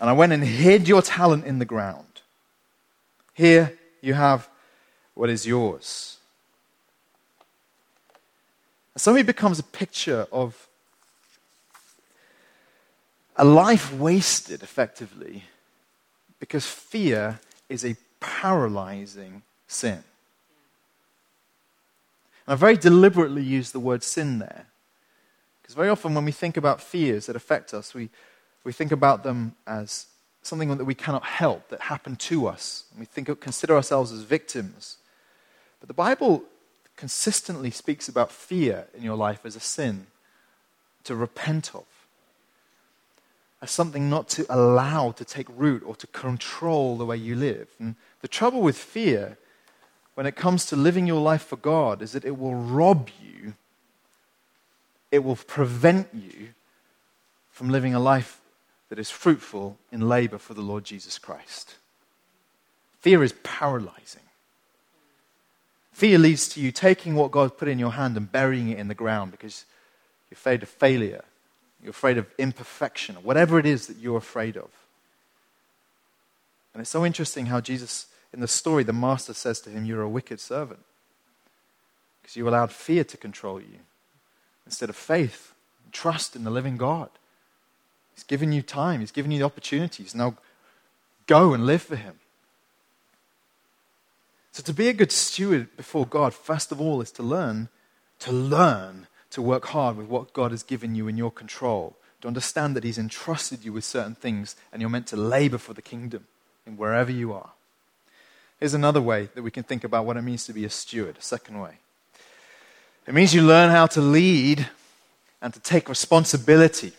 And 0.00 0.10
I 0.10 0.12
went 0.12 0.32
and 0.32 0.42
hid 0.42 0.88
your 0.88 1.02
talent 1.02 1.44
in 1.44 1.60
the 1.60 1.64
ground. 1.64 2.22
Here 3.34 3.78
you 4.00 4.14
have 4.14 4.48
what 5.14 5.30
is 5.30 5.46
yours. 5.46 6.16
And 8.94 9.00
so 9.00 9.14
he 9.14 9.22
becomes 9.22 9.58
a 9.58 9.64
picture 9.64 10.26
of 10.32 10.66
a 13.36 13.44
life 13.44 13.92
wasted 13.94 14.62
effectively 14.62 15.44
because 16.40 16.66
fear 16.66 17.38
is 17.68 17.84
a 17.84 17.94
paralyzing 18.18 19.42
sin. 19.68 20.02
And 22.46 22.54
I 22.54 22.54
very 22.56 22.76
deliberately 22.76 23.42
use 23.42 23.70
the 23.70 23.78
word 23.78 24.02
sin 24.02 24.40
there. 24.40 24.66
Because 25.62 25.76
very 25.76 25.88
often 25.88 26.14
when 26.14 26.24
we 26.24 26.32
think 26.32 26.56
about 26.56 26.80
fears 26.80 27.26
that 27.26 27.36
affect 27.36 27.72
us, 27.72 27.94
we, 27.94 28.08
we 28.64 28.72
think 28.72 28.90
about 28.90 29.22
them 29.22 29.54
as 29.66 30.06
something 30.42 30.76
that 30.76 30.84
we 30.84 30.94
cannot 30.94 31.22
help 31.22 31.68
that 31.68 31.82
happened 31.82 32.18
to 32.18 32.46
us. 32.48 32.84
And 32.90 33.00
we 33.00 33.06
think, 33.06 33.40
consider 33.40 33.76
ourselves 33.76 34.10
as 34.10 34.22
victims. 34.22 34.96
But 35.78 35.88
the 35.88 35.94
Bible 35.94 36.42
consistently 36.96 37.70
speaks 37.70 38.08
about 38.08 38.32
fear 38.32 38.86
in 38.94 39.02
your 39.02 39.16
life 39.16 39.40
as 39.44 39.54
a 39.54 39.60
sin 39.60 40.06
to 41.04 41.14
repent 41.14 41.74
of, 41.74 41.84
as 43.62 43.70
something 43.70 44.08
not 44.08 44.28
to 44.30 44.46
allow 44.48 45.12
to 45.12 45.24
take 45.24 45.46
root 45.54 45.82
or 45.84 45.94
to 45.96 46.06
control 46.08 46.96
the 46.96 47.04
way 47.04 47.16
you 47.16 47.34
live. 47.36 47.68
And 47.78 47.96
the 48.22 48.28
trouble 48.28 48.62
with 48.62 48.78
fear, 48.78 49.36
when 50.14 50.26
it 50.26 50.36
comes 50.36 50.66
to 50.66 50.76
living 50.76 51.06
your 51.06 51.20
life 51.20 51.42
for 51.42 51.56
God, 51.56 52.00
is 52.02 52.12
that 52.12 52.24
it 52.24 52.38
will 52.38 52.54
rob 52.54 53.10
you, 53.22 53.54
it 55.10 55.24
will 55.24 55.36
prevent 55.36 56.08
you 56.14 56.50
from 57.50 57.68
living 57.68 57.94
a 57.94 58.00
life 58.00 58.40
that 58.88 58.98
is 58.98 59.10
fruitful 59.10 59.78
in 59.92 60.08
labor 60.08 60.38
for 60.38 60.54
the 60.54 60.62
Lord 60.62 60.84
Jesus 60.84 61.18
Christ. 61.18 61.76
Fear 63.00 63.22
is 63.22 63.34
paralyzing. 63.42 64.22
Fear 65.92 66.18
leads 66.18 66.48
to 66.48 66.60
you 66.60 66.72
taking 66.72 67.14
what 67.14 67.30
God 67.30 67.58
put 67.58 67.68
in 67.68 67.78
your 67.78 67.92
hand 67.92 68.16
and 68.16 68.30
burying 68.30 68.70
it 68.70 68.78
in 68.78 68.88
the 68.88 68.94
ground 68.94 69.32
because 69.32 69.64
you're 70.30 70.36
afraid 70.36 70.62
of 70.62 70.68
failure, 70.68 71.24
you're 71.82 71.90
afraid 71.90 72.18
of 72.18 72.26
imperfection, 72.38 73.16
whatever 73.16 73.58
it 73.58 73.66
is 73.66 73.86
that 73.86 73.96
you're 73.96 74.18
afraid 74.18 74.56
of. 74.56 74.70
And 76.72 76.80
it's 76.80 76.90
so 76.90 77.04
interesting 77.04 77.46
how 77.46 77.60
Jesus, 77.60 78.06
in 78.32 78.40
the 78.40 78.48
story, 78.48 78.84
the 78.84 78.92
master 78.92 79.34
says 79.34 79.60
to 79.62 79.70
him, 79.70 79.84
You're 79.84 80.02
a 80.02 80.08
wicked 80.08 80.40
servant 80.40 80.80
because 82.22 82.36
you 82.36 82.48
allowed 82.48 82.70
fear 82.70 83.02
to 83.04 83.16
control 83.16 83.60
you 83.60 83.80
instead 84.66 84.88
of 84.88 84.96
faith 84.96 85.52
and 85.84 85.92
trust 85.92 86.36
in 86.36 86.44
the 86.44 86.50
living 86.50 86.76
God. 86.76 87.08
He's 88.14 88.24
given 88.24 88.52
you 88.52 88.62
time, 88.62 89.00
He's 89.00 89.12
given 89.12 89.30
you 89.30 89.38
the 89.38 89.46
opportunities. 89.46 90.14
Now 90.14 90.36
go 91.26 91.54
and 91.54 91.66
live 91.66 91.82
for 91.82 91.96
Him. 91.96 92.14
So, 94.52 94.62
to 94.64 94.72
be 94.72 94.88
a 94.88 94.92
good 94.92 95.12
steward 95.12 95.76
before 95.76 96.06
God, 96.06 96.34
first 96.34 96.72
of 96.72 96.80
all, 96.80 97.00
is 97.00 97.12
to 97.12 97.22
learn, 97.22 97.68
to 98.18 98.32
learn 98.32 99.06
to 99.30 99.42
work 99.42 99.66
hard 99.66 99.96
with 99.96 100.08
what 100.08 100.32
God 100.32 100.50
has 100.50 100.62
given 100.62 100.94
you 100.94 101.08
in 101.08 101.16
your 101.16 101.30
control, 101.30 101.96
to 102.20 102.28
understand 102.28 102.76
that 102.76 102.84
He's 102.84 102.98
entrusted 102.98 103.64
you 103.64 103.72
with 103.72 103.84
certain 103.84 104.14
things 104.14 104.56
and 104.72 104.80
you're 104.80 104.90
meant 104.90 105.06
to 105.08 105.16
labor 105.16 105.58
for 105.58 105.72
the 105.72 105.82
kingdom 105.82 106.26
in 106.66 106.76
wherever 106.76 107.10
you 107.10 107.32
are. 107.32 107.50
Here's 108.58 108.74
another 108.74 109.00
way 109.00 109.30
that 109.34 109.42
we 109.42 109.50
can 109.50 109.62
think 109.62 109.84
about 109.84 110.04
what 110.04 110.16
it 110.16 110.22
means 110.22 110.44
to 110.46 110.52
be 110.52 110.64
a 110.64 110.70
steward, 110.70 111.16
a 111.18 111.22
second 111.22 111.60
way. 111.60 111.78
It 113.06 113.14
means 113.14 113.34
you 113.34 113.42
learn 113.42 113.70
how 113.70 113.86
to 113.86 114.00
lead 114.00 114.68
and 115.40 115.54
to 115.54 115.60
take 115.60 115.88
responsibility. 115.88 116.92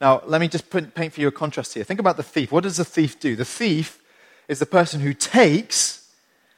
Now, 0.00 0.22
let 0.26 0.40
me 0.40 0.48
just 0.48 0.70
put, 0.70 0.94
paint 0.94 1.12
for 1.12 1.20
you 1.20 1.28
a 1.28 1.32
contrast 1.32 1.74
here. 1.74 1.84
Think 1.84 2.00
about 2.00 2.16
the 2.16 2.22
thief. 2.22 2.50
What 2.50 2.64
does 2.64 2.78
the 2.78 2.84
thief 2.84 3.20
do? 3.20 3.36
The 3.36 3.44
thief 3.44 4.02
is 4.48 4.58
the 4.58 4.66
person 4.66 5.00
who 5.00 5.14
takes 5.14 6.10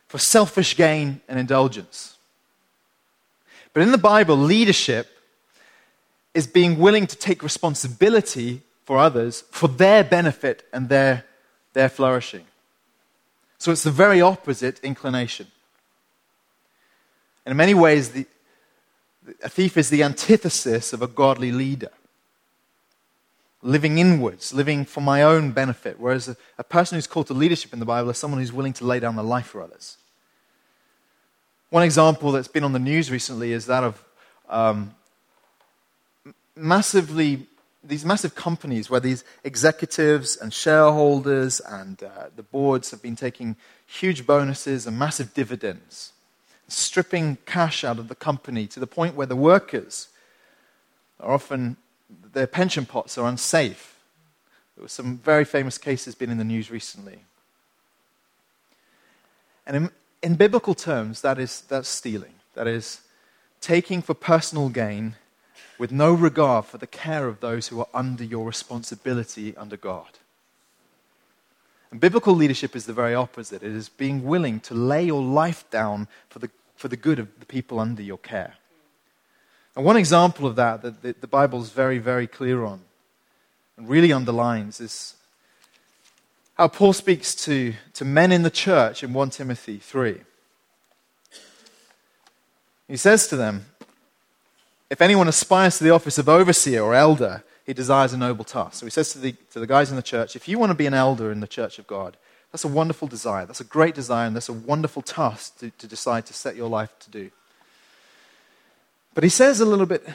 for 0.07 0.19
selfish 0.19 0.77
gain 0.77 1.21
and 1.29 1.39
indulgence. 1.39 2.14
But 3.75 3.83
in 3.83 3.91
the 3.91 3.99
Bible, 3.99 4.37
leadership 4.37 5.09
is 6.33 6.47
being 6.47 6.79
willing 6.79 7.07
to 7.09 7.17
take 7.17 7.43
responsibility 7.43 8.63
for 8.85 8.99
others 8.99 9.45
for 9.51 9.69
their 9.69 10.05
benefit 10.05 10.67
and 10.73 10.89
their, 10.89 11.25
their 11.75 11.89
flourishing. 11.89 12.45
So 13.59 13.73
it's 13.73 13.83
the 13.83 13.91
very 13.91 14.21
opposite 14.21 14.79
inclination. 14.81 15.49
And 17.45 17.53
in 17.53 17.57
many 17.57 17.75
ways, 17.75 18.11
the, 18.11 18.27
a 19.43 19.49
thief 19.49 19.77
is 19.77 19.91
the 19.91 20.03
antithesis 20.03 20.93
of 20.93 21.03
a 21.03 21.07
godly 21.07 21.51
leader. 21.51 21.91
Living 23.63 23.99
inwards, 23.99 24.53
living 24.53 24.85
for 24.85 25.01
my 25.01 25.23
own 25.23 25.51
benefit. 25.53 25.99
Whereas 25.99 26.29
a, 26.29 26.37
a 26.59 26.65
person 26.65 26.97
who's 26.97 27.07
called 27.07 27.27
to 27.29 27.35
leadership 27.35 27.73
in 27.73 27.81
the 27.81 27.87
Bible 27.87 28.11
is 28.11 28.19
someone 28.19 28.41
who's 28.41 28.53
willing 28.53 28.75
to 28.75 28.85
lay 28.85 29.01
down 29.01 29.17
their 29.17 29.25
life 29.25 29.47
for 29.47 29.63
others. 29.63 29.97
One 31.75 31.83
example 31.83 32.31
that's 32.31 32.47
been 32.47 32.63
on 32.63 32.73
the 32.73 32.79
news 32.79 33.11
recently 33.11 33.51
is 33.51 33.67
that 33.67 33.83
of 33.83 34.05
um, 34.49 34.95
massively 36.55 37.49
these 37.83 38.05
massive 38.05 38.37
companies 38.37 38.89
where 38.89 39.01
these 39.01 39.25
executives 39.43 40.37
and 40.37 40.55
shareholders 40.55 41.59
and 41.59 42.01
uh, 42.01 42.27
the 42.37 42.45
boards 42.45 42.93
have 42.93 43.03
been 43.03 43.17
taking 43.17 43.57
huge 43.89 44.25
bonuses 44.25 44.87
and 44.87 44.97
massive 44.97 45.35
dividends, 45.35 46.13
stripping 46.69 47.39
cash 47.45 47.83
out 47.83 47.99
of 47.99 48.07
the 48.07 48.15
company 48.15 48.69
to 48.69 48.79
the 48.79 48.87
point 48.87 49.17
where 49.17 49.27
the 49.27 49.35
workers 49.35 50.11
are 51.19 51.33
often, 51.33 51.77
their 52.35 52.47
pension 52.47 52.87
pots 52.87 53.19
are 53.19 53.27
unsafe. 53.29 53.99
There 54.77 54.83
were 54.83 54.89
some 54.89 55.19
very 55.19 55.45
famous 55.45 55.77
cases 55.77 56.15
been 56.15 56.31
in 56.31 56.39
the 56.39 56.45
news 56.45 56.71
recently. 56.71 57.19
And 59.67 59.91
in, 60.25 60.35
biblical 60.37 60.75
terms, 60.75 61.21
that 61.21 61.39
is, 61.39 61.63
that's 61.63 61.89
stealing. 61.89 62.35
That 62.55 62.67
is 62.67 63.01
taking 63.61 64.03
for 64.03 64.15
personal 64.15 64.69
gain 64.69 65.17
with 65.79 65.93
no 65.93 66.13
regard 66.13 66.65
for 66.65 66.79
the 66.79 66.87
care 66.87 67.27
of 67.27 67.41
those 67.41 67.69
who 67.69 67.81
are 67.81 67.89
under 67.93 68.25
your 68.25 68.47
responsibility 68.47 69.57
under 69.57 69.77
God. 69.77 70.19
And 71.91 72.01
biblical 72.01 72.35
leadership 72.35 72.75
is 72.75 72.87
the 72.87 72.93
very 72.93 73.15
opposite. 73.15 73.63
It 73.63 73.73
is 73.73 73.89
being 73.89 74.25
willing 74.25 74.61
to 74.61 74.75
lay 74.75 75.05
your 75.05 75.23
life 75.23 75.65
down 75.71 76.09
for 76.29 76.39
the, 76.39 76.51
for 76.77 76.89
the 76.89 76.97
good 76.97 77.19
of 77.19 77.29
the 77.39 77.47
people 77.47 77.79
under 77.79 78.03
your 78.03 78.19
care. 78.19 78.55
And 79.77 79.85
one 79.85 79.97
example 79.97 80.47
of 80.47 80.57
that 80.57 80.83
that 80.83 81.03
the, 81.03 81.15
the 81.21 81.27
Bible 81.27 81.63
is 81.63 81.71
very, 81.71 81.99
very 81.99 82.27
clear 82.27 82.65
on 82.65 82.81
and 83.77 83.89
really 83.89 84.13
underlines 84.13 84.81
is 84.81 85.17
how 86.55 86.69
Paul 86.69 86.93
speaks 86.93 87.35
to, 87.47 87.75
to 87.95 88.05
men 88.05 88.31
in 88.31 88.43
the 88.43 88.51
church 88.51 89.03
in 89.03 89.13
1 89.13 89.31
Timothy 89.31 89.79
3. 89.79 90.21
He 92.89 92.97
says 92.97 93.27
to 93.29 93.37
them, 93.37 93.67
if 94.91 95.01
anyone 95.03 95.27
aspires 95.27 95.79
to 95.79 95.85
the 95.85 95.91
office 95.91 96.19
of 96.19 96.29
overseer 96.29 96.83
or 96.83 96.95
elder, 96.95 97.43
he 97.67 97.73
desires 97.73 98.13
a 98.13 98.19
noble 98.19 98.45
task. 98.45 98.75
So 98.75 98.87
he 98.87 98.91
says 98.91 99.13
to 99.13 99.19
the, 99.19 99.33
to 99.53 99.59
the 99.59 99.67
guys 99.67 99.91
in 99.91 99.97
the 99.97 100.03
church, 100.03 100.37
if 100.37 100.47
you 100.47 100.59
want 100.59 100.71
to 100.71 100.77
be 100.77 100.87
an 100.87 100.95
elder 100.95 101.33
in 101.33 101.41
the 101.41 101.49
church 101.49 101.79
of 101.79 101.87
God, 101.87 102.17
that's 102.53 102.65
a 102.65 102.69
wonderful 102.69 103.09
desire. 103.09 103.47
That's 103.47 103.61
a 103.61 103.65
great 103.65 103.97
desire, 103.97 104.27
and 104.27 104.37
that's 104.37 104.49
a 104.49 104.53
wonderful 104.53 105.03
task 105.03 105.59
to, 105.59 105.71
to 105.71 105.87
decide 105.89 106.27
to 106.27 106.35
set 106.35 106.55
your 106.55 106.69
life 106.69 106.97
to 107.01 107.11
do. 107.11 107.31
But 109.15 109.25
he 109.25 109.31
says 109.31 109.61
a 109.61 109.65
little 109.65 109.87
bit 109.87 110.07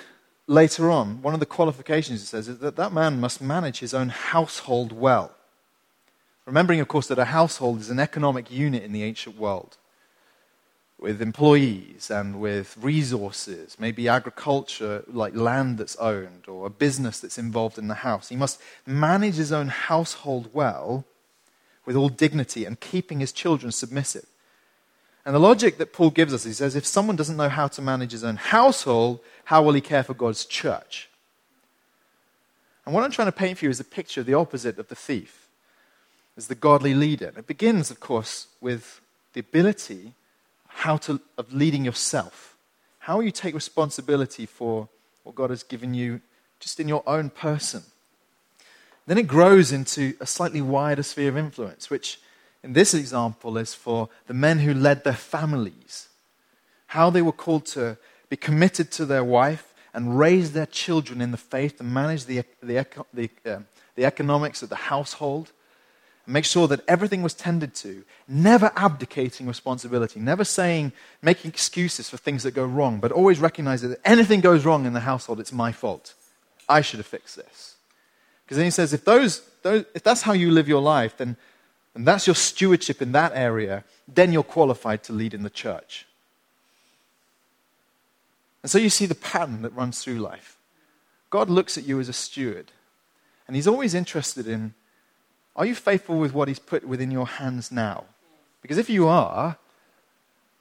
later 0.47 0.89
on, 0.89 1.21
one 1.21 1.33
of 1.33 1.41
the 1.41 1.45
qualifications 1.45 2.21
he 2.21 2.25
says 2.25 2.47
is 2.47 2.59
that 2.59 2.77
that 2.77 2.93
man 2.93 3.19
must 3.19 3.41
manage 3.41 3.79
his 3.79 3.93
own 3.93 4.09
household 4.09 4.93
well. 4.93 5.35
Remembering, 6.49 6.79
of 6.79 6.87
course, 6.87 7.05
that 7.09 7.19
a 7.19 7.25
household 7.25 7.79
is 7.79 7.91
an 7.91 7.99
economic 7.99 8.49
unit 8.49 8.81
in 8.81 8.91
the 8.91 9.03
ancient 9.03 9.37
world 9.37 9.77
with 10.97 11.21
employees 11.21 12.09
and 12.09 12.41
with 12.41 12.75
resources, 12.81 13.77
maybe 13.79 14.07
agriculture, 14.07 15.03
like 15.07 15.35
land 15.35 15.77
that's 15.77 15.95
owned, 15.97 16.47
or 16.47 16.65
a 16.65 16.71
business 16.71 17.19
that's 17.19 17.37
involved 17.37 17.77
in 17.77 17.87
the 17.87 17.93
house. 17.93 18.29
He 18.29 18.35
must 18.35 18.59
manage 18.87 19.35
his 19.35 19.51
own 19.51 19.67
household 19.67 20.49
well 20.51 21.05
with 21.85 21.95
all 21.95 22.09
dignity 22.09 22.65
and 22.65 22.79
keeping 22.79 23.19
his 23.19 23.31
children 23.31 23.71
submissive. 23.71 24.25
And 25.27 25.35
the 25.35 25.39
logic 25.39 25.77
that 25.77 25.93
Paul 25.93 26.09
gives 26.09 26.33
us, 26.33 26.45
he 26.45 26.53
says, 26.53 26.75
if 26.75 26.83
someone 26.83 27.15
doesn't 27.15 27.37
know 27.37 27.49
how 27.49 27.67
to 27.67 27.81
manage 27.83 28.11
his 28.11 28.23
own 28.23 28.37
household, 28.37 29.19
how 29.45 29.61
will 29.61 29.73
he 29.73 29.81
care 29.81 30.01
for 30.01 30.15
God's 30.15 30.45
church? 30.45 31.09
And 32.87 32.95
what 32.95 33.03
I'm 33.03 33.11
trying 33.11 33.27
to 33.27 33.31
paint 33.31 33.59
for 33.59 33.65
you 33.65 33.69
is 33.69 33.79
a 33.79 33.83
picture 33.83 34.21
of 34.21 34.25
the 34.25 34.33
opposite 34.33 34.79
of 34.79 34.87
the 34.87 34.95
thief, 34.95 35.48
as 36.39 36.47
the 36.47 36.55
godly 36.55 36.93
leader. 36.93 37.33
It 37.35 37.47
begins, 37.47 37.91
of 37.91 37.99
course, 37.99 38.47
with 38.61 39.01
the 39.33 39.41
ability 39.41 40.13
how 40.67 40.95
to, 40.95 41.19
of 41.37 41.53
leading 41.53 41.83
yourself. 41.83 42.55
How 42.99 43.19
you 43.19 43.29
take 43.29 43.53
responsibility 43.53 44.45
for 44.45 44.87
what 45.23 45.35
God 45.35 45.49
has 45.49 45.63
given 45.63 45.93
you 45.93 46.21
just 46.61 46.79
in 46.79 46.87
your 46.87 47.03
own 47.05 47.29
person? 47.29 47.83
Then 49.05 49.17
it 49.17 49.27
grows 49.27 49.73
into 49.73 50.13
a 50.21 50.25
slightly 50.25 50.61
wider 50.61 51.03
sphere 51.03 51.27
of 51.27 51.35
influence, 51.35 51.89
which 51.89 52.21
in 52.63 52.71
this 52.71 52.93
example 52.93 53.57
is 53.57 53.73
for 53.73 54.07
the 54.27 54.33
men 54.33 54.59
who 54.59 54.73
led 54.73 55.03
their 55.03 55.11
families. 55.11 56.07
How 56.87 57.09
they 57.09 57.21
were 57.21 57.33
called 57.33 57.65
to 57.67 57.97
be 58.29 58.37
committed 58.37 58.91
to 58.91 59.05
their 59.05 59.25
wife 59.25 59.73
and 59.93 60.17
raise 60.17 60.53
their 60.53 60.67
children 60.67 61.19
in 61.19 61.31
the 61.31 61.37
faith 61.37 61.81
and 61.81 61.93
manage 61.93 62.23
the, 62.23 62.43
the, 62.63 62.87
the, 63.13 63.29
uh, 63.45 63.59
the 63.95 64.05
economics 64.05 64.63
of 64.63 64.69
the 64.69 64.87
household 64.93 65.51
make 66.29 66.45
sure 66.45 66.67
that 66.67 66.81
everything 66.87 67.21
was 67.21 67.33
tended 67.33 67.73
to, 67.75 68.03
never 68.27 68.71
abdicating 68.75 69.47
responsibility, 69.47 70.19
never 70.19 70.43
saying, 70.43 70.91
making 71.21 71.49
excuses 71.49 72.09
for 72.09 72.17
things 72.17 72.43
that 72.43 72.51
go 72.51 72.65
wrong, 72.65 72.99
but 72.99 73.11
always 73.11 73.39
recognizing 73.39 73.89
that 73.89 73.99
anything 74.05 74.41
goes 74.41 74.65
wrong 74.65 74.85
in 74.85 74.93
the 74.93 74.99
household, 75.01 75.39
it's 75.39 75.53
my 75.53 75.71
fault. 75.71 76.13
I 76.67 76.81
should 76.81 76.99
have 76.99 77.07
fixed 77.07 77.35
this. 77.35 77.75
Because 78.45 78.57
then 78.57 78.65
he 78.65 78.71
says, 78.71 78.93
if, 78.93 79.05
those, 79.05 79.41
those, 79.63 79.85
if 79.93 80.03
that's 80.03 80.21
how 80.21 80.33
you 80.33 80.51
live 80.51 80.67
your 80.67 80.81
life, 80.81 81.17
then 81.17 81.35
and 81.95 82.07
that's 82.07 82.27
your 82.27 82.35
stewardship 82.35 83.01
in 83.01 83.11
that 83.13 83.31
area, 83.35 83.83
then 84.07 84.31
you're 84.31 84.43
qualified 84.43 85.03
to 85.03 85.13
lead 85.13 85.33
in 85.33 85.43
the 85.43 85.49
church. 85.49 86.05
And 88.63 88.69
so 88.69 88.77
you 88.77 88.89
see 88.89 89.05
the 89.05 89.15
pattern 89.15 89.63
that 89.63 89.75
runs 89.75 90.03
through 90.03 90.19
life. 90.19 90.57
God 91.29 91.49
looks 91.49 91.77
at 91.77 91.85
you 91.85 91.99
as 91.99 92.09
a 92.09 92.13
steward, 92.13 92.71
and 93.47 93.55
He's 93.55 93.67
always 93.67 93.93
interested 93.93 94.47
in 94.47 94.73
are 95.59 95.65
you 95.65 95.75
faithful 95.75 96.17
with 96.17 96.33
what 96.33 96.47
He's 96.47 96.57
put 96.57 96.87
within 96.87 97.11
your 97.11 97.27
hands 97.27 97.69
now? 97.69 98.05
Because 98.61 98.77
if 98.77 98.89
you 98.89 99.09
are, 99.09 99.57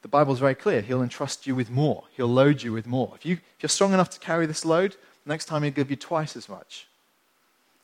the 0.03 0.09
Bible's 0.09 0.41
very 0.41 0.57
clear. 0.57 0.81
He'll 0.81 1.03
entrust 1.03 1.47
you 1.47 1.55
with 1.55 1.71
more, 1.71 2.03
He'll 2.17 2.27
load 2.27 2.63
you 2.63 2.73
with 2.73 2.87
more. 2.87 3.13
If, 3.15 3.25
you, 3.25 3.35
if 3.35 3.63
you're 3.63 3.69
strong 3.69 3.95
enough 3.95 4.11
to 4.11 4.19
carry 4.19 4.45
this 4.45 4.65
load, 4.65 4.97
next 5.25 5.45
time 5.45 5.63
He'll 5.63 5.73
give 5.73 5.89
you 5.89 5.97
twice 5.97 6.37
as 6.37 6.49
much. 6.49 6.89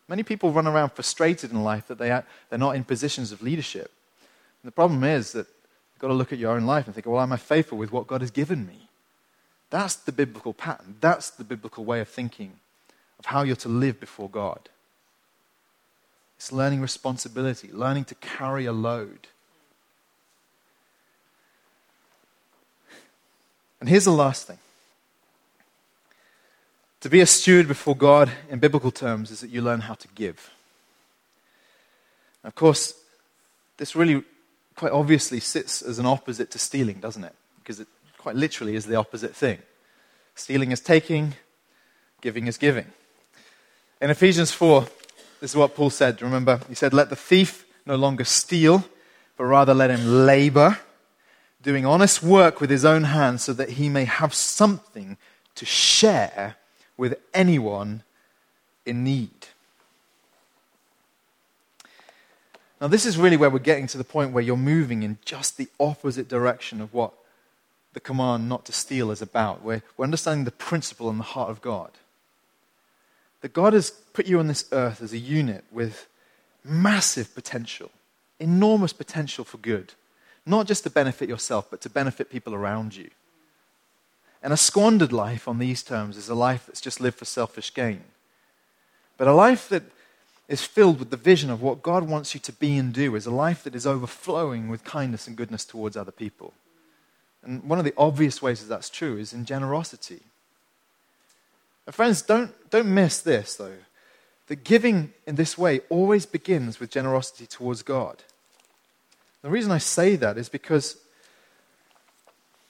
Many 0.09 0.25
people 0.25 0.51
run 0.51 0.67
around 0.67 0.91
frustrated 0.91 1.53
in 1.53 1.63
life 1.63 1.87
that 1.87 1.99
they 1.99 2.11
are, 2.11 2.25
they're 2.51 2.59
not 2.59 2.75
in 2.75 2.83
positions 2.83 3.31
of 3.31 3.43
leadership. 3.43 3.93
And 4.63 4.69
the 4.69 4.75
problem 4.75 5.05
is 5.05 5.31
that 5.33 5.47
you've 5.47 6.01
got 6.01 6.09
to 6.09 6.15
look 6.15 6.33
at 6.33 6.39
your 6.41 6.51
own 6.51 6.67
life 6.67 6.87
and 6.87 6.95
think, 6.95 7.07
well, 7.07 7.21
am 7.21 7.33
I 7.33 7.37
faithful 7.37 7.79
with 7.79 7.93
what 7.93 8.09
God 8.09 8.23
has 8.23 8.33
given 8.33 8.67
me? 8.67 8.89
That's 9.71 9.95
the 9.95 10.13
biblical 10.13 10.53
pattern. 10.53 10.97
That's 11.01 11.31
the 11.31 11.45
biblical 11.45 11.85
way 11.85 12.01
of 12.01 12.09
thinking 12.09 12.55
of 13.21 13.27
how 13.27 13.43
you're 13.43 13.57
to 13.57 13.69
live 13.69 14.01
before 14.01 14.29
God. 14.29 14.69
It's 16.37 16.53
learning 16.53 16.81
responsibility, 16.81 17.71
learning 17.73 18.05
to 18.07 18.15
carry 18.17 18.67
a 18.67 18.73
load. 18.73 19.29
And 23.81 23.89
here's 23.89 24.05
the 24.05 24.13
last 24.13 24.47
thing 24.47 24.59
to 27.01 27.11
be 27.11 27.21
a 27.21 27.27
steward 27.27 27.69
before 27.69 27.95
God 27.95 28.33
in 28.49 28.59
biblical 28.61 28.91
terms 28.91 29.31
is 29.31 29.41
that 29.41 29.51
you 29.51 29.61
learn 29.61 29.81
how 29.81 29.93
to 29.93 30.09
give. 30.15 30.51
Of 32.43 32.55
course, 32.55 32.95
this 33.77 33.95
really 33.95 34.23
quite 34.75 34.91
obviously 34.91 35.39
sits 35.39 35.83
as 35.83 35.99
an 35.99 36.07
opposite 36.07 36.51
to 36.53 36.59
stealing, 36.59 37.01
doesn't 37.01 37.23
it? 37.23 37.35
Because 37.59 37.81
it 37.81 37.89
quite 38.17 38.37
literally 38.37 38.75
is 38.75 38.87
the 38.87 38.97
opposite 38.97 39.37
thing. 39.37 39.59
Stealing 40.35 40.73
is 40.73 40.81
taking, 40.81 41.35
giving 42.23 42.47
is 42.47 42.57
giving. 42.57 42.87
In 44.01 44.09
Ephesians 44.09 44.51
4, 44.51 44.87
this 45.45 45.51
is 45.51 45.57
what 45.57 45.75
Paul 45.75 45.91
said. 45.91 46.23
Remember, 46.23 46.59
he 46.71 46.75
said, 46.75 46.95
Let 46.95 47.11
the 47.11 47.17
thief 47.17 47.67
no 47.85 47.97
longer 47.97 48.25
steal, 48.25 48.83
but 49.37 49.45
rather 49.45 49.75
let 49.75 49.91
him 49.91 50.25
labor, 50.25 50.79
doing 51.61 51.85
honest 51.85 52.23
work 52.23 52.63
with 52.63 52.71
his 52.71 52.83
own 52.83 53.05
hands, 53.05 53.45
so 53.45 53.53
that 53.53 53.73
he 53.73 53.91
may 53.91 54.07
have 54.07 54.33
something 54.33 55.19
to 55.57 55.67
share 55.67 56.57
with 56.97 57.19
anyone 57.35 58.05
in 58.87 59.05
need. 59.05 59.49
Now, 62.81 62.89
this 62.89 63.05
is 63.05 63.19
really 63.19 63.37
where 63.37 63.51
we're 63.51 63.59
getting 63.59 63.87
to 63.89 63.99
the 63.99 64.03
point 64.03 64.33
where 64.33 64.43
you're 64.43 64.57
moving 64.57 65.03
in 65.03 65.19
just 65.27 65.59
the 65.59 65.69
opposite 65.79 66.27
direction 66.27 66.81
of 66.81 66.95
what 66.95 67.13
the 67.93 68.01
command 68.01 68.49
not 68.49 68.65
to 68.65 68.73
steal 68.73 69.11
is 69.11 69.21
about. 69.21 69.63
We're, 69.63 69.83
we're 69.99 70.05
understanding 70.05 70.47
the 70.47 70.53
principle 70.53 71.11
in 71.11 71.19
the 71.19 71.23
heart 71.23 71.51
of 71.51 71.61
God. 71.61 71.91
That 73.45 73.53
God 73.53 73.75
has 73.75 73.91
put 73.91 74.27
you 74.27 74.39
on 74.39 74.47
this 74.47 74.65
earth 74.73 75.03
as 75.03 75.13
a 75.13 75.19
unit 75.19 75.67
with 75.71 76.09
massive 76.65 77.35
potential, 77.35 77.91
enormous 78.41 78.95
potential 78.95 79.45
for 79.45 79.59
good. 79.59 79.93
Not 80.47 80.67
just 80.67 80.85
to 80.85 80.91
benefit 80.91 81.29
yourself, 81.29 81.71
but 81.71 81.83
to 81.83 81.91
benefit 81.91 82.31
people 82.31 82.55
around 82.55 82.97
you. 82.97 83.11
And 84.43 84.51
a 84.55 84.57
squandered 84.57 85.13
life 85.13 85.47
on 85.47 85.59
these 85.59 85.83
terms 85.83 86.17
is 86.17 86.31
a 86.31 86.35
life 86.35 86.65
that's 86.65 86.81
just 86.81 87.03
lived 87.03 87.19
for 87.19 87.27
selfish 87.27 87.75
gain. 87.75 88.05
But 89.19 89.29
a 89.29 89.35
life 89.35 89.69
that 89.69 89.83
is 90.49 90.65
filled 90.65 90.99
with 90.99 91.11
the 91.11 91.19
vision 91.19 91.51
of 91.51 91.61
what 91.61 91.83
God 91.83 92.09
wants 92.09 92.33
you 92.33 92.41
to 92.41 92.53
be 92.53 92.79
and 92.79 92.95
do 92.95 93.15
is 93.15 93.27
a 93.27 93.31
life 93.31 93.63
that 93.65 93.75
is 93.75 93.87
overflowing 93.87 94.71
with 94.71 94.85
kindness 94.85 95.27
and 95.27 95.37
goodness 95.37 95.67
towards 95.67 95.99
other 95.99 96.13
people. 96.13 96.55
And 97.43 97.63
one 97.65 97.79
of 97.79 97.85
the 97.85 97.93
obvious 97.99 98.41
ways 98.41 98.63
that 98.63 98.69
that's 98.69 98.89
true 98.89 99.19
is 99.19 99.35
in 99.35 99.45
generosity. 99.45 100.23
And 101.87 101.95
friends, 101.95 102.23
don't, 102.23 102.53
don't 102.71 102.93
miss 102.93 103.21
this, 103.21 103.57
though. 103.57 103.77
That 104.49 104.65
giving 104.65 105.13
in 105.27 105.37
this 105.37 105.57
way 105.57 105.81
always 105.89 106.27
begins 106.27 106.79
with 106.79 106.91
generosity 106.91 107.47
towards 107.47 107.83
God. 107.83 108.23
The 109.43 109.51
reason 109.51 109.73
I 109.73 109.79
say 109.79 110.17
that 110.17 110.39
is 110.39 110.49
because 110.49 110.97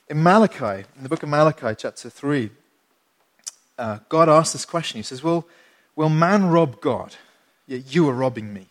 in 0.09 0.23
Malachi, 0.23 0.85
in 0.97 1.03
the 1.03 1.09
book 1.09 1.23
of 1.23 1.29
Malachi, 1.29 1.75
chapter 1.77 2.11
3, 2.11 2.51
uh, 3.79 3.99
God 4.09 4.29
asks 4.29 4.53
this 4.53 4.65
question. 4.65 4.99
He 4.99 5.03
says, 5.03 5.23
Well, 5.23 5.47
will 5.97 6.09
man 6.09 6.47
rob 6.47 6.81
God? 6.81 7.17
Yet 7.67 7.95
you 7.95 8.09
are 8.09 8.15
robbing 8.15 8.53
me. 8.53 8.67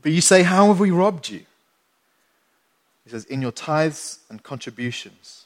But 0.00 0.12
you 0.12 0.20
say, 0.20 0.42
How 0.42 0.68
have 0.68 0.80
we 0.80 0.90
robbed 0.90 1.28
you? 1.28 1.44
He 3.04 3.10
says, 3.10 3.24
In 3.24 3.42
your 3.42 3.52
tithes 3.52 4.20
and 4.28 4.42
contributions. 4.42 5.41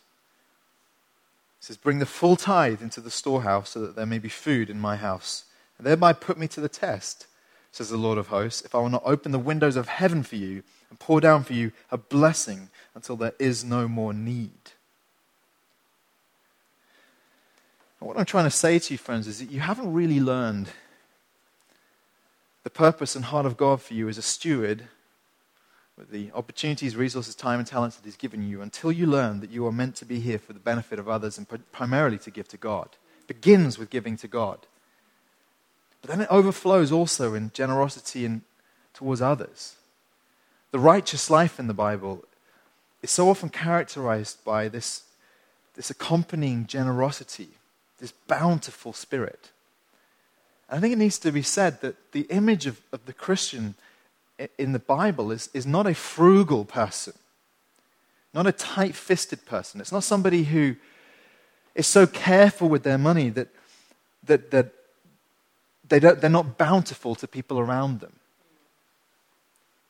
Says, 1.66 1.76
Bring 1.76 1.98
the 1.98 2.06
full 2.06 2.36
tithe 2.36 2.80
into 2.80 3.00
the 3.00 3.10
storehouse 3.10 3.70
so 3.70 3.80
that 3.80 3.96
there 3.96 4.06
may 4.06 4.20
be 4.20 4.28
food 4.28 4.70
in 4.70 4.78
my 4.78 4.94
house, 4.94 5.46
and 5.76 5.84
thereby 5.84 6.12
put 6.12 6.38
me 6.38 6.46
to 6.46 6.60
the 6.60 6.68
test, 6.68 7.26
says 7.72 7.90
the 7.90 7.96
Lord 7.96 8.18
of 8.18 8.28
hosts, 8.28 8.62
if 8.62 8.72
I 8.72 8.78
will 8.78 8.88
not 8.88 9.02
open 9.04 9.32
the 9.32 9.40
windows 9.40 9.74
of 9.74 9.88
heaven 9.88 10.22
for 10.22 10.36
you 10.36 10.62
and 10.90 11.00
pour 11.00 11.20
down 11.20 11.42
for 11.42 11.54
you 11.54 11.72
a 11.90 11.98
blessing 11.98 12.68
until 12.94 13.16
there 13.16 13.32
is 13.40 13.64
no 13.64 13.88
more 13.88 14.14
need. 14.14 14.52
And 17.98 18.06
what 18.06 18.16
I'm 18.16 18.26
trying 18.26 18.44
to 18.44 18.50
say 18.52 18.78
to 18.78 18.94
you, 18.94 18.98
friends, 18.98 19.26
is 19.26 19.40
that 19.40 19.50
you 19.50 19.58
haven't 19.58 19.92
really 19.92 20.20
learned 20.20 20.68
the 22.62 22.70
purpose 22.70 23.16
and 23.16 23.24
heart 23.24 23.44
of 23.44 23.56
God 23.56 23.82
for 23.82 23.94
you 23.94 24.08
as 24.08 24.18
a 24.18 24.22
steward 24.22 24.84
with 25.97 26.11
the 26.11 26.30
opportunities, 26.34 26.94
resources, 26.94 27.34
time, 27.34 27.59
and 27.59 27.66
talents 27.66 27.97
that 27.97 28.05
He's 28.05 28.16
given 28.16 28.47
you 28.47 28.61
until 28.61 28.92
you 28.92 29.07
learn 29.07 29.40
that 29.40 29.51
you 29.51 29.66
are 29.66 29.72
meant 29.72 29.97
to 29.97 30.05
be 30.05 30.20
here 30.20 30.38
for 30.38 30.53
the 30.53 30.59
benefit 30.61 30.99
of 30.99 31.09
others 31.09 31.38
and 31.38 31.47
primarily 31.72 32.18
to 32.18 32.30
give 32.30 32.49
to 32.49 32.57
God. 32.57 32.88
It 33.20 33.26
begins 33.26 33.78
with 33.78 33.90
giving 33.90 34.16
to 34.18 34.28
God. 34.28 34.66
But 36.03 36.11
then 36.11 36.20
it 36.20 36.28
overflows 36.30 36.92
also 36.92 37.34
in 37.34 37.51
generosity 37.55 38.24
in, 38.24 38.42
towards 38.92 39.22
others. 39.22 39.76
The 40.70 40.78
righteous 40.78 41.30
life 41.30 41.59
in 41.59 41.66
the 41.66 41.74
Bible 41.74 42.24
is 43.03 43.11
so 43.11 43.30
often 43.30 43.49
characterized 43.49 44.44
by 44.44 44.68
this, 44.68 45.05
this 45.74 45.90
accompanying 45.90 46.66
generosity, 46.66 47.49
this 47.99 48.12
bountiful 48.12 48.92
spirit. 48.92 49.51
And 50.68 50.78
I 50.78 50.80
think 50.80 50.92
it 50.92 50.99
needs 50.99 51.18
to 51.20 51.32
be 51.32 51.42
said 51.42 51.80
that 51.80 52.12
the 52.12 52.22
image 52.22 52.66
of, 52.66 52.82
of 52.92 53.07
the 53.07 53.12
Christian 53.12 53.74
in 54.59 54.72
the 54.72 54.78
Bible 54.78 55.30
is, 55.30 55.49
is 55.55 55.66
not 55.66 55.87
a 55.87 55.95
frugal 55.95 56.64
person, 56.64 57.14
not 58.34 58.47
a 58.47 58.53
tight 58.53 58.95
fisted 58.95 59.47
person. 59.47 59.80
It's 59.80 59.93
not 59.93 60.05
somebody 60.05 60.45
who 60.45 60.76
is 61.74 61.87
so 61.87 62.07
careful 62.07 62.68
with 62.68 62.82
their 62.82 62.99
money 62.99 63.30
that, 63.30 63.49
that, 64.24 64.51
that 64.51 64.72
they 65.89 66.01
don't, 66.01 66.20
they're 66.20 66.30
not 66.30 66.59
bountiful 66.59 67.14
to 67.16 67.28
people 67.28 67.59
around 67.59 68.01
them. 68.01 68.14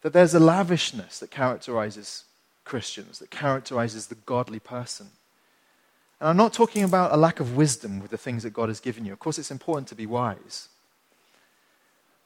That 0.03 0.12
there's 0.12 0.34
a 0.34 0.40
lavishness 0.40 1.18
that 1.18 1.30
characterizes 1.30 2.24
Christians, 2.64 3.18
that 3.18 3.30
characterizes 3.30 4.07
the 4.07 4.14
godly 4.14 4.61
person. 4.61 5.09
And 6.20 6.28
I'm 6.28 6.36
not 6.36 6.53
talking 6.53 6.82
about 6.82 7.12
a 7.12 7.16
lack 7.16 7.40
of 7.40 7.57
wisdom 7.57 8.01
with 8.01 8.11
the 8.11 8.18
things 8.18 8.42
that 8.42 8.53
God 8.53 8.68
has 8.68 8.80
given 8.80 9.05
you. 9.05 9.12
Of 9.12 9.18
course, 9.18 9.38
it's 9.38 9.51
important 9.51 9.88
to 9.88 9.94
be 9.94 10.07
wise. 10.07 10.68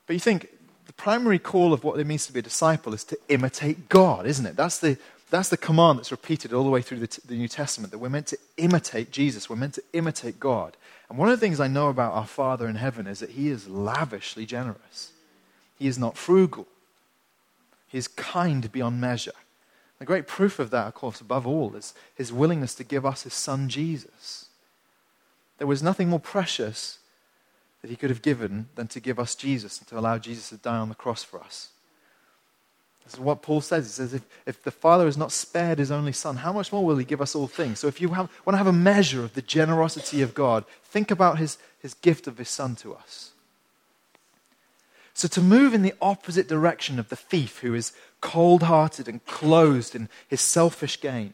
But 0.07 0.15
you 0.15 0.21
think 0.21 0.49
the 0.91 0.95
primary 0.95 1.39
call 1.39 1.73
of 1.73 1.85
what 1.85 2.01
it 2.01 2.05
means 2.05 2.27
to 2.27 2.33
be 2.33 2.41
a 2.41 2.43
disciple 2.43 2.93
is 2.93 3.05
to 3.05 3.17
imitate 3.29 3.89
God, 3.89 4.27
isn't 4.27 4.45
it? 4.45 4.57
That's 4.57 4.81
the, 4.81 4.99
that's 5.31 5.49
the 5.49 5.57
command 5.57 6.01
that's 6.01 6.11
repeated 6.11 6.53
all 6.53 6.65
the 6.65 6.71
way 6.71 6.83
through 6.83 6.99
the, 6.99 7.21
the 7.29 7.37
New 7.37 7.47
Testament 7.47 7.93
that 7.93 7.99
we're 7.99 8.09
meant 8.09 8.27
to 8.27 8.39
imitate 8.57 9.13
Jesus, 9.13 9.49
we're 9.49 9.55
meant 9.55 9.75
to 9.75 9.85
imitate 9.93 10.41
God. 10.41 10.77
And 11.09 11.17
one 11.17 11.29
of 11.29 11.39
the 11.39 11.47
things 11.47 11.61
I 11.61 11.69
know 11.69 11.91
about 11.91 12.15
our 12.15 12.27
Father 12.27 12.67
in 12.67 12.75
heaven 12.75 13.07
is 13.07 13.21
that 13.21 13.31
He 13.31 13.51
is 13.51 13.69
lavishly 13.69 14.45
generous, 14.47 15.13
He 15.79 15.87
is 15.87 15.97
not 15.97 16.17
frugal, 16.17 16.67
He 17.87 17.97
is 17.97 18.09
kind 18.09 18.73
beyond 18.73 19.01
measure. 19.01 19.31
The 20.01 20.07
great 20.07 20.27
proof 20.27 20.59
of 20.59 20.71
that, 20.71 20.89
of 20.89 20.95
course, 20.95 21.21
above 21.21 21.47
all, 21.47 21.77
is 21.77 21.95
his 22.17 22.33
willingness 22.33 22.75
to 22.75 22.85
give 22.85 23.07
us 23.07 23.23
his 23.23 23.35
son 23.35 23.69
Jesus. 23.69 24.47
There 25.59 25.69
was 25.69 25.85
nothing 25.85 26.09
more 26.09 26.19
precious 26.19 26.99
that 27.83 27.91
he 27.91 27.97
could 27.97 28.11
have 28.11 28.23
given 28.23 28.69
than 28.75 28.89
to 28.89 29.01
give 29.01 29.19
us 29.19 29.35
Jesus 29.35 29.79
and 29.79 29.89
to 29.89 29.99
allow 29.99 30.19
Jesus 30.19 30.51
to 30.51 30.57
die 30.57 30.79
on 30.79 30.89
the 30.89 30.95
cross 30.95 31.23
for 31.23 31.41
us. 31.41 31.71
This 33.05 33.15
is 33.15 33.21
what 33.21 33.43
Paul 33.43 33.61
says. 33.61 33.87
He 33.87 33.91
says, 33.91 34.15
if, 34.15 34.23
if 34.47 34.63
the 34.63 34.71
Father 34.71 35.07
has 35.07 35.17
not 35.17 35.33
spared 35.33 35.79
his 35.79 35.91
only 35.91 36.13
Son, 36.13 36.37
how 36.37 36.53
much 36.53 36.73
more 36.73 36.85
will 36.85 36.97
he 36.97 37.05
give 37.05 37.21
us 37.21 37.35
all 37.35 37.49
things? 37.49 37.81
So 37.81 37.89
if 37.89 38.01
you 38.01 38.11
have, 38.11 38.31
want 38.45 38.55
to 38.55 38.59
have 38.59 38.67
a 38.67 38.73
measure 38.73 39.25
of 39.25 39.35
the 39.35 39.43
generosity 39.43 40.23
of 40.23 40.35
God, 40.35 40.65
think 40.85 41.11
about 41.11 41.39
his, 41.39 41.59
his 41.81 41.95
gift 41.95 42.27
of 42.27 42.39
his 42.39 42.49
Son 42.49 42.77
to 42.77 42.95
us. 42.95 43.33
So 45.13 45.27
to 45.29 45.41
move 45.41 45.75
in 45.75 45.83
the 45.83 45.95
opposite 46.01 46.49
direction 46.49 46.99
of 46.99 47.09
the 47.09 47.17
thief 47.17 47.59
who 47.59 47.75
is 47.75 47.93
cold 48.21 48.63
hearted 48.63 49.09
and 49.09 49.25
closed 49.27 49.95
in 49.95 50.09
his 50.29 50.41
selfish 50.41 51.01
gain 51.01 51.33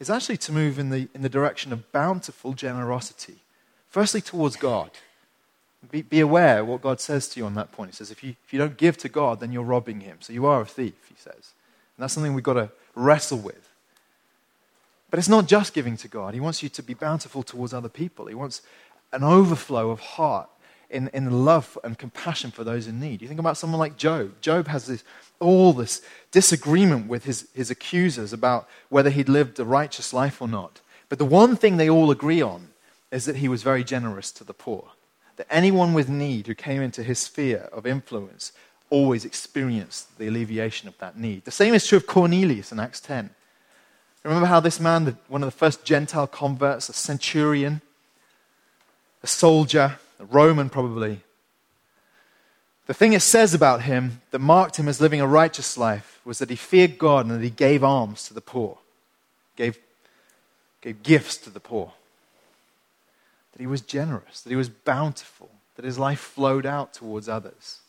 is 0.00 0.10
actually 0.10 0.38
to 0.38 0.52
move 0.52 0.78
in 0.78 0.90
the, 0.90 1.08
in 1.14 1.22
the 1.22 1.28
direction 1.28 1.72
of 1.72 1.92
bountiful 1.92 2.52
generosity. 2.52 3.36
Firstly, 3.88 4.20
towards 4.20 4.56
God. 4.56 4.90
Be, 5.90 6.02
be 6.02 6.20
aware 6.20 6.64
what 6.64 6.82
God 6.82 7.00
says 7.00 7.28
to 7.30 7.40
you 7.40 7.46
on 7.46 7.54
that 7.54 7.72
point. 7.72 7.90
He 7.90 7.96
says, 7.96 8.10
if 8.10 8.22
you, 8.22 8.36
if 8.44 8.52
you 8.52 8.58
don't 8.58 8.76
give 8.76 8.96
to 8.98 9.08
God, 9.08 9.40
then 9.40 9.50
you're 9.50 9.62
robbing 9.62 10.00
him. 10.00 10.18
So 10.20 10.32
you 10.32 10.46
are 10.46 10.60
a 10.60 10.66
thief, 10.66 10.94
he 11.08 11.14
says. 11.16 11.34
And 11.34 12.02
that's 12.02 12.12
something 12.12 12.34
we've 12.34 12.44
got 12.44 12.54
to 12.54 12.70
wrestle 12.94 13.38
with. 13.38 13.68
But 15.08 15.18
it's 15.18 15.28
not 15.28 15.46
just 15.46 15.74
giving 15.74 15.96
to 15.98 16.08
God. 16.08 16.34
He 16.34 16.40
wants 16.40 16.62
you 16.62 16.68
to 16.68 16.82
be 16.82 16.94
bountiful 16.94 17.42
towards 17.42 17.72
other 17.72 17.88
people. 17.88 18.26
He 18.26 18.34
wants 18.34 18.62
an 19.12 19.24
overflow 19.24 19.90
of 19.90 20.00
heart 20.00 20.48
in, 20.90 21.08
in 21.14 21.44
love 21.44 21.78
and 21.82 21.98
compassion 21.98 22.50
for 22.50 22.62
those 22.62 22.86
in 22.86 23.00
need. 23.00 23.22
You 23.22 23.28
think 23.28 23.40
about 23.40 23.56
someone 23.56 23.78
like 23.78 23.96
Job. 23.96 24.40
Job 24.40 24.68
has 24.68 24.86
this, 24.86 25.02
all 25.38 25.72
this 25.72 26.02
disagreement 26.30 27.08
with 27.08 27.24
his, 27.24 27.48
his 27.54 27.70
accusers 27.70 28.32
about 28.32 28.68
whether 28.88 29.10
he'd 29.10 29.28
lived 29.28 29.58
a 29.58 29.64
righteous 29.64 30.12
life 30.12 30.42
or 30.42 30.48
not. 30.48 30.80
But 31.08 31.18
the 31.18 31.24
one 31.24 31.56
thing 31.56 31.76
they 31.76 31.90
all 31.90 32.10
agree 32.10 32.42
on 32.42 32.68
is 33.10 33.24
that 33.24 33.36
he 33.36 33.48
was 33.48 33.62
very 33.62 33.82
generous 33.82 34.30
to 34.32 34.44
the 34.44 34.54
poor. 34.54 34.84
That 35.40 35.46
anyone 35.48 35.94
with 35.94 36.10
need 36.10 36.48
who 36.48 36.54
came 36.54 36.82
into 36.82 37.02
his 37.02 37.18
sphere 37.18 37.70
of 37.72 37.86
influence 37.86 38.52
always 38.90 39.24
experienced 39.24 40.18
the 40.18 40.28
alleviation 40.28 40.86
of 40.86 40.98
that 40.98 41.16
need. 41.16 41.46
The 41.46 41.50
same 41.50 41.72
is 41.72 41.86
true 41.86 41.96
of 41.96 42.06
Cornelius 42.06 42.72
in 42.72 42.78
Acts 42.78 43.00
10. 43.00 43.30
Remember 44.22 44.46
how 44.46 44.60
this 44.60 44.78
man, 44.78 45.16
one 45.28 45.42
of 45.42 45.46
the 45.46 45.56
first 45.56 45.82
Gentile 45.82 46.26
converts, 46.26 46.90
a 46.90 46.92
centurion, 46.92 47.80
a 49.22 49.26
soldier, 49.26 49.98
a 50.18 50.26
Roman 50.26 50.68
probably. 50.68 51.22
The 52.86 52.92
thing 52.92 53.14
it 53.14 53.22
says 53.22 53.54
about 53.54 53.84
him 53.84 54.20
that 54.32 54.40
marked 54.40 54.76
him 54.76 54.88
as 54.88 55.00
living 55.00 55.22
a 55.22 55.26
righteous 55.26 55.78
life 55.78 56.20
was 56.22 56.38
that 56.40 56.50
he 56.50 56.56
feared 56.56 56.98
God 56.98 57.24
and 57.24 57.36
that 57.36 57.42
he 57.42 57.48
gave 57.48 57.82
alms 57.82 58.24
to 58.24 58.34
the 58.34 58.42
poor, 58.42 58.76
gave, 59.56 59.78
gave 60.82 61.02
gifts 61.02 61.38
to 61.38 61.48
the 61.48 61.60
poor, 61.60 61.94
that 63.52 63.60
he 63.60 63.66
was 63.66 63.80
generous, 63.80 64.42
that 64.42 64.50
he 64.50 64.56
was 64.56 64.68
bountiful, 64.68 65.50
that 65.76 65.84
his 65.84 65.98
life 65.98 66.20
flowed 66.20 66.66
out 66.66 66.92
towards 66.92 67.28
others. 67.28 67.80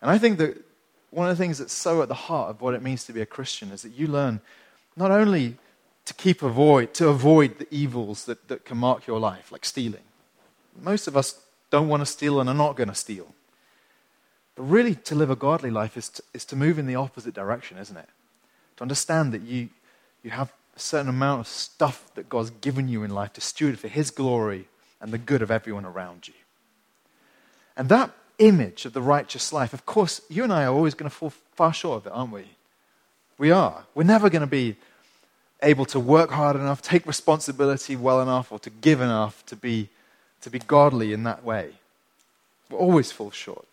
And 0.00 0.10
I 0.10 0.18
think 0.18 0.38
that 0.38 0.62
one 1.10 1.28
of 1.28 1.36
the 1.36 1.42
things 1.42 1.58
that's 1.58 1.72
so 1.72 2.02
at 2.02 2.08
the 2.08 2.14
heart 2.14 2.50
of 2.50 2.60
what 2.60 2.74
it 2.74 2.82
means 2.82 3.04
to 3.04 3.12
be 3.12 3.20
a 3.20 3.26
Christian 3.26 3.70
is 3.70 3.82
that 3.82 3.92
you 3.92 4.06
learn 4.06 4.40
not 4.96 5.10
only 5.10 5.56
to 6.04 6.14
keep 6.14 6.42
avoid 6.42 6.92
to 6.94 7.08
avoid 7.08 7.58
the 7.58 7.66
evils 7.70 8.26
that, 8.26 8.48
that 8.48 8.64
can 8.64 8.76
mark 8.76 9.06
your 9.06 9.18
life, 9.18 9.50
like 9.50 9.64
stealing, 9.64 10.02
most 10.80 11.06
of 11.06 11.16
us 11.16 11.40
don't 11.70 11.88
want 11.88 12.00
to 12.00 12.06
steal 12.06 12.40
and 12.40 12.48
are 12.48 12.54
not 12.54 12.76
going 12.76 12.88
to 12.88 12.94
steal. 12.94 13.34
But 14.54 14.64
really, 14.64 14.94
to 14.94 15.14
live 15.14 15.30
a 15.30 15.36
godly 15.36 15.70
life 15.70 15.96
is 15.96 16.08
to, 16.10 16.22
is 16.32 16.44
to 16.46 16.56
move 16.56 16.78
in 16.78 16.86
the 16.86 16.94
opposite 16.94 17.34
direction, 17.34 17.78
isn't 17.78 17.96
it? 17.96 18.08
To 18.76 18.82
understand 18.82 19.32
that 19.32 19.42
you, 19.42 19.70
you 20.22 20.30
have 20.30 20.52
a 20.74 20.78
certain 20.78 21.08
amount 21.08 21.40
of 21.40 21.46
stuff 21.46 22.12
that 22.14 22.28
God's 22.28 22.50
given 22.50 22.88
you 22.88 23.02
in 23.02 23.10
life 23.10 23.32
to 23.34 23.40
steward 23.40 23.78
for 23.78 23.88
His 23.88 24.10
glory 24.10 24.66
and 25.00 25.12
the 25.12 25.18
good 25.18 25.42
of 25.42 25.50
everyone 25.50 25.84
around 25.84 26.28
you. 26.28 26.34
And 27.76 27.88
that 27.88 28.10
image 28.38 28.84
of 28.84 28.92
the 28.92 29.02
righteous 29.02 29.52
life, 29.52 29.72
of 29.72 29.86
course, 29.86 30.20
you 30.28 30.42
and 30.42 30.52
I 30.52 30.64
are 30.64 30.74
always 30.74 30.94
going 30.94 31.10
to 31.10 31.14
fall 31.14 31.30
far 31.54 31.72
short 31.72 31.98
of 31.98 32.06
it, 32.06 32.12
aren't 32.12 32.32
we? 32.32 32.44
We 33.38 33.50
are. 33.50 33.84
We're 33.94 34.04
never 34.04 34.30
going 34.30 34.40
to 34.40 34.46
be 34.46 34.76
able 35.62 35.84
to 35.86 36.00
work 36.00 36.30
hard 36.30 36.56
enough, 36.56 36.82
take 36.82 37.06
responsibility 37.06 37.96
well 37.96 38.20
enough, 38.20 38.52
or 38.52 38.58
to 38.60 38.70
give 38.70 39.00
enough 39.00 39.44
to 39.46 39.56
be, 39.56 39.88
to 40.42 40.50
be 40.50 40.58
godly 40.58 41.12
in 41.12 41.22
that 41.24 41.44
way. 41.44 41.72
We 42.70 42.76
always 42.76 43.12
fall 43.12 43.30
short. 43.30 43.66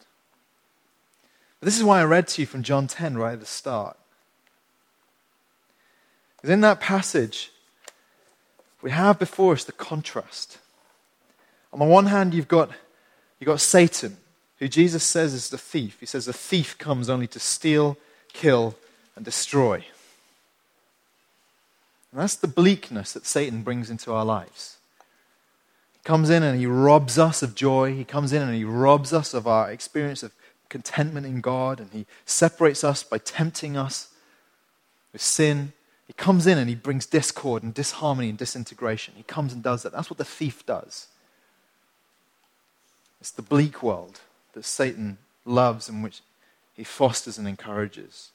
But 1.60 1.66
this 1.66 1.78
is 1.78 1.84
why 1.84 2.02
I 2.02 2.06
read 2.06 2.28
to 2.30 2.42
you 2.42 2.46
from 2.46 2.64
John 2.64 2.88
10 2.88 3.18
right 3.18 3.34
at 3.34 3.40
the 3.40 3.46
start. 3.46 3.98
Because 6.42 6.54
in 6.54 6.62
that 6.62 6.80
passage, 6.80 7.52
we 8.82 8.90
have 8.92 9.20
before 9.20 9.54
us 9.54 9.64
the 9.64 9.72
contrast. 9.72 10.58
On 11.72 11.80
the 11.80 11.86
one 11.86 12.08
hand, 12.08 12.34
you've 12.34 12.48
got, 12.48 12.72
you've 13.40 13.48
got 13.48 13.62
Satan, 13.62 14.18
who 14.58 14.68
Jesus 14.68 15.04
says 15.04 15.34
is 15.34 15.50
the 15.50 15.58
thief. 15.58 15.98
He 16.00 16.06
says 16.06 16.26
the 16.26 16.34
thief 16.34 16.78
comes 16.80 17.10
only 17.10 17.28
to 17.28 17.40
steal, 17.40 17.98
kill, 18.34 18.76
and 19.16 19.24
destroy. 19.24 19.86
And 22.12 22.20
that's 22.20 22.36
the 22.36 22.48
bleakness 22.48 23.14
that 23.14 23.26
Satan 23.26 23.62
brings 23.62 23.90
into 23.90 24.12
our 24.12 24.26
lives. 24.26 24.78
He 25.94 26.00
comes 26.04 26.30
in 26.30 26.44
and 26.44 26.60
he 26.60 26.66
robs 26.66 27.20
us 27.20 27.44
of 27.44 27.56
joy. 27.56 27.94
He 27.94 28.04
comes 28.04 28.34
in 28.34 28.42
and 28.42 28.56
he 28.56 28.66
robs 28.66 29.14
us 29.14 29.34
of 29.34 29.48
our 29.48 29.72
experience 29.72 30.24
of 30.24 30.34
contentment 30.70 31.26
in 31.26 31.40
God. 31.40 31.80
And 31.80 31.92
he 31.92 32.08
separates 32.26 32.84
us 32.84 33.04
by 33.04 33.20
tempting 33.20 33.78
us 33.78 34.10
with 35.14 35.22
sin. 35.22 35.74
He 36.12 36.16
comes 36.16 36.46
in 36.46 36.58
and 36.58 36.68
he 36.68 36.76
brings 36.76 37.06
discord 37.06 37.64
and 37.64 37.74
disharmony 37.74 38.28
and 38.28 38.38
disintegration. 38.38 39.14
He 39.16 39.24
comes 39.24 39.54
and 39.54 39.64
does 39.64 39.84
that. 39.84 39.94
That's 39.94 40.10
what 40.10 40.18
the 40.18 40.26
thief 40.26 40.66
does. 40.66 41.08
It's 43.22 43.32
the 43.32 43.42
bleak 43.42 43.82
world 43.82 44.20
that 44.52 44.66
Satan 44.66 45.20
loves 45.46 45.88
and 45.88 46.04
which 46.04 46.20
he 46.74 46.84
fosters 46.84 47.38
and 47.38 47.48
encourages. 47.48 48.32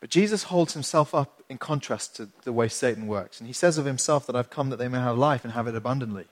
But 0.00 0.10
Jesus 0.10 0.42
holds 0.42 0.72
himself 0.72 1.14
up 1.14 1.44
in 1.48 1.58
contrast 1.58 2.16
to 2.16 2.28
the 2.42 2.52
way 2.52 2.66
Satan 2.66 3.06
works. 3.06 3.38
And 3.38 3.46
he 3.46 3.52
says 3.52 3.78
of 3.78 3.84
himself 3.84 4.26
that 4.26 4.34
I've 4.34 4.50
come 4.50 4.70
that 4.70 4.78
they 4.78 4.88
may 4.88 4.98
have 4.98 5.16
life 5.16 5.44
and 5.44 5.52
have 5.52 5.68
it 5.68 5.76
abundantly. 5.76 6.24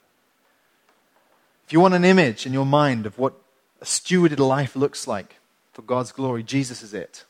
If 1.68 1.72
you 1.72 1.78
want 1.78 1.94
an 1.94 2.04
image 2.04 2.46
in 2.46 2.52
your 2.52 2.66
mind 2.66 3.06
of 3.06 3.16
what 3.16 3.34
a 3.80 3.84
stewarded 3.84 4.40
life 4.40 4.74
looks 4.74 5.06
like 5.06 5.36
for 5.72 5.82
God's 5.82 6.10
glory, 6.10 6.42
Jesus 6.42 6.82
is 6.82 6.92
it. 6.92 7.22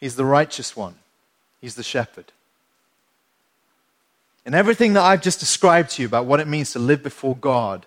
He's 0.00 0.16
the 0.16 0.24
righteous 0.24 0.74
one, 0.74 0.96
He's 1.62 1.76
the 1.76 1.82
shepherd. 1.82 2.32
And 4.44 4.54
everything 4.54 4.92
that 4.92 5.02
I've 5.02 5.22
just 5.22 5.40
described 5.40 5.90
to 5.92 6.02
you 6.02 6.08
about 6.08 6.26
what 6.26 6.40
it 6.40 6.48
means 6.48 6.72
to 6.72 6.78
live 6.78 7.02
before 7.02 7.36
God 7.36 7.86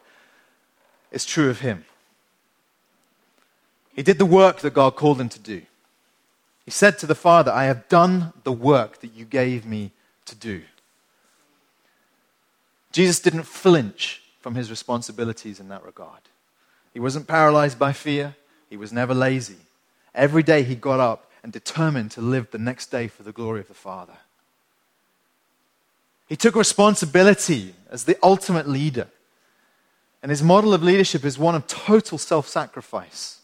is 1.12 1.26
true 1.26 1.52
of 1.52 1.60
Him. 1.60 1.86
He 3.96 4.04
did 4.04 4.18
the 4.18 4.26
work 4.26 4.60
that 4.60 4.74
God 4.74 4.96
called 4.98 5.22
him 5.22 5.30
to 5.30 5.40
do. 5.40 5.62
He 6.66 6.72
said 6.72 7.00
to 7.00 7.08
the 7.08 7.16
Father, 7.16 7.52
I 7.52 7.66
have 7.66 7.88
done 7.88 8.34
the 8.44 8.52
work 8.52 9.00
that 9.00 9.14
you 9.14 9.24
gave 9.24 9.66
me 9.66 9.92
to 10.26 10.36
do. 10.36 10.64
Jesus 12.92 13.20
didn't 13.20 13.44
flinch 13.44 14.22
from 14.42 14.56
his 14.56 14.70
responsibilities 14.70 15.60
in 15.60 15.70
that 15.70 15.86
regard. 15.86 16.22
He 16.94 17.00
wasn't 17.00 17.28
paralyzed 17.28 17.80
by 17.80 17.94
fear, 17.94 18.36
he 18.70 18.78
was 18.78 18.92
never 18.92 19.14
lazy. 19.14 19.58
Every 20.14 20.44
day 20.44 20.64
he 20.64 20.76
got 20.76 21.00
up 21.00 21.25
and 21.46 21.54
determined 21.54 22.10
to 22.10 22.22
live 22.22 22.50
the 22.50 22.58
next 22.58 22.88
day 22.88 23.08
for 23.08 23.22
the 23.22 23.32
glory 23.32 23.60
of 23.60 23.68
the 23.68 23.76
Father. 23.76 24.18
He 26.28 26.36
took 26.36 26.56
responsibility 26.56 27.76
as 27.88 28.06
the 28.06 28.18
ultimate 28.24 28.68
leader. 28.68 29.10
And 30.24 30.32
his 30.32 30.42
model 30.42 30.74
of 30.74 30.82
leadership 30.82 31.24
is 31.24 31.38
one 31.38 31.54
of 31.54 31.68
total 31.68 32.18
self 32.18 32.48
sacrifice 32.48 33.42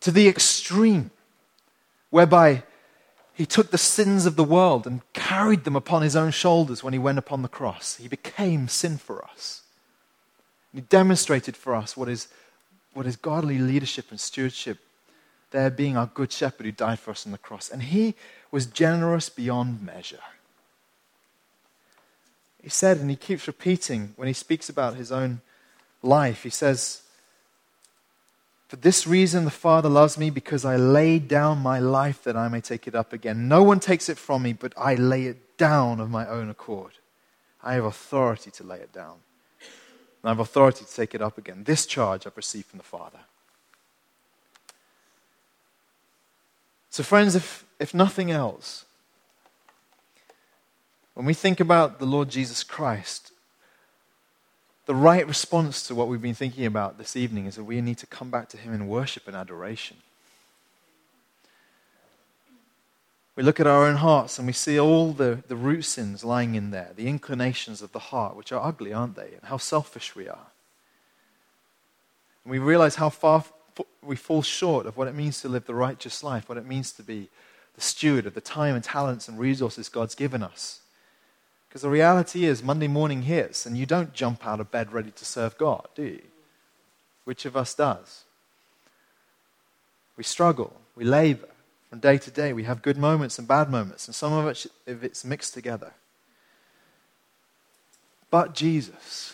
to 0.00 0.10
the 0.10 0.26
extreme 0.26 1.10
whereby 2.08 2.62
he 3.34 3.44
took 3.44 3.70
the 3.70 3.76
sins 3.76 4.24
of 4.24 4.36
the 4.36 4.44
world 4.44 4.86
and 4.86 5.02
carried 5.12 5.64
them 5.64 5.76
upon 5.76 6.00
his 6.00 6.16
own 6.16 6.30
shoulders 6.30 6.82
when 6.82 6.94
he 6.94 6.98
went 6.98 7.18
upon 7.18 7.42
the 7.42 7.48
cross. 7.48 7.96
He 7.96 8.08
became 8.08 8.66
sin 8.68 8.96
for 8.96 9.22
us. 9.26 9.60
He 10.72 10.80
demonstrated 10.80 11.54
for 11.54 11.74
us 11.74 11.98
what 11.98 12.08
is, 12.08 12.28
what 12.94 13.04
is 13.04 13.16
godly 13.16 13.58
leadership 13.58 14.06
and 14.08 14.18
stewardship, 14.18 14.78
there 15.54 15.70
being 15.70 15.96
our 15.96 16.10
good 16.12 16.32
shepherd 16.32 16.66
who 16.66 16.72
died 16.72 16.98
for 16.98 17.12
us 17.12 17.24
on 17.24 17.32
the 17.32 17.38
cross. 17.38 17.70
And 17.70 17.80
he 17.80 18.16
was 18.50 18.66
generous 18.66 19.28
beyond 19.28 19.80
measure. 19.82 20.18
He 22.60 22.68
said, 22.68 22.98
and 22.98 23.08
he 23.08 23.14
keeps 23.14 23.46
repeating 23.46 24.14
when 24.16 24.26
he 24.26 24.34
speaks 24.34 24.68
about 24.68 24.96
his 24.96 25.12
own 25.12 25.42
life, 26.02 26.42
he 26.42 26.50
says, 26.50 27.02
for 28.66 28.76
this 28.76 29.06
reason, 29.06 29.44
the 29.44 29.50
Father 29.52 29.88
loves 29.88 30.18
me 30.18 30.30
because 30.30 30.64
I 30.64 30.74
lay 30.74 31.20
down 31.20 31.58
my 31.58 31.78
life 31.78 32.24
that 32.24 32.36
I 32.36 32.48
may 32.48 32.60
take 32.60 32.88
it 32.88 32.96
up 32.96 33.12
again. 33.12 33.46
No 33.46 33.62
one 33.62 33.78
takes 33.78 34.08
it 34.08 34.18
from 34.18 34.42
me, 34.42 34.54
but 34.54 34.72
I 34.76 34.96
lay 34.96 35.26
it 35.26 35.56
down 35.56 36.00
of 36.00 36.10
my 36.10 36.26
own 36.26 36.50
accord. 36.50 36.92
I 37.62 37.74
have 37.74 37.84
authority 37.84 38.50
to 38.52 38.64
lay 38.64 38.78
it 38.78 38.92
down. 38.92 39.18
And 39.60 40.24
I 40.24 40.28
have 40.30 40.40
authority 40.40 40.84
to 40.84 40.92
take 40.92 41.14
it 41.14 41.22
up 41.22 41.38
again. 41.38 41.62
This 41.62 41.86
charge 41.86 42.26
I've 42.26 42.36
received 42.36 42.66
from 42.66 42.78
the 42.78 42.84
Father. 42.84 43.20
So, 46.94 47.02
friends, 47.02 47.34
if, 47.34 47.64
if 47.80 47.92
nothing 47.92 48.30
else, 48.30 48.84
when 51.14 51.26
we 51.26 51.34
think 51.34 51.58
about 51.58 51.98
the 51.98 52.06
Lord 52.06 52.28
Jesus 52.28 52.62
Christ, 52.62 53.32
the 54.86 54.94
right 54.94 55.26
response 55.26 55.84
to 55.88 55.94
what 55.96 56.06
we've 56.06 56.22
been 56.22 56.36
thinking 56.36 56.64
about 56.66 56.96
this 56.96 57.16
evening 57.16 57.46
is 57.46 57.56
that 57.56 57.64
we 57.64 57.80
need 57.80 57.98
to 57.98 58.06
come 58.06 58.30
back 58.30 58.48
to 58.50 58.56
Him 58.56 58.72
in 58.72 58.86
worship 58.86 59.26
and 59.26 59.34
adoration. 59.34 59.96
We 63.34 63.42
look 63.42 63.58
at 63.58 63.66
our 63.66 63.84
own 63.84 63.96
hearts 63.96 64.38
and 64.38 64.46
we 64.46 64.52
see 64.52 64.78
all 64.78 65.12
the, 65.12 65.42
the 65.48 65.56
root 65.56 65.82
sins 65.82 66.22
lying 66.22 66.54
in 66.54 66.70
there, 66.70 66.92
the 66.94 67.08
inclinations 67.08 67.82
of 67.82 67.90
the 67.90 67.98
heart, 67.98 68.36
which 68.36 68.52
are 68.52 68.64
ugly, 68.64 68.92
aren't 68.92 69.16
they? 69.16 69.32
And 69.32 69.42
how 69.42 69.56
selfish 69.56 70.14
we 70.14 70.28
are. 70.28 70.46
And 72.44 72.52
we 72.52 72.60
realize 72.60 72.94
how 72.94 73.08
far 73.08 73.44
we 74.02 74.16
fall 74.16 74.42
short 74.42 74.86
of 74.86 74.96
what 74.96 75.08
it 75.08 75.14
means 75.14 75.40
to 75.40 75.48
live 75.48 75.66
the 75.66 75.74
righteous 75.74 76.22
life, 76.22 76.48
what 76.48 76.58
it 76.58 76.66
means 76.66 76.92
to 76.92 77.02
be 77.02 77.28
the 77.74 77.80
steward 77.80 78.26
of 78.26 78.34
the 78.34 78.40
time 78.40 78.74
and 78.74 78.84
talents 78.84 79.28
and 79.28 79.38
resources 79.38 79.88
God's 79.88 80.14
given 80.14 80.42
us. 80.42 80.80
Because 81.68 81.82
the 81.82 81.90
reality 81.90 82.44
is, 82.44 82.62
Monday 82.62 82.86
morning 82.86 83.22
hits, 83.22 83.66
and 83.66 83.76
you 83.76 83.84
don't 83.84 84.12
jump 84.12 84.46
out 84.46 84.60
of 84.60 84.70
bed 84.70 84.92
ready 84.92 85.10
to 85.10 85.24
serve 85.24 85.58
God, 85.58 85.88
do 85.96 86.04
you? 86.04 86.22
Which 87.24 87.44
of 87.46 87.56
us 87.56 87.74
does? 87.74 88.24
We 90.16 90.22
struggle, 90.22 90.76
we 90.94 91.04
labor 91.04 91.48
from 91.90 92.00
day 92.00 92.18
to 92.18 92.30
day. 92.30 92.52
We 92.52 92.64
have 92.64 92.82
good 92.82 92.96
moments 92.96 93.38
and 93.38 93.46
bad 93.46 93.70
moments, 93.70 94.06
and 94.06 94.14
some 94.14 94.32
of 94.32 94.46
it, 94.46 94.66
if 94.86 95.02
it's 95.02 95.24
mixed 95.24 95.54
together. 95.54 95.92
But 98.30 98.54
Jesus, 98.54 99.33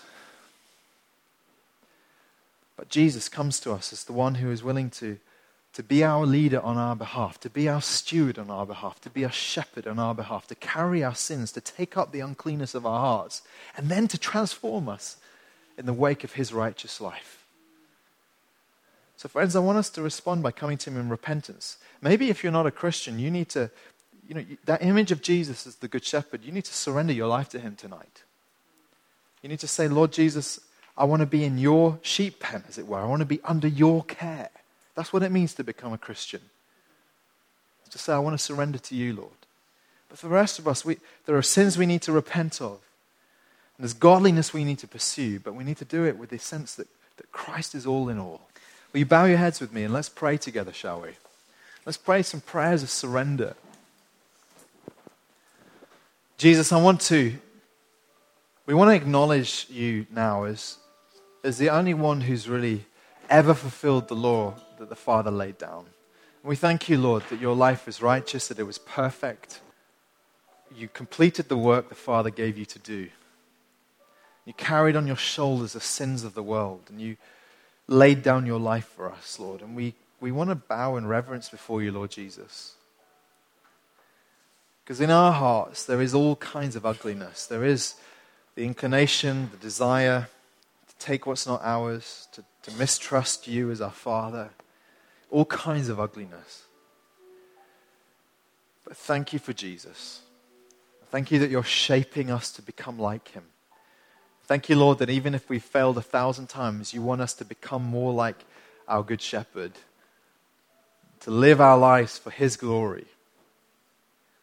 but 2.80 2.88
Jesus 2.88 3.28
comes 3.28 3.60
to 3.60 3.72
us 3.72 3.92
as 3.92 4.04
the 4.04 4.14
one 4.14 4.36
who 4.36 4.50
is 4.50 4.64
willing 4.64 4.88
to 4.88 5.18
to 5.74 5.82
be 5.82 6.02
our 6.02 6.24
leader 6.24 6.60
on 6.60 6.78
our 6.78 6.96
behalf, 6.96 7.38
to 7.40 7.50
be 7.50 7.68
our 7.68 7.82
steward 7.82 8.38
on 8.38 8.48
our 8.48 8.64
behalf, 8.64 8.98
to 9.02 9.10
be 9.10 9.22
our 9.22 9.30
shepherd 9.30 9.86
on 9.86 9.98
our 9.98 10.14
behalf, 10.14 10.46
to 10.46 10.54
carry 10.54 11.04
our 11.04 11.14
sins, 11.14 11.52
to 11.52 11.60
take 11.60 11.98
up 11.98 12.10
the 12.10 12.20
uncleanness 12.20 12.74
of 12.74 12.86
our 12.86 12.98
hearts, 12.98 13.42
and 13.76 13.90
then 13.90 14.08
to 14.08 14.16
transform 14.16 14.88
us 14.88 15.18
in 15.76 15.84
the 15.84 15.92
wake 15.92 16.24
of 16.24 16.32
his 16.32 16.54
righteous 16.54 17.02
life. 17.02 17.44
So, 19.18 19.28
friends, 19.28 19.54
I 19.54 19.60
want 19.60 19.76
us 19.76 19.90
to 19.90 20.00
respond 20.00 20.42
by 20.42 20.50
coming 20.50 20.78
to 20.78 20.90
him 20.90 20.96
in 20.96 21.10
repentance. 21.10 21.76
Maybe 22.00 22.30
if 22.30 22.42
you're 22.42 22.50
not 22.50 22.66
a 22.66 22.70
Christian, 22.70 23.18
you 23.18 23.30
need 23.30 23.50
to, 23.50 23.70
you 24.26 24.34
know, 24.34 24.44
that 24.64 24.82
image 24.82 25.12
of 25.12 25.20
Jesus 25.20 25.66
as 25.66 25.76
the 25.76 25.88
Good 25.88 26.06
Shepherd, 26.06 26.44
you 26.44 26.50
need 26.50 26.64
to 26.64 26.74
surrender 26.74 27.12
your 27.12 27.28
life 27.28 27.50
to 27.50 27.60
him 27.60 27.76
tonight. 27.76 28.22
You 29.42 29.50
need 29.50 29.60
to 29.60 29.68
say, 29.68 29.86
Lord 29.86 30.12
Jesus, 30.12 30.60
I 31.00 31.04
want 31.04 31.20
to 31.20 31.26
be 31.26 31.44
in 31.44 31.56
your 31.56 31.98
sheep 32.02 32.40
pen, 32.40 32.62
as 32.68 32.76
it 32.76 32.86
were. 32.86 32.98
I 32.98 33.06
want 33.06 33.20
to 33.20 33.26
be 33.26 33.40
under 33.42 33.66
your 33.66 34.04
care. 34.04 34.50
That's 34.94 35.14
what 35.14 35.22
it 35.22 35.32
means 35.32 35.54
to 35.54 35.64
become 35.64 35.94
a 35.94 35.98
Christian. 35.98 36.42
to 37.88 37.98
say, 37.98 38.12
I 38.12 38.18
want 38.18 38.38
to 38.38 38.44
surrender 38.44 38.78
to 38.78 38.94
you, 38.94 39.14
Lord. 39.14 39.30
But 40.10 40.18
for 40.18 40.28
the 40.28 40.34
rest 40.34 40.58
of 40.58 40.68
us, 40.68 40.84
we, 40.84 40.98
there 41.24 41.38
are 41.38 41.42
sins 41.42 41.78
we 41.78 41.86
need 41.86 42.02
to 42.02 42.12
repent 42.12 42.60
of. 42.60 42.80
And 43.78 43.84
there's 43.84 43.94
godliness 43.94 44.52
we 44.52 44.62
need 44.62 44.78
to 44.80 44.86
pursue, 44.86 45.40
but 45.40 45.54
we 45.54 45.64
need 45.64 45.78
to 45.78 45.86
do 45.86 46.04
it 46.04 46.18
with 46.18 46.28
the 46.28 46.38
sense 46.38 46.74
that, 46.74 46.86
that 47.16 47.32
Christ 47.32 47.74
is 47.74 47.86
all 47.86 48.10
in 48.10 48.18
all. 48.18 48.42
Will 48.92 48.98
you 48.98 49.06
bow 49.06 49.24
your 49.24 49.38
heads 49.38 49.58
with 49.58 49.72
me 49.72 49.84
and 49.84 49.94
let's 49.94 50.10
pray 50.10 50.36
together, 50.36 50.72
shall 50.72 51.00
we? 51.00 51.12
Let's 51.86 51.96
pray 51.96 52.20
some 52.22 52.42
prayers 52.42 52.82
of 52.82 52.90
surrender. 52.90 53.54
Jesus, 56.36 56.72
I 56.72 56.82
want 56.82 57.00
to, 57.02 57.32
we 58.66 58.74
want 58.74 58.90
to 58.90 58.94
acknowledge 58.94 59.66
you 59.70 60.06
now 60.12 60.44
as, 60.44 60.76
as 61.42 61.58
the 61.58 61.70
only 61.70 61.94
one 61.94 62.22
who's 62.22 62.48
really 62.48 62.86
ever 63.28 63.54
fulfilled 63.54 64.08
the 64.08 64.14
law 64.14 64.54
that 64.78 64.88
the 64.88 64.96
Father 64.96 65.30
laid 65.30 65.58
down. 65.58 65.86
And 66.42 66.48
we 66.48 66.56
thank 66.56 66.88
you, 66.88 66.98
Lord, 66.98 67.22
that 67.30 67.40
your 67.40 67.54
life 67.54 67.86
was 67.86 68.02
righteous, 68.02 68.48
that 68.48 68.58
it 68.58 68.64
was 68.64 68.78
perfect. 68.78 69.60
You 70.74 70.88
completed 70.88 71.48
the 71.48 71.56
work 71.56 71.88
the 71.88 71.94
Father 71.94 72.30
gave 72.30 72.58
you 72.58 72.64
to 72.66 72.78
do. 72.78 73.08
You 74.44 74.52
carried 74.54 74.96
on 74.96 75.06
your 75.06 75.16
shoulders 75.16 75.74
the 75.74 75.80
sins 75.80 76.24
of 76.24 76.34
the 76.34 76.42
world, 76.42 76.82
and 76.88 77.00
you 77.00 77.16
laid 77.86 78.22
down 78.22 78.46
your 78.46 78.58
life 78.58 78.86
for 78.86 79.10
us, 79.10 79.38
Lord. 79.38 79.60
And 79.60 79.76
we, 79.76 79.94
we 80.20 80.32
want 80.32 80.50
to 80.50 80.56
bow 80.56 80.96
in 80.96 81.06
reverence 81.06 81.48
before 81.48 81.82
you, 81.82 81.92
Lord 81.92 82.10
Jesus. 82.10 82.74
Because 84.82 85.00
in 85.00 85.10
our 85.10 85.32
hearts, 85.32 85.84
there 85.84 86.00
is 86.00 86.14
all 86.14 86.36
kinds 86.36 86.74
of 86.74 86.86
ugliness. 86.86 87.46
There 87.46 87.64
is 87.64 87.94
the 88.54 88.64
inclination, 88.64 89.50
the 89.52 89.56
desire 89.58 90.28
take 91.00 91.26
what's 91.26 91.46
not 91.46 91.60
ours, 91.64 92.28
to, 92.32 92.44
to 92.62 92.76
mistrust 92.76 93.48
you 93.48 93.70
as 93.70 93.80
our 93.80 93.90
Father, 93.90 94.50
all 95.30 95.46
kinds 95.46 95.88
of 95.88 95.98
ugliness. 95.98 96.64
But 98.84 98.96
thank 98.96 99.32
you 99.32 99.38
for 99.38 99.52
Jesus. 99.52 100.20
Thank 101.10 101.30
you 101.30 101.38
that 101.40 101.50
you're 101.50 101.62
shaping 101.62 102.30
us 102.30 102.52
to 102.52 102.62
become 102.62 102.98
like 102.98 103.28
him. 103.28 103.44
Thank 104.44 104.68
you, 104.68 104.76
Lord, 104.76 104.98
that 104.98 105.10
even 105.10 105.34
if 105.34 105.48
we 105.48 105.58
failed 105.58 105.96
a 105.98 106.02
thousand 106.02 106.48
times, 106.48 106.92
you 106.92 107.02
want 107.02 107.20
us 107.20 107.34
to 107.34 107.44
become 107.44 107.84
more 107.84 108.12
like 108.12 108.36
our 108.88 109.02
Good 109.02 109.22
Shepherd, 109.22 109.72
to 111.20 111.30
live 111.30 111.60
our 111.60 111.78
lives 111.78 112.18
for 112.18 112.30
his 112.30 112.56
glory. 112.56 113.06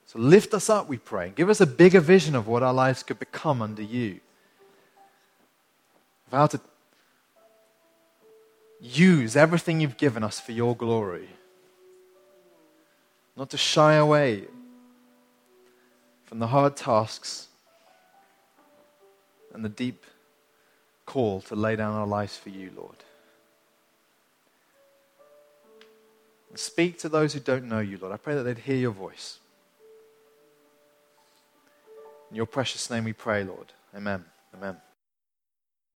So 0.05 0.19
lift 0.19 0.53
us 0.53 0.69
up, 0.69 0.87
we 0.87 0.97
pray. 0.97 1.27
and 1.27 1.35
Give 1.35 1.49
us 1.49 1.59
a 1.59 1.67
bigger 1.67 1.99
vision 1.99 2.35
of 2.35 2.47
what 2.47 2.63
our 2.63 2.73
lives 2.73 3.03
could 3.03 3.19
become 3.19 3.61
under 3.61 3.83
you. 3.83 4.21
Of 6.27 6.37
how 6.37 6.47
to 6.47 6.61
use 8.81 9.35
everything 9.35 9.79
you've 9.79 9.97
given 9.97 10.23
us 10.23 10.39
for 10.39 10.51
your 10.51 10.75
glory. 10.75 11.29
Not 13.35 13.49
to 13.51 13.57
shy 13.57 13.93
away 13.93 14.45
from 16.25 16.39
the 16.39 16.47
hard 16.47 16.75
tasks 16.75 17.47
and 19.53 19.63
the 19.63 19.69
deep 19.69 20.05
call 21.05 21.41
to 21.41 21.55
lay 21.55 21.75
down 21.75 21.95
our 21.95 22.07
lives 22.07 22.37
for 22.37 22.49
you, 22.49 22.71
Lord. 22.75 22.97
And 26.49 26.59
speak 26.59 26.99
to 26.99 27.09
those 27.09 27.33
who 27.33 27.39
don't 27.39 27.65
know 27.65 27.79
you, 27.79 27.97
Lord. 27.97 28.13
I 28.13 28.17
pray 28.17 28.35
that 28.35 28.43
they'd 28.43 28.57
hear 28.57 28.75
your 28.75 28.91
voice. 28.91 29.39
In 32.29 32.35
your 32.35 32.45
precious 32.45 32.89
name 32.89 33.05
we 33.05 33.13
pray, 33.13 33.43
Lord. 33.43 33.71
Amen. 33.95 34.25
Amen. 34.53 34.77